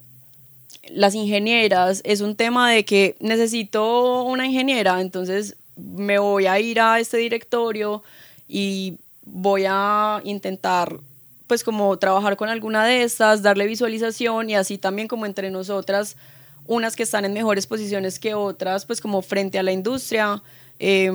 las 0.91 1.17
ingenieras. 1.17 2.01
Es 2.05 2.21
un 2.21 2.37
tema 2.37 2.71
de 2.71 2.85
que 2.85 3.17
necesito 3.19 4.23
una 4.23 4.47
ingeniera, 4.47 5.01
entonces 5.01 5.57
me 5.75 6.21
voy 6.21 6.47
a 6.47 6.61
ir 6.61 6.79
a 6.79 7.01
este 7.01 7.17
directorio 7.17 8.05
y 8.47 8.99
voy 9.25 9.65
a 9.67 10.21
intentar 10.23 11.01
pues 11.49 11.65
como 11.65 11.99
trabajar 11.99 12.37
con 12.37 12.49
alguna 12.49 12.87
de 12.87 13.03
estas, 13.03 13.43
darle 13.43 13.67
visualización 13.67 14.51
y 14.51 14.55
así 14.55 14.79
también 14.79 15.09
como 15.09 15.27
entre 15.27 15.51
nosotras, 15.51 16.17
unas 16.65 16.95
que 16.95 17.03
están 17.03 17.25
en 17.25 17.33
mejores 17.33 17.67
posiciones 17.67 18.21
que 18.21 18.35
otras, 18.35 18.87
pues 18.87 19.01
como 19.01 19.21
frente 19.21 19.59
a 19.59 19.65
la 19.65 19.73
industria. 19.73 20.41
Eh, 20.79 21.11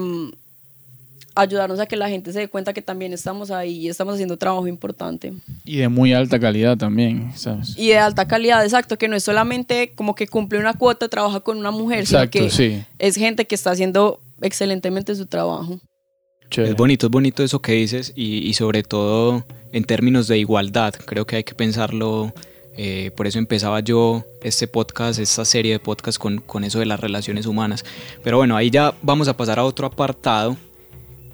ayudarnos 1.37 1.79
a 1.79 1.85
que 1.85 1.95
la 1.95 2.09
gente 2.09 2.33
se 2.33 2.39
dé 2.39 2.47
cuenta 2.47 2.73
que 2.73 2.81
también 2.81 3.13
estamos 3.13 3.51
ahí 3.51 3.77
y 3.77 3.89
estamos 3.89 4.15
haciendo 4.15 4.37
trabajo 4.37 4.67
importante. 4.67 5.33
Y 5.63 5.77
de 5.77 5.87
muy 5.87 6.13
alta 6.13 6.39
calidad 6.39 6.77
también, 6.77 7.31
¿sabes? 7.35 7.75
Y 7.77 7.89
de 7.89 7.99
alta 7.99 8.27
calidad, 8.27 8.63
exacto, 8.63 8.97
que 8.97 9.07
no 9.07 9.15
es 9.15 9.23
solamente 9.23 9.93
como 9.95 10.15
que 10.15 10.27
cumple 10.27 10.59
una 10.59 10.73
cuota, 10.73 11.07
trabaja 11.07 11.39
con 11.41 11.57
una 11.57 11.71
mujer, 11.71 11.99
exacto, 11.99 12.39
sino 12.39 12.49
que 12.49 12.51
sí. 12.51 12.83
es 12.97 13.15
gente 13.15 13.45
que 13.45 13.55
está 13.55 13.71
haciendo 13.71 14.19
excelentemente 14.41 15.15
su 15.15 15.27
trabajo. 15.27 15.79
Chévere. 16.49 16.71
Es 16.71 16.77
bonito, 16.77 17.07
es 17.07 17.11
bonito 17.11 17.43
eso 17.43 17.61
que 17.61 17.73
dices 17.73 18.13
y, 18.15 18.47
y, 18.47 18.53
sobre 18.53 18.81
todo 18.81 19.45
en 19.73 19.83
términos 19.83 20.27
de 20.27 20.37
igualdad, 20.39 20.93
creo 20.93 21.27
que 21.27 21.37
hay 21.37 21.43
que 21.43 21.55
pensarlo. 21.55 22.33
Eh, 22.79 23.09
por 23.17 23.25
eso 23.25 23.39
empezaba 23.39 23.79
yo 23.79 24.23
este 24.43 24.67
podcast, 24.67 25.19
esta 25.19 25.45
serie 25.45 25.73
de 25.73 25.79
podcast 25.79 26.19
con, 26.19 26.37
con 26.37 26.63
eso 26.63 26.79
de 26.79 26.85
las 26.85 26.99
relaciones 26.99 27.47
humanas. 27.47 27.83
Pero 28.23 28.37
bueno, 28.37 28.55
ahí 28.55 28.69
ya 28.69 28.93
vamos 29.01 29.27
a 29.27 29.35
pasar 29.35 29.57
a 29.57 29.63
otro 29.63 29.87
apartado 29.87 30.55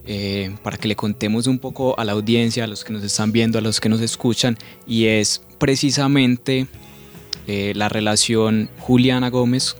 eh, 0.06 0.54
para 0.64 0.76
que 0.76 0.90
le 0.90 0.98
contemos 0.98 1.48
un 1.48 1.60
poco 1.60 1.98
a 1.98 2.04
la 2.04 2.12
audiencia, 2.12 2.66
a 2.66 2.68
los 2.68 2.84
que 2.84 2.92
nos 2.92 3.04
están 3.04 3.32
viendo, 3.32 3.58
a 3.58 3.62
los 3.62 3.80
que 3.80 3.88
nos 3.88 4.02
escuchan, 4.02 4.58
y 4.86 5.06
es 5.06 5.42
precisamente 5.60 6.68
eh, 7.48 7.72
la 7.74 7.88
relación 7.88 8.70
Juliana 8.80 9.30
Gómez 9.30 9.78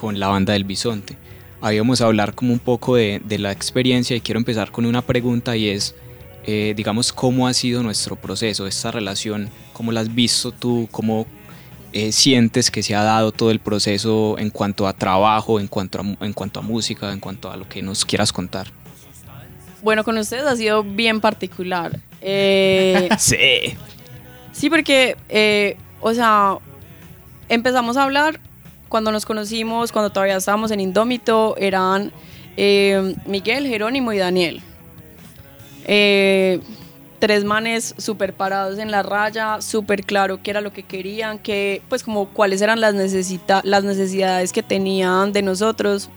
con 0.00 0.18
la 0.18 0.26
banda 0.26 0.54
del 0.54 0.64
Bisonte. 0.64 1.16
Ahí 1.60 1.78
vamos 1.78 2.00
a 2.00 2.06
hablar 2.06 2.34
como 2.34 2.52
un 2.52 2.58
poco 2.58 2.96
de, 2.96 3.20
la 3.38 3.52
experiencia 3.52 4.16
y 4.16 4.20
quiero 4.20 4.38
empezar 4.38 4.72
con 4.72 4.86
una 4.86 5.02
pregunta 5.02 5.56
y 5.56 5.68
es, 5.68 5.94
eh, 6.46 6.74
digamos, 6.76 7.12
cómo 7.12 7.46
ha 7.46 7.54
sido 7.54 7.84
nuestro 7.84 8.16
proceso, 8.16 8.66
esta 8.66 8.90
relación, 8.90 9.50
cómo 9.72 9.92
la 9.92 10.00
has 10.00 10.12
visto 10.12 10.50
tú, 10.50 10.88
cómo 10.90 11.26
sientes 12.10 12.70
que 12.70 12.84
se 12.84 12.94
ha 12.94 13.02
dado 13.02 13.32
todo 13.32 13.50
el 13.50 13.58
proceso 13.58 14.36
en 14.38 14.50
cuanto 14.50 14.86
a 14.86 14.92
trabajo, 14.92 15.58
en 15.58 15.66
cuanto 15.66 16.00
a, 16.00 16.24
en 16.24 16.32
cuanto 16.32 16.60
a 16.60 16.62
música, 16.62 17.12
en 17.12 17.18
cuanto 17.18 17.50
a 17.50 17.56
lo 17.56 17.68
que 17.68 17.82
nos 17.82 18.04
quieras 18.04 18.32
contar. 18.32 18.79
Bueno, 19.82 20.04
con 20.04 20.18
ustedes 20.18 20.44
ha 20.44 20.56
sido 20.56 20.82
bien 20.82 21.20
particular. 21.20 21.98
Eh, 22.20 23.08
sí. 23.18 23.76
Sí, 24.52 24.68
porque, 24.68 25.16
eh, 25.28 25.76
o 26.00 26.12
sea, 26.12 26.58
empezamos 27.48 27.96
a 27.96 28.04
hablar 28.04 28.40
cuando 28.88 29.12
nos 29.12 29.24
conocimos, 29.24 29.92
cuando 29.92 30.10
todavía 30.10 30.36
estábamos 30.36 30.70
en 30.70 30.80
Indómito, 30.80 31.56
eran 31.56 32.12
eh, 32.56 33.14
Miguel, 33.24 33.66
Jerónimo 33.66 34.12
y 34.12 34.18
Daniel. 34.18 34.60
Eh, 35.86 36.60
tres 37.20 37.44
manes 37.44 37.94
súper 37.98 38.34
parados 38.34 38.78
en 38.78 38.90
la 38.90 39.02
raya, 39.02 39.60
súper 39.60 40.04
claro 40.04 40.42
qué 40.42 40.50
era 40.50 40.60
lo 40.60 40.72
que 40.72 40.82
querían, 40.82 41.38
que, 41.38 41.82
pues 41.88 42.02
como 42.02 42.28
cuáles 42.30 42.60
eran 42.62 42.80
las, 42.80 42.94
necesita 42.94 43.60
las 43.62 43.84
necesidades 43.84 44.52
que 44.52 44.62
tenían 44.62 45.32
de 45.32 45.42
nosotros. 45.42 46.10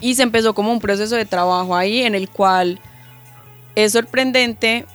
Y 0.00 0.14
se 0.14 0.22
empezó 0.22 0.54
como 0.54 0.72
un 0.72 0.80
proceso 0.80 1.16
de 1.16 1.24
trabajo 1.24 1.74
ahí 1.74 2.02
en 2.02 2.14
el 2.14 2.28
cual 2.28 2.78
es 3.74 3.92
sorprendente 3.92 4.86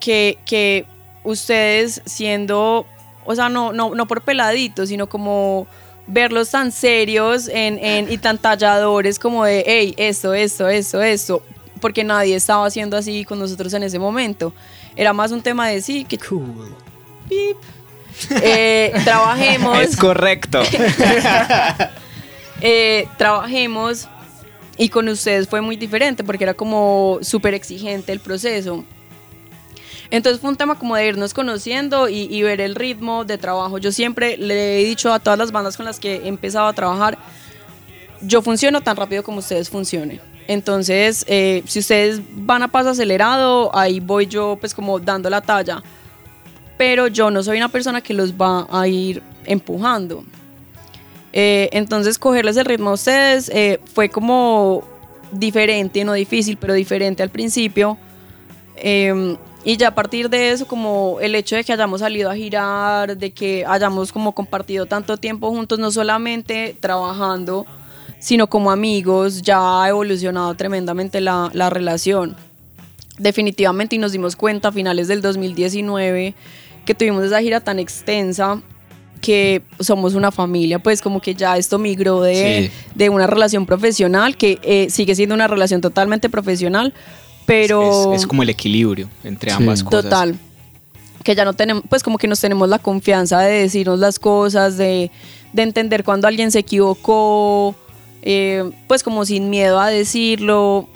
que, 0.00 0.38
que 0.44 0.86
ustedes 1.24 2.02
siendo, 2.04 2.86
o 3.24 3.34
sea, 3.34 3.48
no, 3.48 3.72
no, 3.72 3.94
no 3.94 4.06
por 4.06 4.22
peladitos, 4.22 4.88
sino 4.88 5.08
como 5.08 5.66
verlos 6.06 6.50
tan 6.50 6.72
serios 6.72 7.48
en, 7.48 7.78
en, 7.78 8.10
y 8.10 8.18
tan 8.18 8.38
talladores 8.38 9.18
como 9.18 9.44
de, 9.44 9.62
hey, 9.66 9.94
esto, 9.96 10.34
esto, 10.34 10.68
esto, 10.68 11.02
esto, 11.02 11.42
porque 11.80 12.02
nadie 12.02 12.34
estaba 12.34 12.66
haciendo 12.66 12.96
así 12.96 13.24
con 13.24 13.38
nosotros 13.38 13.72
en 13.74 13.82
ese 13.82 13.98
momento. 13.98 14.52
Era 14.96 15.12
más 15.12 15.30
un 15.30 15.42
tema 15.42 15.68
de 15.68 15.80
sí, 15.80 16.04
que 16.04 16.18
Cool. 16.18 16.74
pip, 17.28 17.56
eh, 18.42 18.92
trabajemos, 19.04 19.78
Es 19.78 19.96
correcto. 19.96 20.62
eh, 22.60 23.08
trabajemos 23.16 24.08
y 24.76 24.88
con 24.88 25.08
ustedes 25.08 25.48
fue 25.48 25.60
muy 25.60 25.76
diferente 25.76 26.24
porque 26.24 26.44
era 26.44 26.54
como 26.54 27.18
súper 27.22 27.54
exigente 27.54 28.12
el 28.12 28.20
proceso. 28.20 28.84
Entonces 30.10 30.40
fue 30.40 30.50
un 30.50 30.56
tema 30.56 30.78
como 30.78 30.96
de 30.96 31.06
irnos 31.06 31.34
conociendo 31.34 32.08
y, 32.08 32.28
y 32.34 32.42
ver 32.42 32.60
el 32.60 32.74
ritmo 32.74 33.24
de 33.24 33.36
trabajo. 33.36 33.78
Yo 33.78 33.92
siempre 33.92 34.36
le 34.38 34.80
he 34.80 34.84
dicho 34.84 35.12
a 35.12 35.18
todas 35.18 35.38
las 35.38 35.52
bandas 35.52 35.76
con 35.76 35.84
las 35.84 36.00
que 36.00 36.16
he 36.16 36.28
empezado 36.28 36.66
a 36.66 36.72
trabajar, 36.72 37.18
yo 38.22 38.42
funciono 38.42 38.80
tan 38.80 38.96
rápido 38.96 39.22
como 39.22 39.38
ustedes 39.38 39.68
funcionen. 39.68 40.20
Entonces, 40.48 41.26
eh, 41.28 41.62
si 41.66 41.80
ustedes 41.80 42.22
van 42.32 42.62
a 42.62 42.68
paso 42.68 42.88
acelerado, 42.88 43.70
ahí 43.76 44.00
voy 44.00 44.26
yo 44.26 44.56
pues 44.58 44.74
como 44.74 44.98
dando 44.98 45.28
la 45.28 45.42
talla. 45.42 45.82
Pero 46.78 47.06
yo 47.08 47.30
no 47.30 47.42
soy 47.42 47.58
una 47.58 47.68
persona 47.68 48.00
que 48.00 48.14
los 48.14 48.32
va 48.32 48.66
a 48.70 48.88
ir 48.88 49.22
empujando. 49.44 50.24
Eh, 51.32 51.68
entonces, 51.72 52.18
cogerles 52.18 52.56
el 52.56 52.64
ritmo 52.64 52.90
a 52.90 52.92
ustedes 52.94 53.50
eh, 53.50 53.80
fue 53.92 54.08
como 54.08 54.84
diferente, 55.32 56.04
no 56.04 56.14
difícil, 56.14 56.56
pero 56.56 56.74
diferente 56.74 57.22
al 57.22 57.30
principio. 57.30 57.98
Eh, 58.76 59.36
y 59.64 59.76
ya 59.76 59.88
a 59.88 59.94
partir 59.94 60.30
de 60.30 60.52
eso, 60.52 60.66
como 60.66 61.18
el 61.20 61.34
hecho 61.34 61.56
de 61.56 61.64
que 61.64 61.72
hayamos 61.72 62.00
salido 62.00 62.30
a 62.30 62.36
girar, 62.36 63.16
de 63.16 63.32
que 63.32 63.66
hayamos 63.66 64.12
como 64.12 64.32
compartido 64.32 64.86
tanto 64.86 65.16
tiempo 65.16 65.50
juntos, 65.50 65.78
no 65.78 65.90
solamente 65.90 66.76
trabajando, 66.80 67.66
sino 68.20 68.46
como 68.46 68.70
amigos, 68.70 69.42
ya 69.42 69.82
ha 69.82 69.88
evolucionado 69.88 70.54
tremendamente 70.54 71.20
la, 71.20 71.50
la 71.52 71.70
relación. 71.70 72.36
Definitivamente, 73.18 73.96
y 73.96 73.98
nos 73.98 74.12
dimos 74.12 74.36
cuenta 74.36 74.68
a 74.68 74.72
finales 74.72 75.08
del 75.08 75.20
2019 75.20 76.34
que 76.86 76.94
tuvimos 76.94 77.24
esa 77.24 77.42
gira 77.42 77.60
tan 77.60 77.78
extensa 77.78 78.62
que 79.18 79.62
somos 79.80 80.14
una 80.14 80.30
familia, 80.30 80.78
pues 80.78 81.00
como 81.02 81.20
que 81.20 81.34
ya 81.34 81.56
esto 81.56 81.78
migró 81.78 82.20
de, 82.22 82.70
Sí. 82.72 82.88
de 82.94 83.08
una 83.10 83.26
relación 83.26 83.66
profesional, 83.66 84.36
que 84.36 84.58
eh, 84.62 84.88
sigue 84.90 85.14
siendo 85.14 85.34
una 85.34 85.46
relación 85.48 85.80
totalmente 85.80 86.28
profesional, 86.28 86.92
pero... 87.46 88.12
Es, 88.14 88.22
es 88.22 88.26
como 88.26 88.42
el 88.42 88.50
equilibrio 88.50 89.08
entre 89.24 89.50
Sí. 89.50 89.56
ambas 89.58 89.82
cosas. 89.84 90.04
Total. 90.04 90.38
Que 91.24 91.34
ya 91.34 91.44
no 91.44 91.52
tenemos, 91.52 91.82
pues 91.88 92.02
como 92.02 92.16
que 92.18 92.28
nos 92.28 92.40
tenemos 92.40 92.68
la 92.68 92.78
confianza 92.78 93.40
de 93.40 93.62
decirnos 93.62 93.98
las 93.98 94.18
cosas, 94.18 94.76
de, 94.78 95.10
de 95.52 95.62
entender 95.62 96.04
cuando 96.04 96.26
alguien 96.28 96.50
se 96.50 96.60
equivocó, 96.60 97.74
eh, 98.22 98.70
pues 98.86 99.02
como 99.02 99.24
sin 99.24 99.50
miedo 99.50 99.78
a 99.80 99.88
decirlo, 99.88 100.88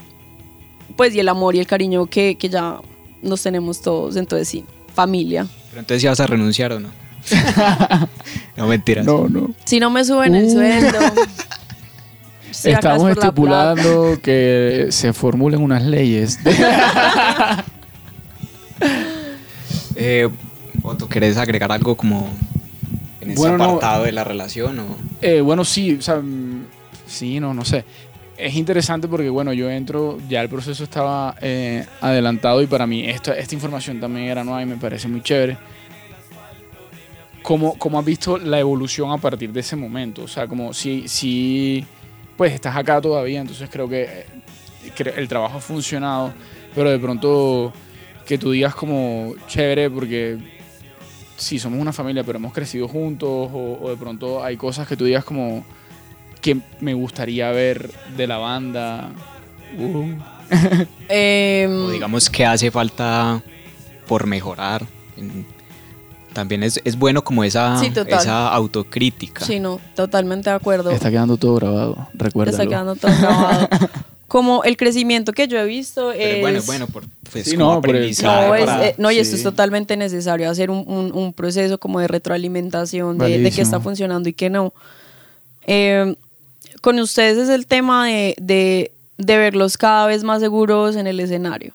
pues 0.96 1.14
y 1.14 1.20
el 1.20 1.28
amor 1.28 1.54
y 1.54 1.58
el 1.60 1.66
cariño 1.66 2.06
que, 2.06 2.36
que 2.36 2.48
ya 2.48 2.78
nos 3.22 3.42
tenemos 3.42 3.80
todos, 3.82 4.16
entonces 4.16 4.48
sí, 4.48 4.64
familia. 4.94 5.46
Pero 5.70 5.80
entonces, 5.80 6.02
¿ya 6.02 6.10
vas 6.10 6.20
a 6.20 6.26
renunciar 6.26 6.72
o 6.72 6.80
no? 6.80 6.88
no, 8.56 8.66
mentiras. 8.66 9.04
No, 9.06 9.28
no. 9.28 9.50
Si 9.64 9.78
no 9.80 9.90
me 9.90 10.04
suben 10.04 10.34
el 10.34 10.44
Uh. 10.46 10.50
sueldo. 10.52 10.98
es 12.50 12.64
Estamos 12.66 13.10
estipulando 13.10 14.18
que 14.22 14.86
se 14.90 15.12
formulen 15.12 15.62
unas 15.62 15.82
leyes. 15.82 16.38
Eh, 19.94 20.28
Otto, 20.82 21.08
¿querés 21.08 21.36
agregar 21.36 21.70
algo 21.70 21.96
como 21.96 22.28
en 23.20 23.30
ese 23.32 23.38
Bueno, 23.40 23.58
no. 23.58 23.64
apartado 23.64 24.04
de 24.04 24.12
la 24.12 24.24
relación? 24.24 24.78
O... 24.80 24.96
Eh, 25.20 25.40
bueno, 25.40 25.64
sí, 25.64 25.94
o 25.94 26.02
sea, 26.02 26.16
mm, 26.16 26.64
sí, 27.06 27.38
no, 27.38 27.54
no 27.54 27.64
sé. 27.64 27.84
Es 28.36 28.54
interesante 28.56 29.06
porque, 29.06 29.28
bueno, 29.28 29.52
yo 29.52 29.70
entro, 29.70 30.18
ya 30.28 30.40
el 30.40 30.48
proceso 30.48 30.82
estaba 30.82 31.36
eh, 31.40 31.86
adelantado 32.00 32.60
y 32.62 32.66
para 32.66 32.86
mí 32.86 33.08
esto, 33.08 33.32
esta 33.32 33.54
información 33.54 34.00
también 34.00 34.26
era 34.28 34.42
nueva 34.42 34.62
y 34.62 34.66
me 34.66 34.76
parece 34.76 35.06
muy 35.06 35.20
chévere. 35.22 35.56
¿Cómo, 37.42 37.76
cómo 37.76 37.98
has 37.98 38.04
visto 38.04 38.38
la 38.38 38.58
evolución 38.60 39.10
a 39.10 39.18
partir 39.18 39.52
de 39.52 39.60
ese 39.60 39.76
momento? 39.76 40.22
O 40.24 40.28
sea, 40.28 40.46
como 40.46 40.72
si, 40.72 41.08
si 41.08 41.84
pues 42.36 42.52
estás 42.52 42.76
acá 42.76 43.00
todavía, 43.00 43.40
entonces 43.40 43.68
creo 43.70 43.88
que 43.88 44.02
eh, 44.02 45.14
el 45.16 45.28
trabajo 45.28 45.58
ha 45.58 45.60
funcionado, 45.60 46.32
pero 46.74 46.90
de 46.90 46.98
pronto 46.98 47.72
que 48.26 48.38
tú 48.38 48.52
digas 48.52 48.74
como 48.74 49.34
chévere 49.48 49.90
porque 49.90 50.38
sí, 51.36 51.58
somos 51.58 51.80
una 51.80 51.92
familia, 51.92 52.22
pero 52.24 52.38
hemos 52.38 52.52
crecido 52.52 52.86
juntos, 52.88 53.28
o, 53.52 53.78
o 53.82 53.90
de 53.90 53.96
pronto 53.96 54.42
hay 54.42 54.56
cosas 54.56 54.86
que 54.86 54.96
tú 54.96 55.04
digas 55.04 55.24
como 55.24 55.64
que 56.40 56.58
me 56.80 56.94
gustaría 56.94 57.50
ver 57.50 57.90
de 58.16 58.26
la 58.26 58.38
banda. 58.38 59.10
Uh. 59.78 60.14
Em, 61.08 61.70
o 61.86 61.90
digamos 61.90 62.28
que 62.28 62.44
hace 62.44 62.70
falta 62.70 63.42
por 64.06 64.26
mejorar. 64.26 64.86
En- 65.16 65.46
También 66.34 66.62
es, 66.62 66.80
es 66.84 66.96
bueno 66.98 67.22
como 67.24 67.44
esa, 67.44 67.78
Sí, 67.78 67.90
total. 67.90 68.18
esa 68.20 68.48
autocrítica. 68.52 69.44
sí, 69.44 69.60
no, 69.60 69.80
totalmente 69.94 70.50
de 70.50 70.56
acuerdo. 70.56 70.90
Está 70.90 71.10
quedando 71.10 71.36
todo 71.36 71.54
grabado, 71.56 72.08
recuerda. 72.14 72.52
Está 72.52 72.66
quedando 72.66 72.96
todo 72.96 73.12
grabado. 73.18 73.68
Como 74.28 74.64
el 74.64 74.78
crecimiento 74.78 75.34
que 75.34 75.46
yo 75.46 75.58
he 75.58 75.66
visto 75.66 76.08
Pero 76.16 76.22
es... 76.36 76.40
bueno, 76.40 76.62
bueno, 76.64 76.86
por, 76.86 77.04
pues, 77.30 77.44
Sí, 77.44 77.54
como 77.54 77.66
no, 77.66 77.78
aprendizaje 77.80 78.46
No, 78.48 78.54
es- 78.54 78.64
para- 78.64 78.86
eh, 78.88 78.94
no, 78.96 79.10
y 79.10 79.18
esto 79.18 79.32
sí. 79.32 79.36
es 79.36 79.42
totalmente 79.42 79.94
necesario, 79.98 80.48
hacer 80.48 80.70
un, 80.70 80.84
un- 80.88 81.12
un 81.12 81.34
proceso 81.34 81.76
como 81.76 82.00
de 82.00 82.08
retroalimentación 82.08 83.18
de, 83.18 83.38
de 83.40 83.50
qué 83.50 83.60
está 83.60 83.78
funcionando 83.80 84.30
y 84.30 84.32
qué 84.32 84.48
no. 84.48 84.72
Eh, 85.66 86.14
con 86.80 86.98
ustedes 86.98 87.36
es 87.36 87.50
el 87.50 87.66
tema 87.66 88.06
de, 88.06 88.34
de, 88.40 88.92
de 89.18 89.36
verlos 89.36 89.76
cada 89.76 90.06
vez 90.06 90.24
más 90.24 90.40
seguros 90.40 90.96
en 90.96 91.06
el 91.06 91.20
escenario. 91.20 91.74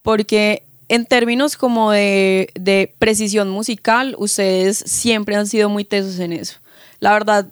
Porque 0.00 0.62
en 0.88 1.06
términos 1.06 1.56
como 1.56 1.90
de, 1.90 2.94
precisión 2.98 3.48
musical, 3.50 4.14
ustedes 4.18 4.78
siempre 4.78 5.36
han 5.36 5.46
sido 5.46 5.68
muy 5.68 5.84
tesos 5.84 6.18
en 6.18 6.32
eso. 6.32 6.58
La 7.00 7.12
verdad, 7.12 7.48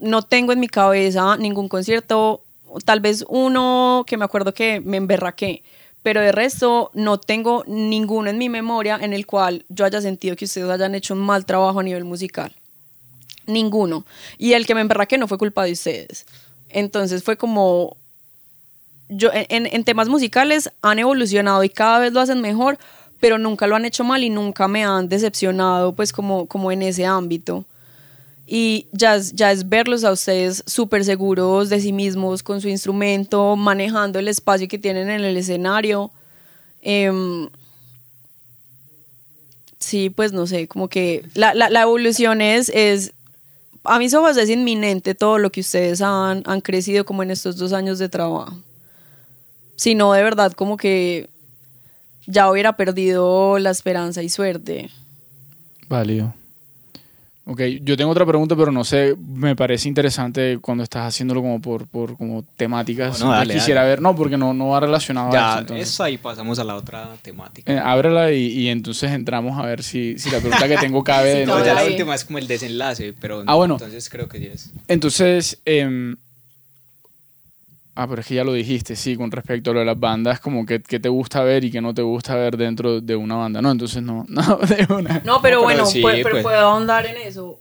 no 0.00 0.22
tengo 0.22 0.52
en 0.52 0.60
mi 0.60 0.68
cabeza 0.68 1.36
ningún 1.36 1.68
concierto, 1.68 2.42
tal 2.84 3.00
vez 3.00 3.24
uno 3.28 4.04
que 4.06 4.16
me 4.16 4.24
acuerdo 4.24 4.54
que 4.54 4.80
me 4.80 4.96
emberraqué, 4.96 5.62
pero 6.02 6.20
de 6.20 6.32
resto 6.32 6.90
no 6.94 7.18
tengo 7.18 7.64
ninguno 7.66 8.30
en 8.30 8.38
mi 8.38 8.48
memoria 8.48 8.98
en 9.00 9.12
el 9.12 9.26
cual 9.26 9.64
yo 9.68 9.84
haya 9.84 10.00
sentido 10.00 10.34
que 10.34 10.46
ustedes 10.46 10.68
hayan 10.68 10.94
hecho 10.94 11.14
un 11.14 11.20
mal 11.20 11.46
trabajo 11.46 11.80
a 11.80 11.82
nivel 11.82 12.04
musical. 12.04 12.52
Ninguno. 13.46 14.04
Y 14.38 14.54
el 14.54 14.66
que 14.66 14.74
me 14.74 14.80
emberraqué 14.80 15.18
no 15.18 15.28
fue 15.28 15.38
culpa 15.38 15.64
de 15.64 15.72
ustedes. 15.72 16.26
Entonces 16.68 17.22
fue 17.22 17.36
como... 17.36 17.96
Yo, 19.16 19.30
en, 19.32 19.66
en 19.66 19.84
temas 19.84 20.08
musicales 20.08 20.70
han 20.82 20.98
evolucionado 20.98 21.62
y 21.64 21.68
cada 21.68 21.98
vez 21.98 22.12
lo 22.12 22.20
hacen 22.20 22.40
mejor, 22.40 22.78
pero 23.20 23.38
nunca 23.38 23.66
lo 23.66 23.76
han 23.76 23.84
hecho 23.84 24.04
mal 24.04 24.24
y 24.24 24.30
nunca 24.30 24.68
me 24.68 24.84
han 24.84 25.08
decepcionado 25.08 25.92
pues 25.94 26.12
como, 26.12 26.46
como 26.46 26.72
en 26.72 26.82
ese 26.82 27.04
ámbito. 27.06 27.64
Y 28.46 28.86
ya 28.92 29.14
es, 29.16 29.32
ya 29.32 29.52
es 29.52 29.68
verlos 29.68 30.04
a 30.04 30.12
ustedes 30.12 30.62
súper 30.66 31.04
seguros 31.04 31.68
de 31.68 31.80
sí 31.80 31.92
mismos 31.92 32.42
con 32.42 32.60
su 32.60 32.68
instrumento, 32.68 33.56
manejando 33.56 34.18
el 34.18 34.28
espacio 34.28 34.68
que 34.68 34.78
tienen 34.78 35.08
en 35.10 35.24
el 35.24 35.36
escenario. 35.36 36.10
Em, 36.82 37.48
sí, 39.78 40.10
pues 40.10 40.32
no 40.32 40.46
sé, 40.46 40.68
como 40.68 40.88
que 40.88 41.24
la, 41.34 41.54
la- 41.54 41.70
la 41.70 41.82
evolución 41.82 42.40
es, 42.40 42.68
es, 42.70 43.12
a 43.84 43.98
mis 43.98 44.14
ojos 44.14 44.36
es 44.36 44.50
inminente 44.50 45.14
todo 45.14 45.38
lo 45.38 45.50
que 45.50 45.60
ustedes 45.60 46.00
han, 46.02 46.42
han 46.46 46.60
crecido 46.60 47.04
como 47.04 47.22
en 47.22 47.30
estos 47.30 47.56
dos 47.56 47.72
años 47.72 47.98
de 47.98 48.08
trabajo. 48.08 48.56
Si 49.82 49.96
no, 49.96 50.12
de 50.12 50.22
verdad, 50.22 50.52
como 50.52 50.76
que 50.76 51.28
ya 52.28 52.48
hubiera 52.48 52.76
perdido 52.76 53.58
la 53.58 53.70
esperanza 53.70 54.22
y 54.22 54.28
suerte. 54.28 54.90
Válido. 55.88 56.32
Ok, 57.44 57.60
yo 57.82 57.96
tengo 57.96 58.12
otra 58.12 58.24
pregunta, 58.24 58.54
pero 58.54 58.70
no 58.70 58.84
sé, 58.84 59.16
me 59.18 59.56
parece 59.56 59.88
interesante 59.88 60.58
cuando 60.60 60.84
estás 60.84 61.08
haciéndolo 61.08 61.42
como 61.42 61.60
por, 61.60 61.88
por 61.88 62.16
como 62.16 62.44
temáticas. 62.56 63.18
No, 63.18 63.26
no, 63.26 63.32
dale, 63.32 63.54
quisiera 63.54 63.80
dale. 63.80 63.90
ver, 63.90 64.02
no, 64.02 64.14
porque 64.14 64.36
no, 64.36 64.54
no 64.54 64.68
va 64.68 64.78
relacionado 64.78 65.30
a 65.30 65.32
Ya, 65.32 65.50
eso. 65.50 65.58
entonces. 65.62 65.88
eso 65.88 66.04
ahí 66.04 66.18
pasamos 66.18 66.60
a 66.60 66.64
la 66.64 66.76
otra 66.76 67.16
temática. 67.20 67.72
Eh, 67.74 67.80
ábrela 67.82 68.30
y, 68.30 68.46
y 68.46 68.68
entonces 68.68 69.10
entramos 69.10 69.58
a 69.58 69.66
ver 69.66 69.82
si, 69.82 70.16
si 70.16 70.30
la 70.30 70.38
pregunta 70.38 70.68
que 70.68 70.76
tengo 70.76 71.02
cabe. 71.02 71.32
Sí, 71.32 71.38
de 71.40 71.46
no, 71.46 71.64
ya 71.64 71.74
la 71.74 71.84
última 71.84 72.14
es 72.14 72.24
como 72.24 72.38
el 72.38 72.46
desenlace, 72.46 73.12
pero 73.20 73.42
Ah, 73.48 73.56
bueno. 73.56 73.74
entonces 73.74 74.08
creo 74.08 74.28
que 74.28 74.38
sí 74.38 74.46
es. 74.46 74.70
Entonces, 74.86 75.58
em, 75.64 76.14
Ah, 77.94 78.06
pero 78.08 78.22
es 78.22 78.26
que 78.26 78.34
ya 78.36 78.44
lo 78.44 78.54
dijiste, 78.54 78.96
sí, 78.96 79.16
con 79.16 79.30
respecto 79.30 79.70
a 79.70 79.74
lo 79.74 79.80
de 79.80 79.86
las 79.86 80.00
bandas, 80.00 80.40
como 80.40 80.64
que, 80.64 80.80
que 80.80 80.98
te 80.98 81.10
gusta 81.10 81.42
ver 81.44 81.62
y 81.64 81.70
que 81.70 81.80
no 81.82 81.92
te 81.92 82.00
gusta 82.00 82.34
ver 82.34 82.56
dentro 82.56 83.00
de 83.02 83.16
una 83.16 83.36
banda. 83.36 83.60
No, 83.60 83.70
entonces 83.70 84.02
no, 84.02 84.24
no, 84.28 84.56
de 84.58 84.86
una. 84.94 85.20
No, 85.20 85.20
pero 85.20 85.24
No, 85.24 85.42
pero 85.42 85.62
bueno, 85.62 85.84
sí, 85.86 86.00
pero 86.02 86.30
pues. 86.30 86.42
puedo 86.42 86.58
ahondar 86.58 87.04
en 87.06 87.16
eso. 87.18 87.58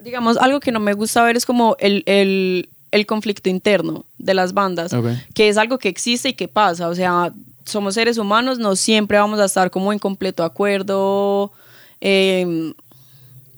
Digamos, 0.00 0.36
algo 0.38 0.58
que 0.60 0.72
no 0.72 0.80
me 0.80 0.94
gusta 0.94 1.22
ver 1.22 1.36
es 1.36 1.44
como 1.46 1.76
el, 1.78 2.02
el- 2.06 2.68
el 2.92 3.06
conflicto 3.06 3.50
interno 3.50 4.06
de 4.18 4.34
las 4.34 4.54
bandas, 4.54 4.92
Ok. 4.94 5.06
que 5.34 5.48
es 5.48 5.56
algo 5.58 5.78
que 5.78 5.88
existe 5.88 6.28
y 6.30 6.34
que 6.34 6.46
pasa. 6.48 6.88
O 6.88 6.94
sea, 6.94 7.32
somos 7.64 7.94
seres 7.94 8.18
humanos, 8.18 8.58
no 8.58 8.76
siempre 8.76 9.18
vamos 9.18 9.40
a 9.40 9.46
estar 9.46 9.70
como 9.70 9.92
en 9.92 9.98
completo 9.98 10.44
acuerdo 10.44 11.50
eh, 12.00 12.72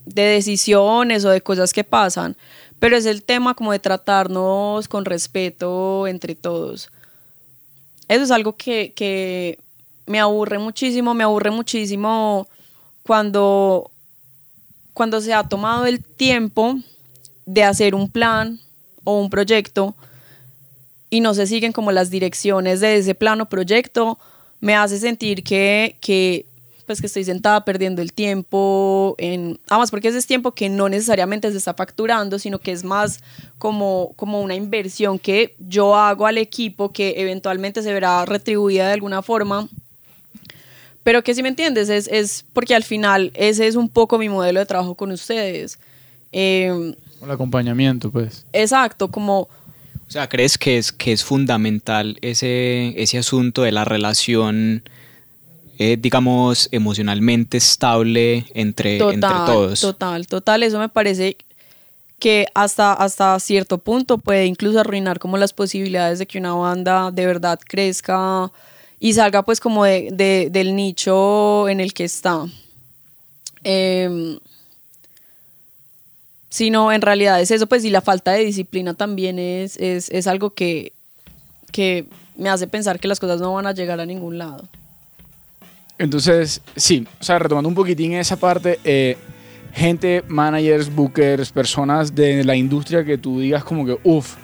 de 0.06 0.22
decisiones 0.22 1.24
o 1.24 1.30
de 1.30 1.40
cosas 1.40 1.72
que 1.72 1.84
pasan. 1.84 2.36
Pero 2.78 2.96
es 2.96 3.06
el 3.06 3.22
tema 3.22 3.54
como 3.54 3.72
de 3.72 3.78
tratarnos 3.78 4.88
con 4.88 5.04
respeto 5.04 6.06
entre 6.06 6.34
todos. 6.34 6.90
Eso 8.08 8.22
es 8.22 8.30
algo 8.30 8.56
que, 8.56 8.92
que 8.94 9.58
me 10.06 10.20
aburre 10.20 10.58
muchísimo, 10.58 11.14
me 11.14 11.24
aburre 11.24 11.50
muchísimo 11.50 12.46
cuando, 13.02 13.90
cuando 14.94 15.20
se 15.20 15.34
ha 15.34 15.44
tomado 15.44 15.86
el 15.86 16.02
tiempo 16.02 16.76
de 17.44 17.64
hacer 17.64 17.94
un 17.94 18.10
plan 18.10 18.60
o 19.04 19.20
un 19.20 19.30
proyecto 19.30 19.94
y 21.10 21.20
no 21.20 21.34
se 21.34 21.46
siguen 21.46 21.72
como 21.72 21.92
las 21.92 22.10
direcciones 22.10 22.80
de 22.80 22.96
ese 22.96 23.14
plan 23.14 23.40
o 23.40 23.48
proyecto, 23.48 24.18
me 24.60 24.74
hace 24.74 24.98
sentir 24.98 25.44
que, 25.44 25.96
que, 26.00 26.46
pues 26.86 27.00
que 27.00 27.08
estoy 27.08 27.24
sentada 27.24 27.64
perdiendo 27.64 28.00
el 28.00 28.12
tiempo, 28.12 29.14
en, 29.18 29.58
además 29.68 29.90
porque 29.90 30.08
ese 30.08 30.18
es 30.18 30.26
tiempo 30.26 30.52
que 30.52 30.68
no 30.68 30.88
necesariamente 30.88 31.50
se 31.50 31.58
está 31.58 31.74
facturando, 31.74 32.38
sino 32.38 32.58
que 32.58 32.72
es 32.72 32.84
más 32.84 33.20
como, 33.58 34.12
como 34.16 34.40
una 34.40 34.54
inversión 34.54 35.18
que 35.18 35.54
yo 35.58 35.96
hago 35.96 36.26
al 36.26 36.38
equipo 36.38 36.92
que 36.92 37.14
eventualmente 37.18 37.82
se 37.82 37.92
verá 37.92 38.24
retribuida 38.24 38.86
de 38.86 38.92
alguna 38.94 39.22
forma. 39.22 39.68
Pero 41.02 41.22
que 41.22 41.34
si 41.34 41.42
me 41.42 41.48
entiendes, 41.48 41.88
es, 41.88 42.08
es 42.08 42.44
porque 42.52 42.74
al 42.74 42.82
final 42.82 43.30
ese 43.34 43.66
es 43.66 43.76
un 43.76 43.88
poco 43.88 44.18
mi 44.18 44.28
modelo 44.28 44.58
de 44.58 44.66
trabajo 44.66 44.94
con 44.94 45.12
ustedes. 45.12 45.78
Eh, 46.32 46.94
El 47.22 47.30
acompañamiento, 47.30 48.10
pues. 48.10 48.44
Pues 48.50 48.62
exacto, 48.64 49.08
como 49.08 49.42
O 49.42 49.48
sea, 50.08 50.28
¿crees 50.28 50.58
que 50.58 50.78
es, 50.78 50.90
que 50.90 51.12
es 51.12 51.24
fundamental 51.24 52.18
ese, 52.22 53.00
ese 53.00 53.18
asunto 53.18 53.62
de 53.62 53.72
la 53.72 53.84
relación, 53.84 54.82
eh, 55.78 55.96
digamos, 56.00 56.68
emocionalmente 56.72 57.56
estable 57.58 58.46
entre, 58.54 58.98
entre 58.98 59.30
todos? 59.46 59.80
Total, 59.80 60.26
total. 60.26 60.62
Eso 60.62 60.78
me 60.78 60.88
parece 60.88 61.36
que 62.18 62.46
hasta, 62.54 62.92
hasta 62.94 63.38
cierto 63.40 63.78
punto 63.78 64.18
puede 64.18 64.46
incluso 64.46 64.80
arruinar 64.80 65.18
como 65.18 65.36
las 65.36 65.52
posibilidades 65.52 66.18
de 66.18 66.26
que 66.26 66.38
una 66.38 66.54
banda 66.54 67.10
de 67.10 67.26
verdad 67.26 67.58
crezca 67.62 68.50
y 68.98 69.12
salga 69.12 69.42
pues 69.42 69.60
como 69.60 69.84
de, 69.84 70.08
de- 70.12 70.48
del 70.50 70.74
nicho 70.74 71.68
en 71.68 71.80
el 71.80 71.92
que 71.92 72.04
está. 72.04 72.46
Em, 73.64 74.38
sino 76.48 76.92
en 76.92 77.02
realidad 77.02 77.40
es 77.40 77.50
eso, 77.50 77.66
pues 77.66 77.84
y 77.84 77.90
la 77.90 78.00
falta 78.00 78.32
de 78.32 78.44
disciplina 78.44 78.94
también 78.94 79.38
es, 79.38 79.76
es, 79.76 80.08
es 80.10 80.26
algo 80.26 80.50
que, 80.54 80.92
que 81.72 82.06
me 82.36 82.48
hace 82.48 82.66
pensar 82.66 82.98
que 82.98 83.08
las 83.08 83.20
cosas 83.20 83.40
no 83.40 83.52
van 83.54 83.66
a 83.66 83.72
llegar 83.72 84.00
a 84.00 84.06
ningún 84.06 84.38
lado. 84.38 84.66
Entonces, 85.98 86.60
sí, 86.76 87.06
o 87.20 87.24
sea, 87.24 87.38
retomando 87.38 87.68
un 87.68 87.74
poquitín 87.74 88.12
esa 88.12 88.36
parte, 88.36 88.78
eh, 88.84 89.16
gente, 89.72 90.22
managers, 90.28 90.94
bookers, 90.94 91.50
personas 91.50 92.14
de 92.14 92.44
la 92.44 92.54
industria 92.54 93.04
que 93.04 93.16
tú 93.16 93.40
digas 93.40 93.64
como 93.64 93.86
que, 93.86 93.98
uff, 94.04 94.36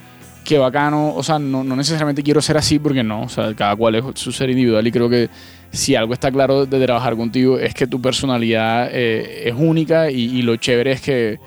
qué 0.45 0.59
bacano, 0.59 1.15
o 1.15 1.23
sea, 1.23 1.39
no, 1.39 1.63
no 1.63 1.77
necesariamente 1.77 2.23
quiero 2.23 2.41
ser 2.41 2.57
así 2.57 2.79
porque 2.79 3.03
no, 3.03 3.23
o 3.23 3.29
sea, 3.29 3.55
cada 3.55 3.77
cual 3.77 3.95
es 3.95 4.05
su 4.15 4.33
ser 4.33 4.51
individual 4.51 4.87
y 4.87 4.93
creo 4.93 5.09
que 5.09 5.29
si 5.71 5.95
algo 5.95 6.13
está 6.13 6.31
claro 6.31 6.67
de 6.67 6.85
trabajar 6.85 7.17
contigo 7.17 7.59
es 7.59 7.75
que 7.75 7.87
tu 7.87 8.01
personalidad 8.01 8.89
eh, 8.93 9.49
es 9.49 9.55
única 9.57 10.11
y, 10.11 10.39
y 10.39 10.43
lo 10.43 10.57
chévere 10.57 10.93
es 10.93 11.01
que 11.01 11.39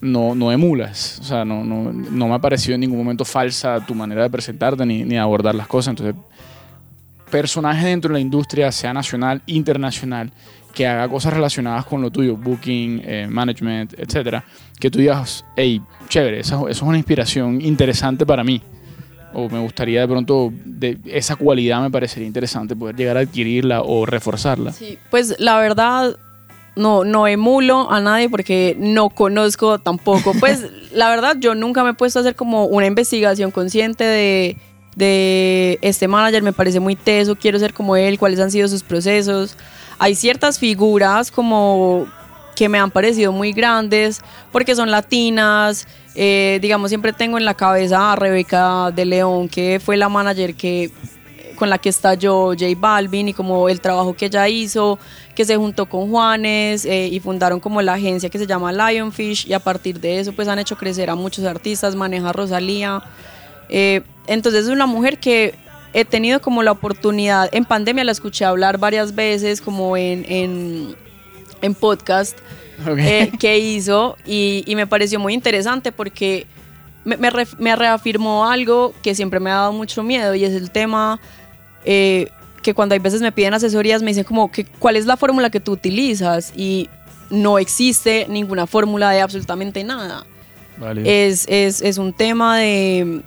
no, 0.00 0.34
no 0.34 0.52
emulas, 0.52 1.18
o 1.20 1.24
sea, 1.24 1.44
no, 1.44 1.64
no, 1.64 1.92
no 1.92 2.28
me 2.28 2.34
ha 2.34 2.38
parecido 2.38 2.74
en 2.74 2.82
ningún 2.82 2.98
momento 2.98 3.24
falsa 3.24 3.84
tu 3.84 3.94
manera 3.94 4.22
de 4.22 4.30
presentarte 4.30 4.84
ni, 4.84 5.02
ni 5.02 5.16
abordar 5.16 5.54
las 5.54 5.66
cosas, 5.66 5.92
entonces 5.92 6.14
personaje 7.34 7.88
dentro 7.88 8.10
de 8.10 8.14
la 8.14 8.20
industria, 8.20 8.70
sea 8.70 8.92
nacional, 8.92 9.42
internacional, 9.46 10.30
que 10.72 10.86
haga 10.86 11.08
cosas 11.08 11.32
relacionadas 11.32 11.84
con 11.84 12.00
lo 12.00 12.08
tuyo, 12.08 12.36
booking, 12.36 13.02
eh, 13.04 13.26
management, 13.28 13.92
etcétera, 13.98 14.44
que 14.78 14.88
tú 14.88 15.00
digas, 15.00 15.44
hey, 15.56 15.82
chévere, 16.08 16.38
esa, 16.38 16.54
eso 16.54 16.68
es 16.68 16.82
una 16.82 16.96
inspiración 16.96 17.60
interesante 17.60 18.24
para 18.24 18.44
mí. 18.44 18.62
O 19.32 19.48
me 19.48 19.58
gustaría 19.58 20.02
de 20.02 20.06
pronto, 20.06 20.52
de 20.64 20.96
esa 21.06 21.34
cualidad 21.34 21.82
me 21.82 21.90
parecería 21.90 22.28
interesante 22.28 22.76
poder 22.76 22.94
llegar 22.94 23.16
a 23.16 23.20
adquirirla 23.20 23.82
o 23.82 24.06
reforzarla. 24.06 24.70
Sí, 24.70 24.96
pues 25.10 25.34
la 25.40 25.58
verdad 25.58 26.16
no, 26.76 27.02
no 27.02 27.26
emulo 27.26 27.90
a 27.90 28.00
nadie 28.00 28.28
porque 28.30 28.76
no 28.78 29.10
conozco 29.10 29.80
tampoco. 29.80 30.34
Pues 30.38 30.64
la 30.92 31.10
verdad 31.10 31.36
yo 31.40 31.56
nunca 31.56 31.82
me 31.82 31.90
he 31.90 31.94
puesto 31.94 32.20
a 32.20 32.22
hacer 32.22 32.36
como 32.36 32.66
una 32.66 32.86
investigación 32.86 33.50
consciente 33.50 34.04
de, 34.04 34.56
de 34.94 35.78
este 35.82 36.08
manager, 36.08 36.42
me 36.42 36.52
parece 36.52 36.80
muy 36.80 36.96
teso, 36.96 37.36
quiero 37.36 37.58
ser 37.58 37.74
como 37.74 37.96
él, 37.96 38.18
cuáles 38.18 38.40
han 38.40 38.50
sido 38.50 38.68
sus 38.68 38.82
procesos. 38.82 39.56
Hay 39.98 40.14
ciertas 40.14 40.58
figuras 40.58 41.30
como 41.30 42.06
que 42.54 42.68
me 42.68 42.78
han 42.78 42.90
parecido 42.90 43.32
muy 43.32 43.52
grandes 43.52 44.22
porque 44.52 44.74
son 44.74 44.90
latinas. 44.90 45.86
eh, 46.14 46.58
digamos, 46.62 46.90
siempre 46.90 47.12
tengo 47.12 47.38
en 47.38 47.44
la 47.44 47.54
cabeza 47.54 48.12
a 48.12 48.16
Rebeca 48.16 48.92
de 48.92 49.04
León, 49.04 49.48
que 49.48 49.80
fue 49.84 49.96
la 49.96 50.08
manager 50.08 50.54
que 50.54 50.92
con 51.54 51.70
la 51.70 51.78
que 51.78 51.88
estalló 51.88 52.48
J 52.48 52.66
Balvin 52.76 53.28
y 53.28 53.32
como 53.32 53.68
el 53.68 53.80
trabajo 53.80 54.14
que 54.14 54.26
ella 54.26 54.48
hizo, 54.48 54.98
que 55.34 55.44
se 55.44 55.56
juntó 55.56 55.86
con 55.86 56.10
Juanes 56.10 56.84
eh, 56.84 57.08
y 57.10 57.20
fundaron 57.20 57.60
como 57.60 57.80
la 57.82 57.94
agencia 57.94 58.28
que 58.28 58.38
se 58.38 58.46
llama 58.46 58.72
Lionfish 58.72 59.46
y 59.48 59.52
a 59.52 59.60
partir 59.60 60.00
de 60.00 60.20
eso 60.20 60.32
pues 60.32 60.48
han 60.48 60.58
hecho 60.58 60.76
crecer 60.76 61.10
a 61.10 61.14
muchos 61.14 61.44
artistas, 61.44 61.94
maneja 61.94 62.32
Rosalía. 62.32 63.02
Eh, 63.68 64.02
entonces 64.26 64.64
es 64.64 64.70
una 64.70 64.86
mujer 64.86 65.18
que 65.18 65.54
he 65.92 66.04
tenido 66.04 66.40
como 66.40 66.62
la 66.62 66.72
oportunidad, 66.72 67.48
en 67.52 67.64
pandemia 67.64 68.04
la 68.04 68.12
escuché 68.12 68.44
hablar 68.44 68.78
varias 68.78 69.14
veces 69.14 69.60
como 69.60 69.96
en, 69.96 70.24
en, 70.28 70.96
en 71.62 71.74
podcast 71.74 72.36
Ok. 72.82 72.98
eh, 72.98 73.30
que 73.38 73.58
hizo 73.58 74.16
y, 74.26 74.64
y 74.66 74.74
me 74.74 74.86
pareció 74.86 75.20
muy 75.20 75.32
interesante 75.34 75.92
porque 75.92 76.46
me, 77.04 77.16
me 77.16 77.30
ref- 77.30 77.56
me 77.58 77.76
reafirmó 77.76 78.46
algo 78.46 78.92
que 79.02 79.14
siempre 79.14 79.38
me 79.38 79.50
ha 79.50 79.54
dado 79.54 79.72
mucho 79.72 80.02
miedo 80.02 80.34
y 80.34 80.44
es 80.44 80.52
el 80.54 80.70
tema 80.72 81.20
eh, 81.84 82.28
que 82.62 82.74
cuando 82.74 82.94
hay 82.94 82.98
veces 82.98 83.20
me 83.20 83.30
piden 83.30 83.54
asesorías 83.54 84.02
me 84.02 84.08
dicen 84.10 84.24
como 84.24 84.50
que 84.50 84.64
cuál 84.64 84.96
es 84.96 85.06
la 85.06 85.16
fórmula 85.16 85.50
que 85.50 85.60
tú 85.60 85.70
utilizas 85.72 86.52
y 86.56 86.88
no 87.30 87.58
existe 87.58 88.26
ninguna 88.28 88.66
fórmula 88.66 89.10
de 89.10 89.20
absolutamente 89.20 89.84
nada. 89.84 90.24
Vale. 90.76 91.28
Es, 91.28 91.46
es, 91.48 91.80
es 91.82 91.98
un 91.98 92.12
tema 92.12 92.58
de, 92.58 93.20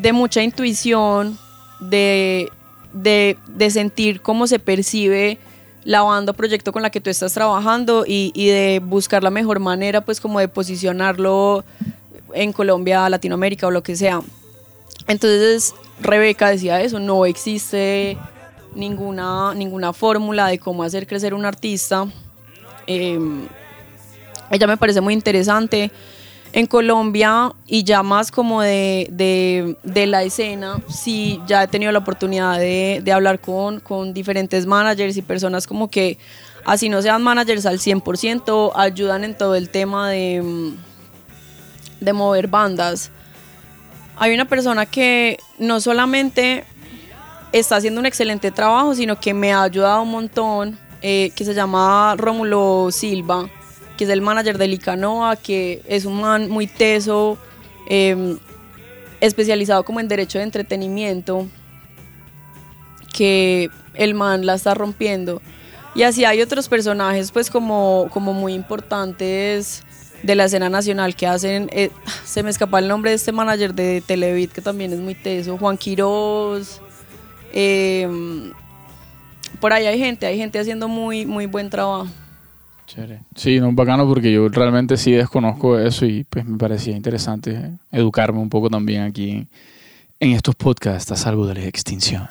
de 0.00 0.12
mucha 0.12 0.42
intuición, 0.42 1.38
de, 1.80 2.50
de, 2.92 3.36
de 3.48 3.70
sentir 3.70 4.20
cómo 4.20 4.46
se 4.46 4.58
percibe 4.58 5.38
la 5.84 6.02
banda 6.02 6.32
o 6.32 6.34
proyecto 6.34 6.72
con 6.72 6.82
la 6.82 6.90
que 6.90 7.00
tú 7.00 7.10
estás 7.10 7.32
trabajando 7.32 8.04
y, 8.06 8.32
y 8.34 8.48
de 8.48 8.80
buscar 8.84 9.22
la 9.22 9.30
mejor 9.30 9.60
manera, 9.60 10.00
pues 10.04 10.20
como 10.20 10.40
de 10.40 10.48
posicionarlo 10.48 11.64
en 12.34 12.52
Colombia, 12.52 13.08
Latinoamérica 13.08 13.66
o 13.66 13.70
lo 13.70 13.82
que 13.82 13.94
sea. 13.94 14.20
Entonces 15.06 15.74
Rebeca 16.00 16.50
decía 16.50 16.80
eso, 16.80 16.98
no 16.98 17.24
existe 17.24 18.18
ninguna, 18.74 19.54
ninguna 19.54 19.92
fórmula 19.92 20.48
de 20.48 20.58
cómo 20.58 20.82
hacer 20.82 21.06
crecer 21.06 21.34
un 21.34 21.44
artista. 21.44 22.06
Em, 22.86 23.46
ella 24.50 24.66
me 24.66 24.76
parece 24.76 25.00
muy 25.00 25.14
interesante. 25.14 25.90
En 26.56 26.64
Colombia 26.64 27.52
y 27.66 27.84
ya 27.84 28.02
más 28.02 28.30
como 28.30 28.62
de, 28.62 29.08
de- 29.10 30.06
la 30.06 30.22
escena, 30.22 30.80
sí, 30.88 31.38
ya 31.46 31.62
he 31.62 31.68
tenido 31.68 31.92
la 31.92 31.98
oportunidad 31.98 32.58
de, 32.58 33.02
de 33.04 33.12
hablar 33.12 33.40
con, 33.40 33.78
con 33.80 34.14
diferentes 34.14 34.64
managers 34.64 35.18
y 35.18 35.20
personas 35.20 35.66
como 35.66 35.90
que, 35.90 36.16
así 36.64 36.88
no 36.88 37.02
sean 37.02 37.22
managers 37.22 37.66
al 37.66 37.78
100%, 37.78 38.72
ayudan 38.74 39.24
en 39.24 39.36
todo 39.36 39.54
el 39.54 39.68
tema 39.68 40.08
de, 40.08 40.40
mm, 40.42 40.76
de 42.00 42.12
mover 42.14 42.48
bandas. 42.48 43.10
Hay 44.16 44.32
una 44.32 44.46
persona 44.46 44.86
que 44.86 45.36
no 45.58 45.78
solamente 45.82 46.64
está 47.52 47.76
haciendo 47.76 48.00
un 48.00 48.06
excelente 48.06 48.50
trabajo, 48.50 48.94
sino 48.94 49.20
que 49.20 49.34
me 49.34 49.52
ha 49.52 49.62
ayudado 49.62 50.00
un 50.00 50.10
montón, 50.10 50.78
eh, 51.02 51.32
que 51.36 51.44
se 51.44 51.52
llama 51.52 52.14
Rómulo 52.16 52.88
Silva, 52.90 53.46
que 53.96 54.04
es 54.04 54.10
el 54.10 54.20
manager 54.20 54.58
de 54.58 54.68
Licanoa, 54.68 55.36
que 55.36 55.82
es 55.86 56.04
un 56.04 56.20
man 56.20 56.48
muy 56.48 56.66
teso, 56.66 57.38
eh, 57.88 58.36
especializado 59.20 59.84
como 59.84 60.00
en 60.00 60.08
derecho 60.08 60.38
de 60.38 60.44
entretenimiento, 60.44 61.46
que 63.12 63.70
el 63.94 64.14
man 64.14 64.44
la 64.46 64.54
está 64.54 64.74
rompiendo. 64.74 65.40
Y 65.94 66.02
así 66.02 66.24
hay 66.24 66.42
otros 66.42 66.68
personajes 66.68 67.32
pues 67.32 67.50
como, 67.50 68.08
como 68.12 68.34
muy 68.34 68.52
importantes 68.52 69.82
de 70.22 70.34
la 70.34 70.44
escena 70.44 70.68
nacional 70.68 71.14
que 71.14 71.26
hacen, 71.26 71.70
eh, 71.72 71.90
se 72.24 72.42
me 72.42 72.50
escapa 72.50 72.78
el 72.78 72.88
nombre 72.88 73.10
de 73.10 73.16
este 73.16 73.32
manager 73.32 73.74
de 73.74 74.02
Televid 74.06 74.50
que 74.50 74.60
también 74.60 74.92
es 74.92 74.98
muy 74.98 75.14
teso, 75.14 75.56
Juan 75.56 75.78
Quiroz, 75.78 76.80
eh, 77.52 78.52
por 79.60 79.72
ahí 79.72 79.86
hay 79.86 79.98
gente, 79.98 80.26
hay 80.26 80.36
gente 80.36 80.58
haciendo 80.58 80.88
muy, 80.88 81.24
muy 81.24 81.46
buen 81.46 81.70
trabajo. 81.70 82.08
Chévere. 82.86 83.20
Sí, 83.34 83.60
no, 83.60 83.72
bacano 83.72 84.06
porque 84.06 84.32
yo 84.32 84.48
realmente 84.48 84.96
sí 84.96 85.12
desconozco 85.12 85.78
eso 85.78 86.06
y 86.06 86.24
pues 86.24 86.44
me 86.44 86.56
parecía 86.56 86.96
interesante 86.96 87.72
educarme 87.90 88.38
un 88.38 88.48
poco 88.48 88.70
también 88.70 89.02
aquí 89.02 89.30
en, 89.30 89.48
en 90.20 90.32
estos 90.32 90.54
podcasts 90.54 91.10
a 91.12 91.16
salvo 91.16 91.46
de 91.46 91.54
la 91.54 91.64
extinción. 91.64 92.28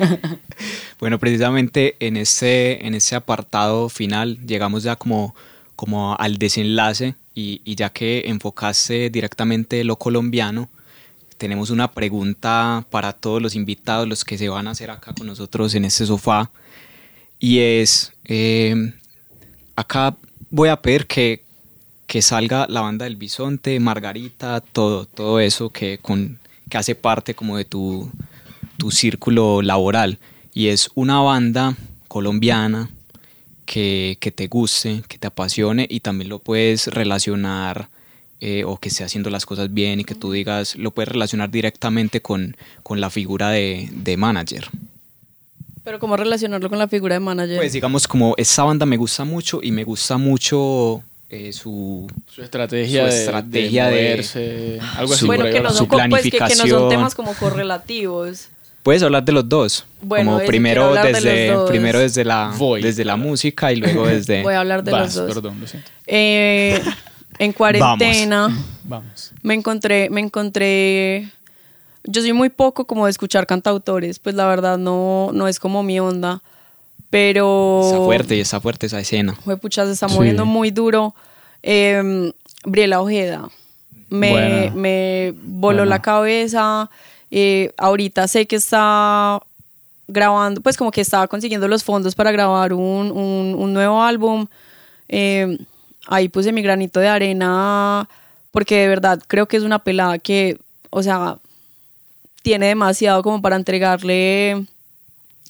bueno, 1.00 1.18
precisamente 1.18 1.96
en 2.00 2.16
este, 2.16 2.86
en 2.86 2.94
este 2.94 3.16
apartado 3.16 3.88
final 3.88 4.38
llegamos 4.46 4.82
ya 4.82 4.96
como, 4.96 5.34
como 5.74 6.16
al 6.16 6.38
desenlace 6.38 7.14
y, 7.34 7.60
y 7.64 7.74
ya 7.74 7.90
que 7.90 8.24
enfocaste 8.26 9.10
directamente 9.10 9.84
lo 9.84 9.96
colombiano, 9.96 10.68
tenemos 11.36 11.70
una 11.70 11.92
pregunta 11.92 12.84
para 12.90 13.12
todos 13.12 13.42
los 13.42 13.54
invitados, 13.54 14.08
los 14.08 14.24
que 14.24 14.38
se 14.38 14.48
van 14.48 14.68
a 14.68 14.70
hacer 14.70 14.90
acá 14.90 15.12
con 15.12 15.26
nosotros 15.26 15.74
en 15.74 15.84
este 15.84 16.06
sofá. 16.06 16.50
Y 17.38 17.58
es, 17.58 18.12
eh, 18.24 18.94
acá 19.76 20.16
voy 20.50 20.68
a 20.68 20.80
pedir 20.82 21.06
que, 21.06 21.44
que 22.06 22.22
salga 22.22 22.66
la 22.68 22.80
banda 22.80 23.04
del 23.04 23.16
Bisonte, 23.16 23.78
Margarita, 23.78 24.60
todo, 24.60 25.06
todo 25.06 25.38
eso 25.40 25.70
que, 25.70 25.98
con, 25.98 26.38
que 26.68 26.78
hace 26.78 26.94
parte 26.94 27.34
como 27.34 27.56
de 27.56 27.64
tu, 27.64 28.10
tu 28.78 28.90
círculo 28.90 29.62
laboral. 29.62 30.18
Y 30.52 30.68
es 30.68 30.90
una 30.94 31.20
banda 31.20 31.76
colombiana 32.08 32.90
que, 33.66 34.16
que 34.20 34.30
te 34.30 34.48
guste, 34.48 35.02
que 35.06 35.18
te 35.18 35.26
apasione 35.26 35.86
y 35.88 36.00
también 36.00 36.30
lo 36.30 36.38
puedes 36.38 36.86
relacionar 36.86 37.90
eh, 38.40 38.64
o 38.64 38.78
que 38.78 38.88
esté 38.88 39.02
haciendo 39.02 39.30
las 39.30 39.46
cosas 39.46 39.72
bien 39.72 40.00
y 40.00 40.04
que 40.04 40.14
tú 40.14 40.30
digas, 40.30 40.76
lo 40.76 40.90
puedes 40.90 41.08
relacionar 41.08 41.50
directamente 41.50 42.20
con, 42.20 42.56
con 42.82 43.00
la 43.00 43.08
figura 43.08 43.50
de, 43.50 43.88
de, 43.92 44.16
manager. 44.18 44.68
Pero 45.86 46.00
¿cómo 46.00 46.16
relacionarlo 46.16 46.68
con 46.68 46.80
la 46.80 46.88
figura 46.88 47.14
de 47.14 47.20
manager? 47.20 47.58
Pues 47.58 47.72
digamos 47.72 48.08
como 48.08 48.34
esa 48.36 48.64
banda 48.64 48.84
me 48.84 48.96
gusta 48.96 49.22
mucho 49.22 49.60
y 49.62 49.70
me 49.70 49.84
gusta 49.84 50.18
mucho 50.18 51.00
eh, 51.30 51.52
su, 51.52 52.10
su 52.26 52.42
estrategia, 52.42 53.02
su 53.08 53.16
estrategia 53.16 53.86
de, 53.86 53.94
de, 53.94 54.02
moverse, 54.02 54.80
algo 54.96 55.12
así. 55.12 55.20
Su, 55.20 55.26
bueno, 55.28 55.44
que 55.44 55.60
no, 55.60 55.68
son, 55.68 55.78
su 55.78 55.86
planificación. 55.86 56.40
Pues, 56.40 56.58
que, 56.58 56.64
que 56.64 56.72
no 56.72 56.80
son 56.80 56.88
temas 56.88 57.14
como 57.14 57.34
correlativos. 57.34 58.48
Puedes 58.82 59.00
hablar 59.04 59.22
de 59.22 59.30
los 59.30 59.48
dos. 59.48 59.86
Bueno, 60.02 60.32
como 60.32 60.44
primero 60.44 60.92
desde, 60.92 61.30
de 61.30 61.50
dos. 61.52 61.70
primero 61.70 62.00
desde 62.00 62.24
la, 62.24 62.52
Voy. 62.58 62.82
desde 62.82 63.04
la 63.04 63.16
música 63.16 63.72
y 63.72 63.76
luego 63.76 64.06
desde... 64.08 64.42
Voy 64.42 64.54
a 64.54 64.60
hablar 64.62 64.82
de 64.82 64.90
Vas, 64.90 65.02
los 65.02 65.14
dos. 65.14 65.34
Perdón, 65.34 65.60
lo 65.60 65.68
siento. 65.68 65.88
Eh, 66.04 66.82
en 67.38 67.52
cuarentena 67.52 68.48
Vamos. 68.48 68.64
Vamos. 68.82 69.32
me 69.40 69.54
encontré, 69.54 70.10
me 70.10 70.20
encontré. 70.20 71.30
Yo 72.06 72.22
soy 72.22 72.32
muy 72.32 72.48
poco 72.50 72.86
como 72.86 73.04
de 73.06 73.10
escuchar 73.10 73.46
cantautores, 73.46 74.18
pues 74.18 74.34
la 74.34 74.46
verdad 74.46 74.78
no, 74.78 75.30
no 75.32 75.48
es 75.48 75.58
como 75.58 75.82
mi 75.82 75.98
onda. 76.00 76.42
Pero. 77.10 77.80
Está 77.84 77.98
fuerte, 77.98 78.40
está 78.40 78.60
fuerte 78.60 78.86
esa 78.86 79.00
escena. 79.00 79.34
Fue 79.44 79.56
pucha, 79.56 79.84
se 79.86 79.92
está 79.92 80.08
moviendo 80.08 80.42
Sí. 80.44 80.48
muy 80.48 80.70
duro. 80.70 81.14
Eh, 81.62 82.32
Briela 82.64 83.00
Ojeda. 83.00 83.48
Me, 84.08 84.70
me 84.74 85.34
voló 85.42 85.84
la 85.84 86.00
cabeza. 86.02 86.90
Eh, 87.30 87.72
ahorita 87.76 88.28
sé 88.28 88.46
que 88.46 88.56
está 88.56 89.40
grabando, 90.08 90.60
pues 90.60 90.76
como 90.76 90.92
que 90.92 91.00
estaba 91.00 91.26
consiguiendo 91.26 91.66
los 91.66 91.82
fondos 91.82 92.14
para 92.14 92.30
grabar 92.30 92.72
un, 92.72 93.10
un- 93.10 93.54
un 93.58 93.72
nuevo 93.74 94.00
álbum. 94.02 94.46
Eh, 95.08 95.58
ahí 96.06 96.28
puse 96.28 96.52
mi 96.52 96.62
granito 96.62 97.00
de 97.00 97.08
arena 97.08 98.08
porque 98.52 98.76
de 98.76 98.88
verdad 98.88 99.20
creo 99.26 99.46
que 99.46 99.56
es 99.56 99.64
una 99.64 99.80
pelada 99.80 100.18
que, 100.18 100.58
o 100.90 101.02
sea, 101.02 101.38
tiene 102.46 102.68
demasiado 102.68 103.24
como 103.24 103.42
para 103.42 103.56
entregarle 103.56 104.66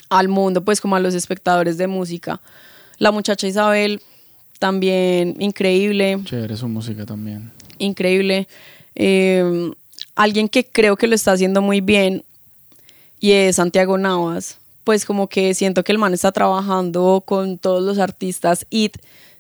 al 0.09 0.28
mundo, 0.28 0.64
pues 0.64 0.80
como 0.80 0.97
a 0.97 1.01
los 1.01 1.12
espectadores 1.12 1.76
de 1.76 1.86
música. 1.86 2.40
La 2.97 3.12
muchacha 3.12 3.47
Isabel, 3.47 4.01
también 4.59 5.36
increíble 5.38 6.18
Chévere 6.24 6.57
su 6.57 6.68
música 6.68 7.05
también. 7.05 7.53
increíble. 7.76 8.49
Eh, 8.94 9.72
alguien 10.14 10.49
que 10.49 10.64
creo 10.64 10.97
que 10.97 11.07
lo 11.07 11.14
está 11.14 11.32
haciendo 11.32 11.61
muy 11.61 11.82
bien 11.82 12.24
y 13.20 13.32
es 13.32 13.57
Santiago 13.57 13.99
Navas. 13.99 14.57
Pues 14.82 15.05
como 15.05 15.28
que 15.28 15.53
siento 15.53 15.84
que 15.84 15.92
el 15.92 15.99
man 15.99 16.14
está 16.14 16.32
trabajando 16.32 17.22
con 17.26 17.59
todos 17.59 17.82
los 17.82 17.99
artistas 17.99 18.64
IT 18.70 18.97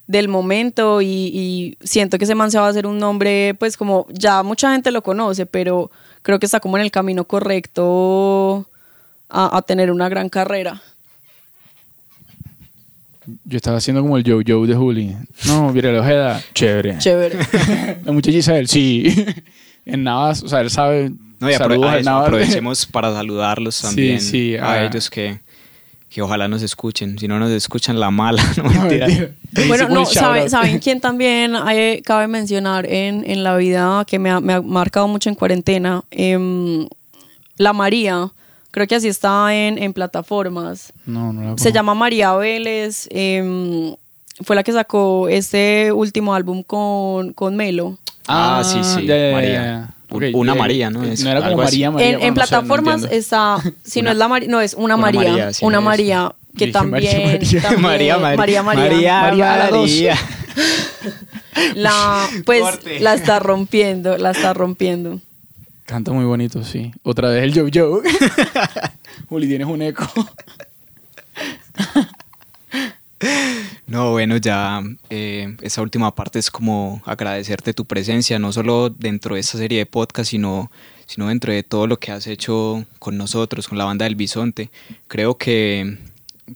del 0.06 0.28
momento 0.28 1.00
y, 1.00 1.06
y 1.08 1.78
siento 1.80 2.18
que 2.18 2.24
ese 2.24 2.34
man 2.34 2.50
se 2.50 2.58
va 2.58 2.66
a 2.66 2.68
hacer 2.68 2.86
un 2.86 2.98
nombre, 2.98 3.54
pues 3.58 3.78
como 3.78 4.06
ya 4.10 4.42
mucha 4.42 4.72
gente 4.72 4.90
lo 4.90 5.02
conoce, 5.02 5.46
pero 5.46 5.90
creo 6.26 6.40
que 6.40 6.46
está 6.46 6.58
como 6.58 6.76
en 6.76 6.82
el 6.82 6.90
camino 6.90 7.22
correcto 7.24 8.68
a, 9.28 9.56
a 9.56 9.62
tener 9.62 9.92
una 9.92 10.08
gran 10.08 10.28
carrera. 10.28 10.82
Yo 13.44 13.56
estaba 13.56 13.76
haciendo 13.76 14.02
como 14.02 14.16
el 14.16 14.24
yo-yo 14.24 14.66
de 14.66 14.74
Juli. 14.74 15.16
No, 15.46 15.72
mira 15.72 15.92
la 15.92 16.00
ojeda. 16.00 16.42
Chévere. 16.52 16.98
Chévere. 16.98 17.38
La 18.04 18.10
muchacha 18.10 18.38
Isabel, 18.38 18.66
sí. 18.66 19.24
en 19.86 20.02
Navas, 20.02 20.42
o 20.42 20.48
sea, 20.48 20.62
él 20.62 20.70
sabe. 20.70 21.12
No, 21.38 21.48
y 21.48 21.54
apro- 21.54 21.58
saludos 21.58 21.86
a 21.86 21.92
a 21.92 21.98
eso, 21.98 22.10
Navas. 22.10 22.26
aprovechemos 22.26 22.86
para 22.86 23.12
saludarlos 23.12 23.80
también 23.82 24.20
sí, 24.20 24.56
a 24.56 24.72
ah. 24.72 24.84
ellos 24.84 25.08
que, 25.08 25.38
que 26.08 26.22
ojalá 26.22 26.48
nos 26.48 26.62
escuchen. 26.62 27.18
Si 27.18 27.28
no 27.28 27.38
nos 27.38 27.50
escuchan, 27.50 27.98
la 28.00 28.10
mala. 28.10 28.42
No, 28.56 28.62
No, 28.64 28.70
mentira. 28.80 29.06
mentira. 29.06 29.32
Bueno, 29.68 29.88
no, 29.88 30.06
¿sabe-. 30.06 30.48
¿saben 30.48 30.78
quién 30.84 31.00
también 31.00 31.54
eh, 31.70 32.00
cabe 32.04 32.26
mencionar 32.28 32.86
en, 32.86 33.28
en 33.28 33.42
la 33.44 33.56
vida 33.56 34.04
que 34.06 34.18
me 34.18 34.30
ha, 34.30 34.40
me 34.40 34.54
ha 34.54 34.62
marcado 34.62 35.08
mucho 35.08 35.28
en 35.28 35.34
cuarentena? 35.34 36.04
Em, 36.10 36.86
la 37.58 37.72
María, 37.72 38.30
creo 38.70 38.86
que 38.86 38.94
así 38.94 39.08
está 39.08 39.54
en, 39.54 39.78
en 39.82 39.92
plataformas. 39.92 40.92
No, 41.06 41.32
no 41.32 41.52
la 41.52 41.58
Se 41.58 41.72
llama 41.72 41.94
María 41.94 42.34
Vélez, 42.34 43.08
em, 43.10 43.94
fue 44.42 44.54
la 44.56 44.62
que 44.62 44.72
sacó 44.72 45.28
este 45.28 45.90
último 45.92 46.34
álbum 46.34 46.62
con, 46.62 47.32
con 47.32 47.56
Melo. 47.56 47.98
Ah, 48.28 48.62
sí, 48.64 48.78
sí, 48.82 49.06
ya, 49.06 49.32
María. 49.32 49.52
ya. 49.52 49.90
Un- 49.90 49.95
Una 50.08 50.52
eh, 50.54 50.58
María, 50.58 50.90
¿no? 50.90 51.02
Es 51.02 51.22
no 51.24 51.30
era 51.30 51.40
como. 51.42 51.56
María, 51.62 51.90
María. 51.90 52.08
en 52.08 52.14
en 52.14 52.18
bueno, 52.20 52.34
no 52.36 52.46
sé, 52.46 52.54
no 52.54 52.60
plataformas 52.60 52.94
entiendo. 53.02 53.16
está, 53.18 53.56
si 53.84 54.00
no 54.02 54.04
Una- 54.04 54.12
es 54.12 54.16
la 54.18 54.28
María, 54.28 54.48
no, 54.48 54.60
es 54.60 54.74
una, 54.74 54.84
una 54.84 54.96
María, 54.96 55.30
María, 55.30 55.52
sí, 55.52 55.64
una. 55.64 55.80
María 55.80 56.34
que 56.56 56.68
también, 56.68 57.22
María, 57.24 57.38
María. 57.38 57.62
también- 57.62 57.82
María, 57.82 58.16
María, 58.18 58.36
María, 58.36 58.62
María, 58.62 58.62
María, 58.62 59.20
María, 59.22 59.56
la 59.56 59.68
dos. 59.70 59.90
María. 59.90 60.16
la, 61.74 62.28
pues 62.44 62.62
Corte. 62.62 63.00
la 63.00 63.14
está 63.14 63.38
rompiendo, 63.40 64.16
la 64.16 64.30
está 64.30 64.54
rompiendo. 64.54 65.20
Canta 65.84 66.12
muy 66.12 66.24
bonito, 66.24 66.64
sí. 66.64 66.92
Otra 67.02 67.28
vez 67.30 67.42
el 67.44 67.52
yo-yo. 67.52 68.00
Juli, 69.28 69.46
tienes 69.48 69.66
un 69.68 69.82
eco. 69.82 70.06
No, 73.86 74.10
bueno, 74.12 74.36
ya 74.36 74.82
eh, 75.10 75.56
esa 75.62 75.80
última 75.80 76.14
parte 76.14 76.38
es 76.38 76.50
como 76.50 77.00
agradecerte 77.06 77.72
tu 77.72 77.84
presencia, 77.84 78.38
no 78.38 78.52
solo 78.52 78.90
dentro 78.90 79.34
de 79.34 79.40
esta 79.40 79.58
serie 79.58 79.78
de 79.78 79.86
podcast, 79.86 80.30
sino, 80.30 80.70
sino 81.06 81.28
dentro 81.28 81.52
de 81.52 81.62
todo 81.62 81.86
lo 81.86 81.98
que 81.98 82.12
has 82.12 82.26
hecho 82.26 82.84
con 82.98 83.16
nosotros, 83.16 83.68
con 83.68 83.78
la 83.78 83.84
banda 83.84 84.04
del 84.04 84.16
Bisonte. 84.16 84.70
Creo 85.08 85.38
que 85.38 85.98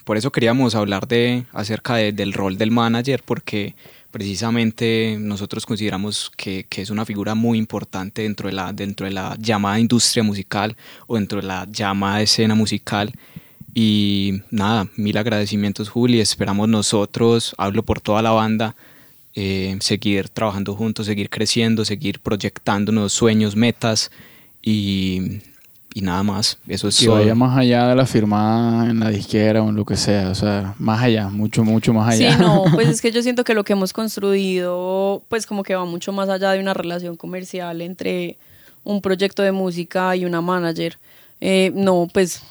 por 0.04 0.16
eso 0.16 0.30
queríamos 0.32 0.74
hablar 0.74 1.06
de, 1.08 1.46
acerca 1.52 1.96
de- 1.96 2.12
del 2.12 2.32
rol 2.32 2.58
del 2.58 2.70
manager, 2.72 3.22
porque 3.24 3.74
precisamente 4.11 5.16
nosotros 5.18 5.64
consideramos 5.64 6.30
que, 6.36 6.66
que 6.68 6.82
es 6.82 6.90
una 6.90 7.04
figura 7.06 7.34
muy 7.34 7.58
importante 7.58 8.22
dentro 8.22 8.48
de, 8.48 8.54
la, 8.54 8.72
dentro 8.72 9.06
de 9.06 9.12
la 9.12 9.36
llamada 9.38 9.78
industria 9.78 10.22
musical 10.24 10.76
o 11.06 11.14
dentro 11.14 11.40
de 11.40 11.46
la 11.46 11.66
llamada 11.70 12.20
escena 12.20 12.54
musical. 12.54 13.12
Y 13.74 14.42
nada, 14.50 14.88
mil 14.96 15.16
agradecimientos 15.16 15.88
Juli, 15.88 16.20
esperamos 16.20 16.68
nosotros, 16.68 17.54
hablo 17.56 17.84
por 17.84 18.00
toda 18.00 18.20
la 18.22 18.30
banda, 18.32 18.74
eh, 19.34 19.76
seguir 19.80 20.28
trabajando 20.28 20.74
juntos, 20.74 21.06
seguir 21.06 21.30
creciendo, 21.30 21.84
seguir 21.84 22.18
proyectándonos 22.20 23.12
sueños, 23.12 23.54
metas 23.54 24.10
y, 24.60 25.38
y 25.94 26.00
nada 26.00 26.24
más. 26.24 26.58
Eso 26.66 26.88
es 26.88 26.98
Que 26.98 27.06
todo. 27.06 27.14
vaya 27.16 27.34
más 27.36 27.56
allá 27.56 27.86
de 27.86 27.94
la 27.94 28.06
firmada 28.06 28.90
en 28.90 28.98
la 28.98 29.10
disquera 29.10 29.62
o 29.62 29.68
en 29.68 29.76
lo 29.76 29.84
que 29.84 29.96
sea. 29.96 30.30
O 30.30 30.34
sea, 30.34 30.74
más 30.78 31.00
allá, 31.00 31.28
mucho, 31.28 31.62
mucho 31.62 31.94
más 31.94 32.12
allá. 32.14 32.32
Sí, 32.32 32.42
no, 32.42 32.64
pues 32.74 32.88
es 32.88 33.00
que 33.00 33.12
yo 33.12 33.22
siento 33.22 33.44
que 33.44 33.54
lo 33.54 33.62
que 33.62 33.74
hemos 33.74 33.92
construido, 33.92 35.22
pues 35.28 35.46
como 35.46 35.62
que 35.62 35.76
va 35.76 35.84
mucho 35.84 36.12
más 36.12 36.28
allá 36.28 36.50
de 36.50 36.60
una 36.60 36.74
relación 36.74 37.16
comercial 37.16 37.82
entre 37.82 38.36
un 38.82 39.00
proyecto 39.00 39.42
de 39.44 39.52
música 39.52 40.16
y 40.16 40.24
una 40.24 40.40
manager. 40.40 40.98
Eh, 41.40 41.70
no, 41.74 42.08
pues 42.12 42.42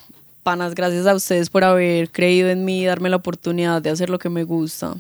panas, 0.50 0.74
gracias 0.74 1.06
a 1.06 1.14
ustedes 1.14 1.47
por 1.47 1.64
haber 1.64 2.10
creído 2.10 2.50
en 2.50 2.66
mí 2.66 2.82
y 2.82 2.86
darme 2.86 3.08
la 3.08 3.18
oportunidad 3.18 3.84
de 3.84 3.91
hacer 3.91 4.10
lo 4.10 4.18
que 4.18 4.30
me 4.30 4.43
gusta. 4.43 4.95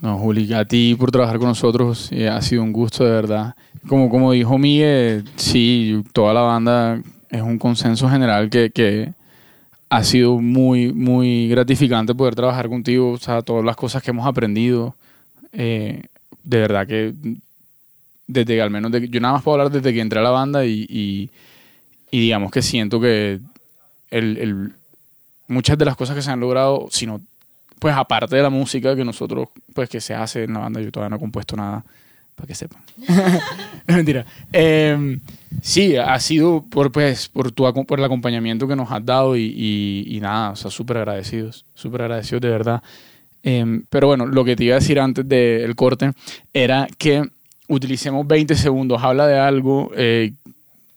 No, 0.00 0.18
Juli, 0.18 0.52
a 0.52 0.64
ti 0.64 0.96
por 0.98 1.12
trabajar 1.12 1.38
con 1.38 1.46
nosotros 1.46 2.10
eh, 2.10 2.28
ha 2.28 2.42
sido 2.42 2.64
un 2.64 2.72
gusto, 2.72 3.04
de 3.04 3.12
verdad. 3.12 3.54
Como, 3.86 4.10
como 4.10 4.32
dijo 4.32 4.58
Miguel, 4.58 5.28
sí, 5.36 6.02
toda 6.12 6.34
la 6.34 6.40
banda 6.40 7.00
es 7.30 7.40
un 7.40 7.56
consenso 7.56 8.10
general 8.10 8.50
que, 8.50 8.70
que 8.70 9.12
ha 9.88 10.02
sido 10.02 10.40
muy, 10.40 10.92
muy 10.92 11.46
gratificante 11.46 12.12
poder 12.12 12.34
trabajar 12.34 12.68
contigo. 12.68 13.12
O 13.12 13.18
sea, 13.18 13.42
todas 13.42 13.64
las 13.64 13.76
cosas 13.76 14.02
que 14.02 14.10
hemos 14.10 14.26
aprendido, 14.26 14.96
eh, 15.52 16.02
de 16.42 16.58
verdad 16.58 16.84
que 16.84 17.14
desde 18.26 18.56
que 18.56 18.60
al 18.60 18.70
menos, 18.70 18.90
de, 18.90 19.08
yo 19.08 19.20
nada 19.20 19.34
más 19.34 19.44
puedo 19.44 19.60
hablar 19.60 19.70
desde 19.70 19.94
que 19.94 20.00
entré 20.00 20.18
a 20.18 20.22
la 20.24 20.30
banda 20.30 20.66
y, 20.66 20.84
y, 20.88 21.30
y 22.10 22.18
digamos 22.18 22.50
que 22.50 22.60
siento 22.60 23.00
que 23.00 23.38
el, 24.12 24.36
el, 24.38 24.72
muchas 25.48 25.76
de 25.76 25.84
las 25.84 25.96
cosas 25.96 26.14
que 26.14 26.22
se 26.22 26.30
han 26.30 26.40
logrado, 26.40 26.86
sino 26.90 27.20
pues 27.78 27.96
aparte 27.96 28.36
de 28.36 28.42
la 28.42 28.50
música 28.50 28.94
que 28.94 29.04
nosotros, 29.04 29.48
pues 29.74 29.88
que 29.88 30.00
se 30.00 30.14
hace 30.14 30.44
en 30.44 30.52
la 30.52 30.60
banda, 30.60 30.80
yo 30.80 30.92
todavía 30.92 31.10
no 31.10 31.16
he 31.16 31.18
compuesto 31.18 31.56
nada, 31.56 31.84
para 32.36 32.46
que 32.46 32.54
sepan. 32.54 32.80
mentira. 33.86 34.24
Eh, 34.52 35.18
sí, 35.60 35.96
ha 35.96 36.18
sido 36.20 36.64
por, 36.70 36.92
pues, 36.92 37.28
por, 37.28 37.50
tu, 37.50 37.64
por 37.84 37.98
el 37.98 38.04
acompañamiento 38.04 38.68
que 38.68 38.76
nos 38.76 38.90
has 38.92 39.04
dado 39.04 39.36
y, 39.36 39.42
y, 39.42 40.16
y 40.16 40.20
nada, 40.20 40.50
o 40.50 40.56
sea, 40.56 40.70
súper 40.70 40.98
agradecidos, 40.98 41.64
súper 41.74 42.02
agradecidos 42.02 42.42
de 42.42 42.48
verdad. 42.48 42.82
Eh, 43.42 43.82
pero 43.90 44.06
bueno, 44.06 44.26
lo 44.26 44.44
que 44.44 44.54
te 44.54 44.64
iba 44.64 44.76
a 44.76 44.78
decir 44.78 45.00
antes 45.00 45.28
del 45.28 45.74
corte 45.74 46.12
era 46.52 46.86
que 46.98 47.28
utilicemos 47.68 48.26
20 48.26 48.54
segundos, 48.54 49.02
habla 49.02 49.26
de 49.26 49.38
algo, 49.38 49.90
eh, 49.96 50.32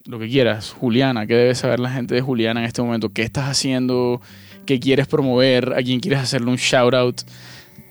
lo 0.05 0.19
que 0.19 0.29
quieras. 0.29 0.71
Juliana, 0.71 1.25
¿qué 1.25 1.35
debe 1.35 1.55
saber 1.55 1.79
la 1.79 1.89
gente 1.89 2.15
de 2.15 2.21
Juliana 2.21 2.59
en 2.61 2.67
este 2.67 2.81
momento? 2.81 3.09
¿Qué 3.09 3.23
estás 3.23 3.49
haciendo? 3.49 4.21
¿Qué 4.65 4.79
quieres 4.79 5.07
promover? 5.07 5.73
¿A 5.73 5.81
quién 5.81 5.99
quieres 5.99 6.19
hacerle 6.19 6.49
un 6.49 6.57
shout 6.57 6.93
out? 6.93 7.21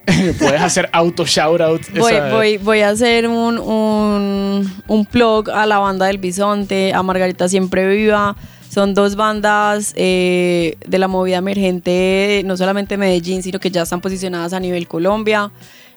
Puedes 0.38 0.60
hacer 0.60 0.88
auto 0.92 1.24
shout 1.24 1.60
out. 1.60 1.80
Voy, 1.96 2.14
voy, 2.30 2.56
voy 2.58 2.80
a 2.80 2.90
hacer 2.90 3.26
un, 3.26 3.58
un, 3.58 4.70
un 4.86 5.06
plug 5.06 5.48
a 5.50 5.64
la 5.64 5.78
banda 5.78 6.06
del 6.06 6.18
Bisonte, 6.18 6.92
a 6.92 7.02
Margarita 7.02 7.48
Siempre 7.48 7.88
Viva. 7.88 8.36
Son 8.74 8.92
dos 8.92 9.14
bandas 9.14 9.92
eh, 9.94 10.74
de 10.84 10.98
la 10.98 11.06
movida 11.06 11.36
emergente, 11.36 12.42
no 12.44 12.56
solamente 12.56 12.96
Medellín, 12.96 13.40
sino 13.40 13.60
que 13.60 13.70
ya 13.70 13.82
están 13.82 14.00
posicionadas 14.00 14.52
a 14.52 14.58
nivel 14.58 14.88
Colombia. 14.88 15.52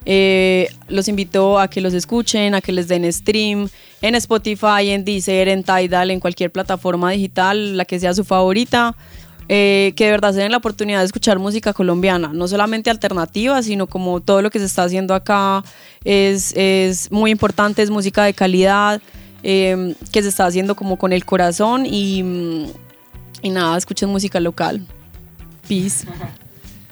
Eh, 0.06 0.70
los 0.88 1.08
invito 1.08 1.60
a 1.60 1.70
que 1.70 1.82
los 1.82 1.96
escuchen, 1.96 2.54
a 2.54 2.62
que 2.62 2.72
les 2.72 2.88
den 2.88 3.12
stream 3.12 3.68
en 4.04 4.14
Spotify, 4.14 4.92
en 4.92 5.04
Deezer, 5.04 5.48
en 5.48 5.64
Tidal, 5.64 6.12
en 6.12 6.20
cualquier 6.20 6.52
plataforma 6.52 7.10
digital, 7.10 7.78
la 7.78 7.86
que 7.86 8.00
sea 8.00 8.14
su 8.14 8.24
favorita. 8.24 8.96
Eh, 9.50 9.94
que 9.96 10.06
de 10.06 10.12
verdad 10.12 10.34
se 10.34 10.42
den 10.42 10.52
la 10.52 10.58
oportunidad 10.58 11.00
de 11.00 11.06
escuchar 11.06 11.40
música 11.40 11.74
colombiana, 11.74 12.32
no 12.32 12.48
solamente 12.48 12.92
alternativa, 12.92 13.64
sino 13.64 13.88
como 13.88 14.20
todo 14.20 14.44
lo 14.44 14.52
que 14.52 14.60
se 14.60 14.66
está 14.66 14.84
haciendo 14.84 15.16
acá 15.16 15.64
es, 16.04 16.54
es 16.56 17.10
muy 17.12 17.32
importante, 17.32 17.82
es 17.82 17.90
música 17.90 18.26
de 18.26 18.34
calidad, 18.34 19.02
eh, 19.50 19.96
que 20.12 20.22
se 20.22 20.28
está 20.28 20.46
haciendo 20.46 20.76
como 20.76 20.98
con 20.98 21.14
el 21.14 21.24
corazón 21.24 21.86
y, 21.86 22.68
y 23.42 23.50
nada, 23.50 23.78
escuchen 23.78 24.10
música 24.10 24.42
local. 24.42 24.86
Peace. 25.70 26.06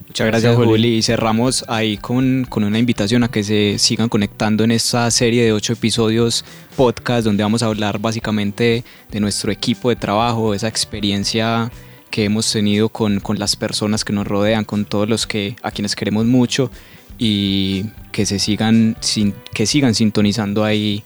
Muchas 0.07 0.27
gracias, 0.27 0.55
Juli. 0.55 0.95
Y 0.95 1.01
cerramos 1.01 1.65
ahí 1.67 1.97
con, 1.97 2.45
con, 2.47 2.63
una 2.63 2.79
invitación 2.79 3.25
a 3.25 3.27
que 3.27 3.43
se 3.43 3.77
sigan 3.77 4.07
conectando 4.07 4.63
en 4.63 4.71
esta 4.71 5.11
serie 5.11 5.43
de 5.43 5.51
ocho 5.51 5.73
episodios 5.73 6.45
podcast, 6.77 7.25
donde 7.25 7.43
vamos 7.43 7.61
a 7.61 7.65
hablar 7.65 7.99
básicamente 7.99 8.85
de 9.11 9.19
nuestro 9.19 9.51
equipo 9.51 9.89
de 9.89 9.97
trabajo, 9.97 10.53
esa 10.53 10.69
experiencia 10.69 11.69
que 12.09 12.23
hemos 12.23 12.49
tenido 12.49 12.87
con, 12.87 13.19
con, 13.19 13.37
las 13.37 13.57
personas 13.57 14.05
que 14.05 14.13
nos 14.13 14.25
rodean, 14.25 14.63
con 14.63 14.85
todos 14.85 15.09
los 15.09 15.27
que 15.27 15.57
a 15.61 15.71
quienes 15.71 15.93
queremos 15.93 16.25
mucho 16.25 16.71
y 17.17 17.87
que 18.13 18.25
se 18.25 18.39
sigan 18.39 18.95
sin, 19.01 19.33
que 19.53 19.65
sigan 19.65 19.93
sintonizando 19.93 20.63
ahí 20.63 21.03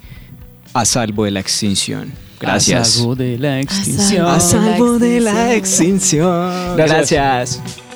a 0.74 0.86
salvo 0.86 1.26
de 1.26 1.32
la 1.32 1.40
extinción. 1.40 2.12
Gracias. 2.40 2.80
A 2.80 2.86
salvo 2.86 3.16
de 3.16 3.38
la 3.38 3.60
extinción. 3.60 4.26
A 4.26 4.40
salvo 4.40 5.00
de 5.00 5.20
la 5.20 5.54
extinción. 5.54 6.78
Gracias. 6.78 7.58
Gracias. 7.58 7.89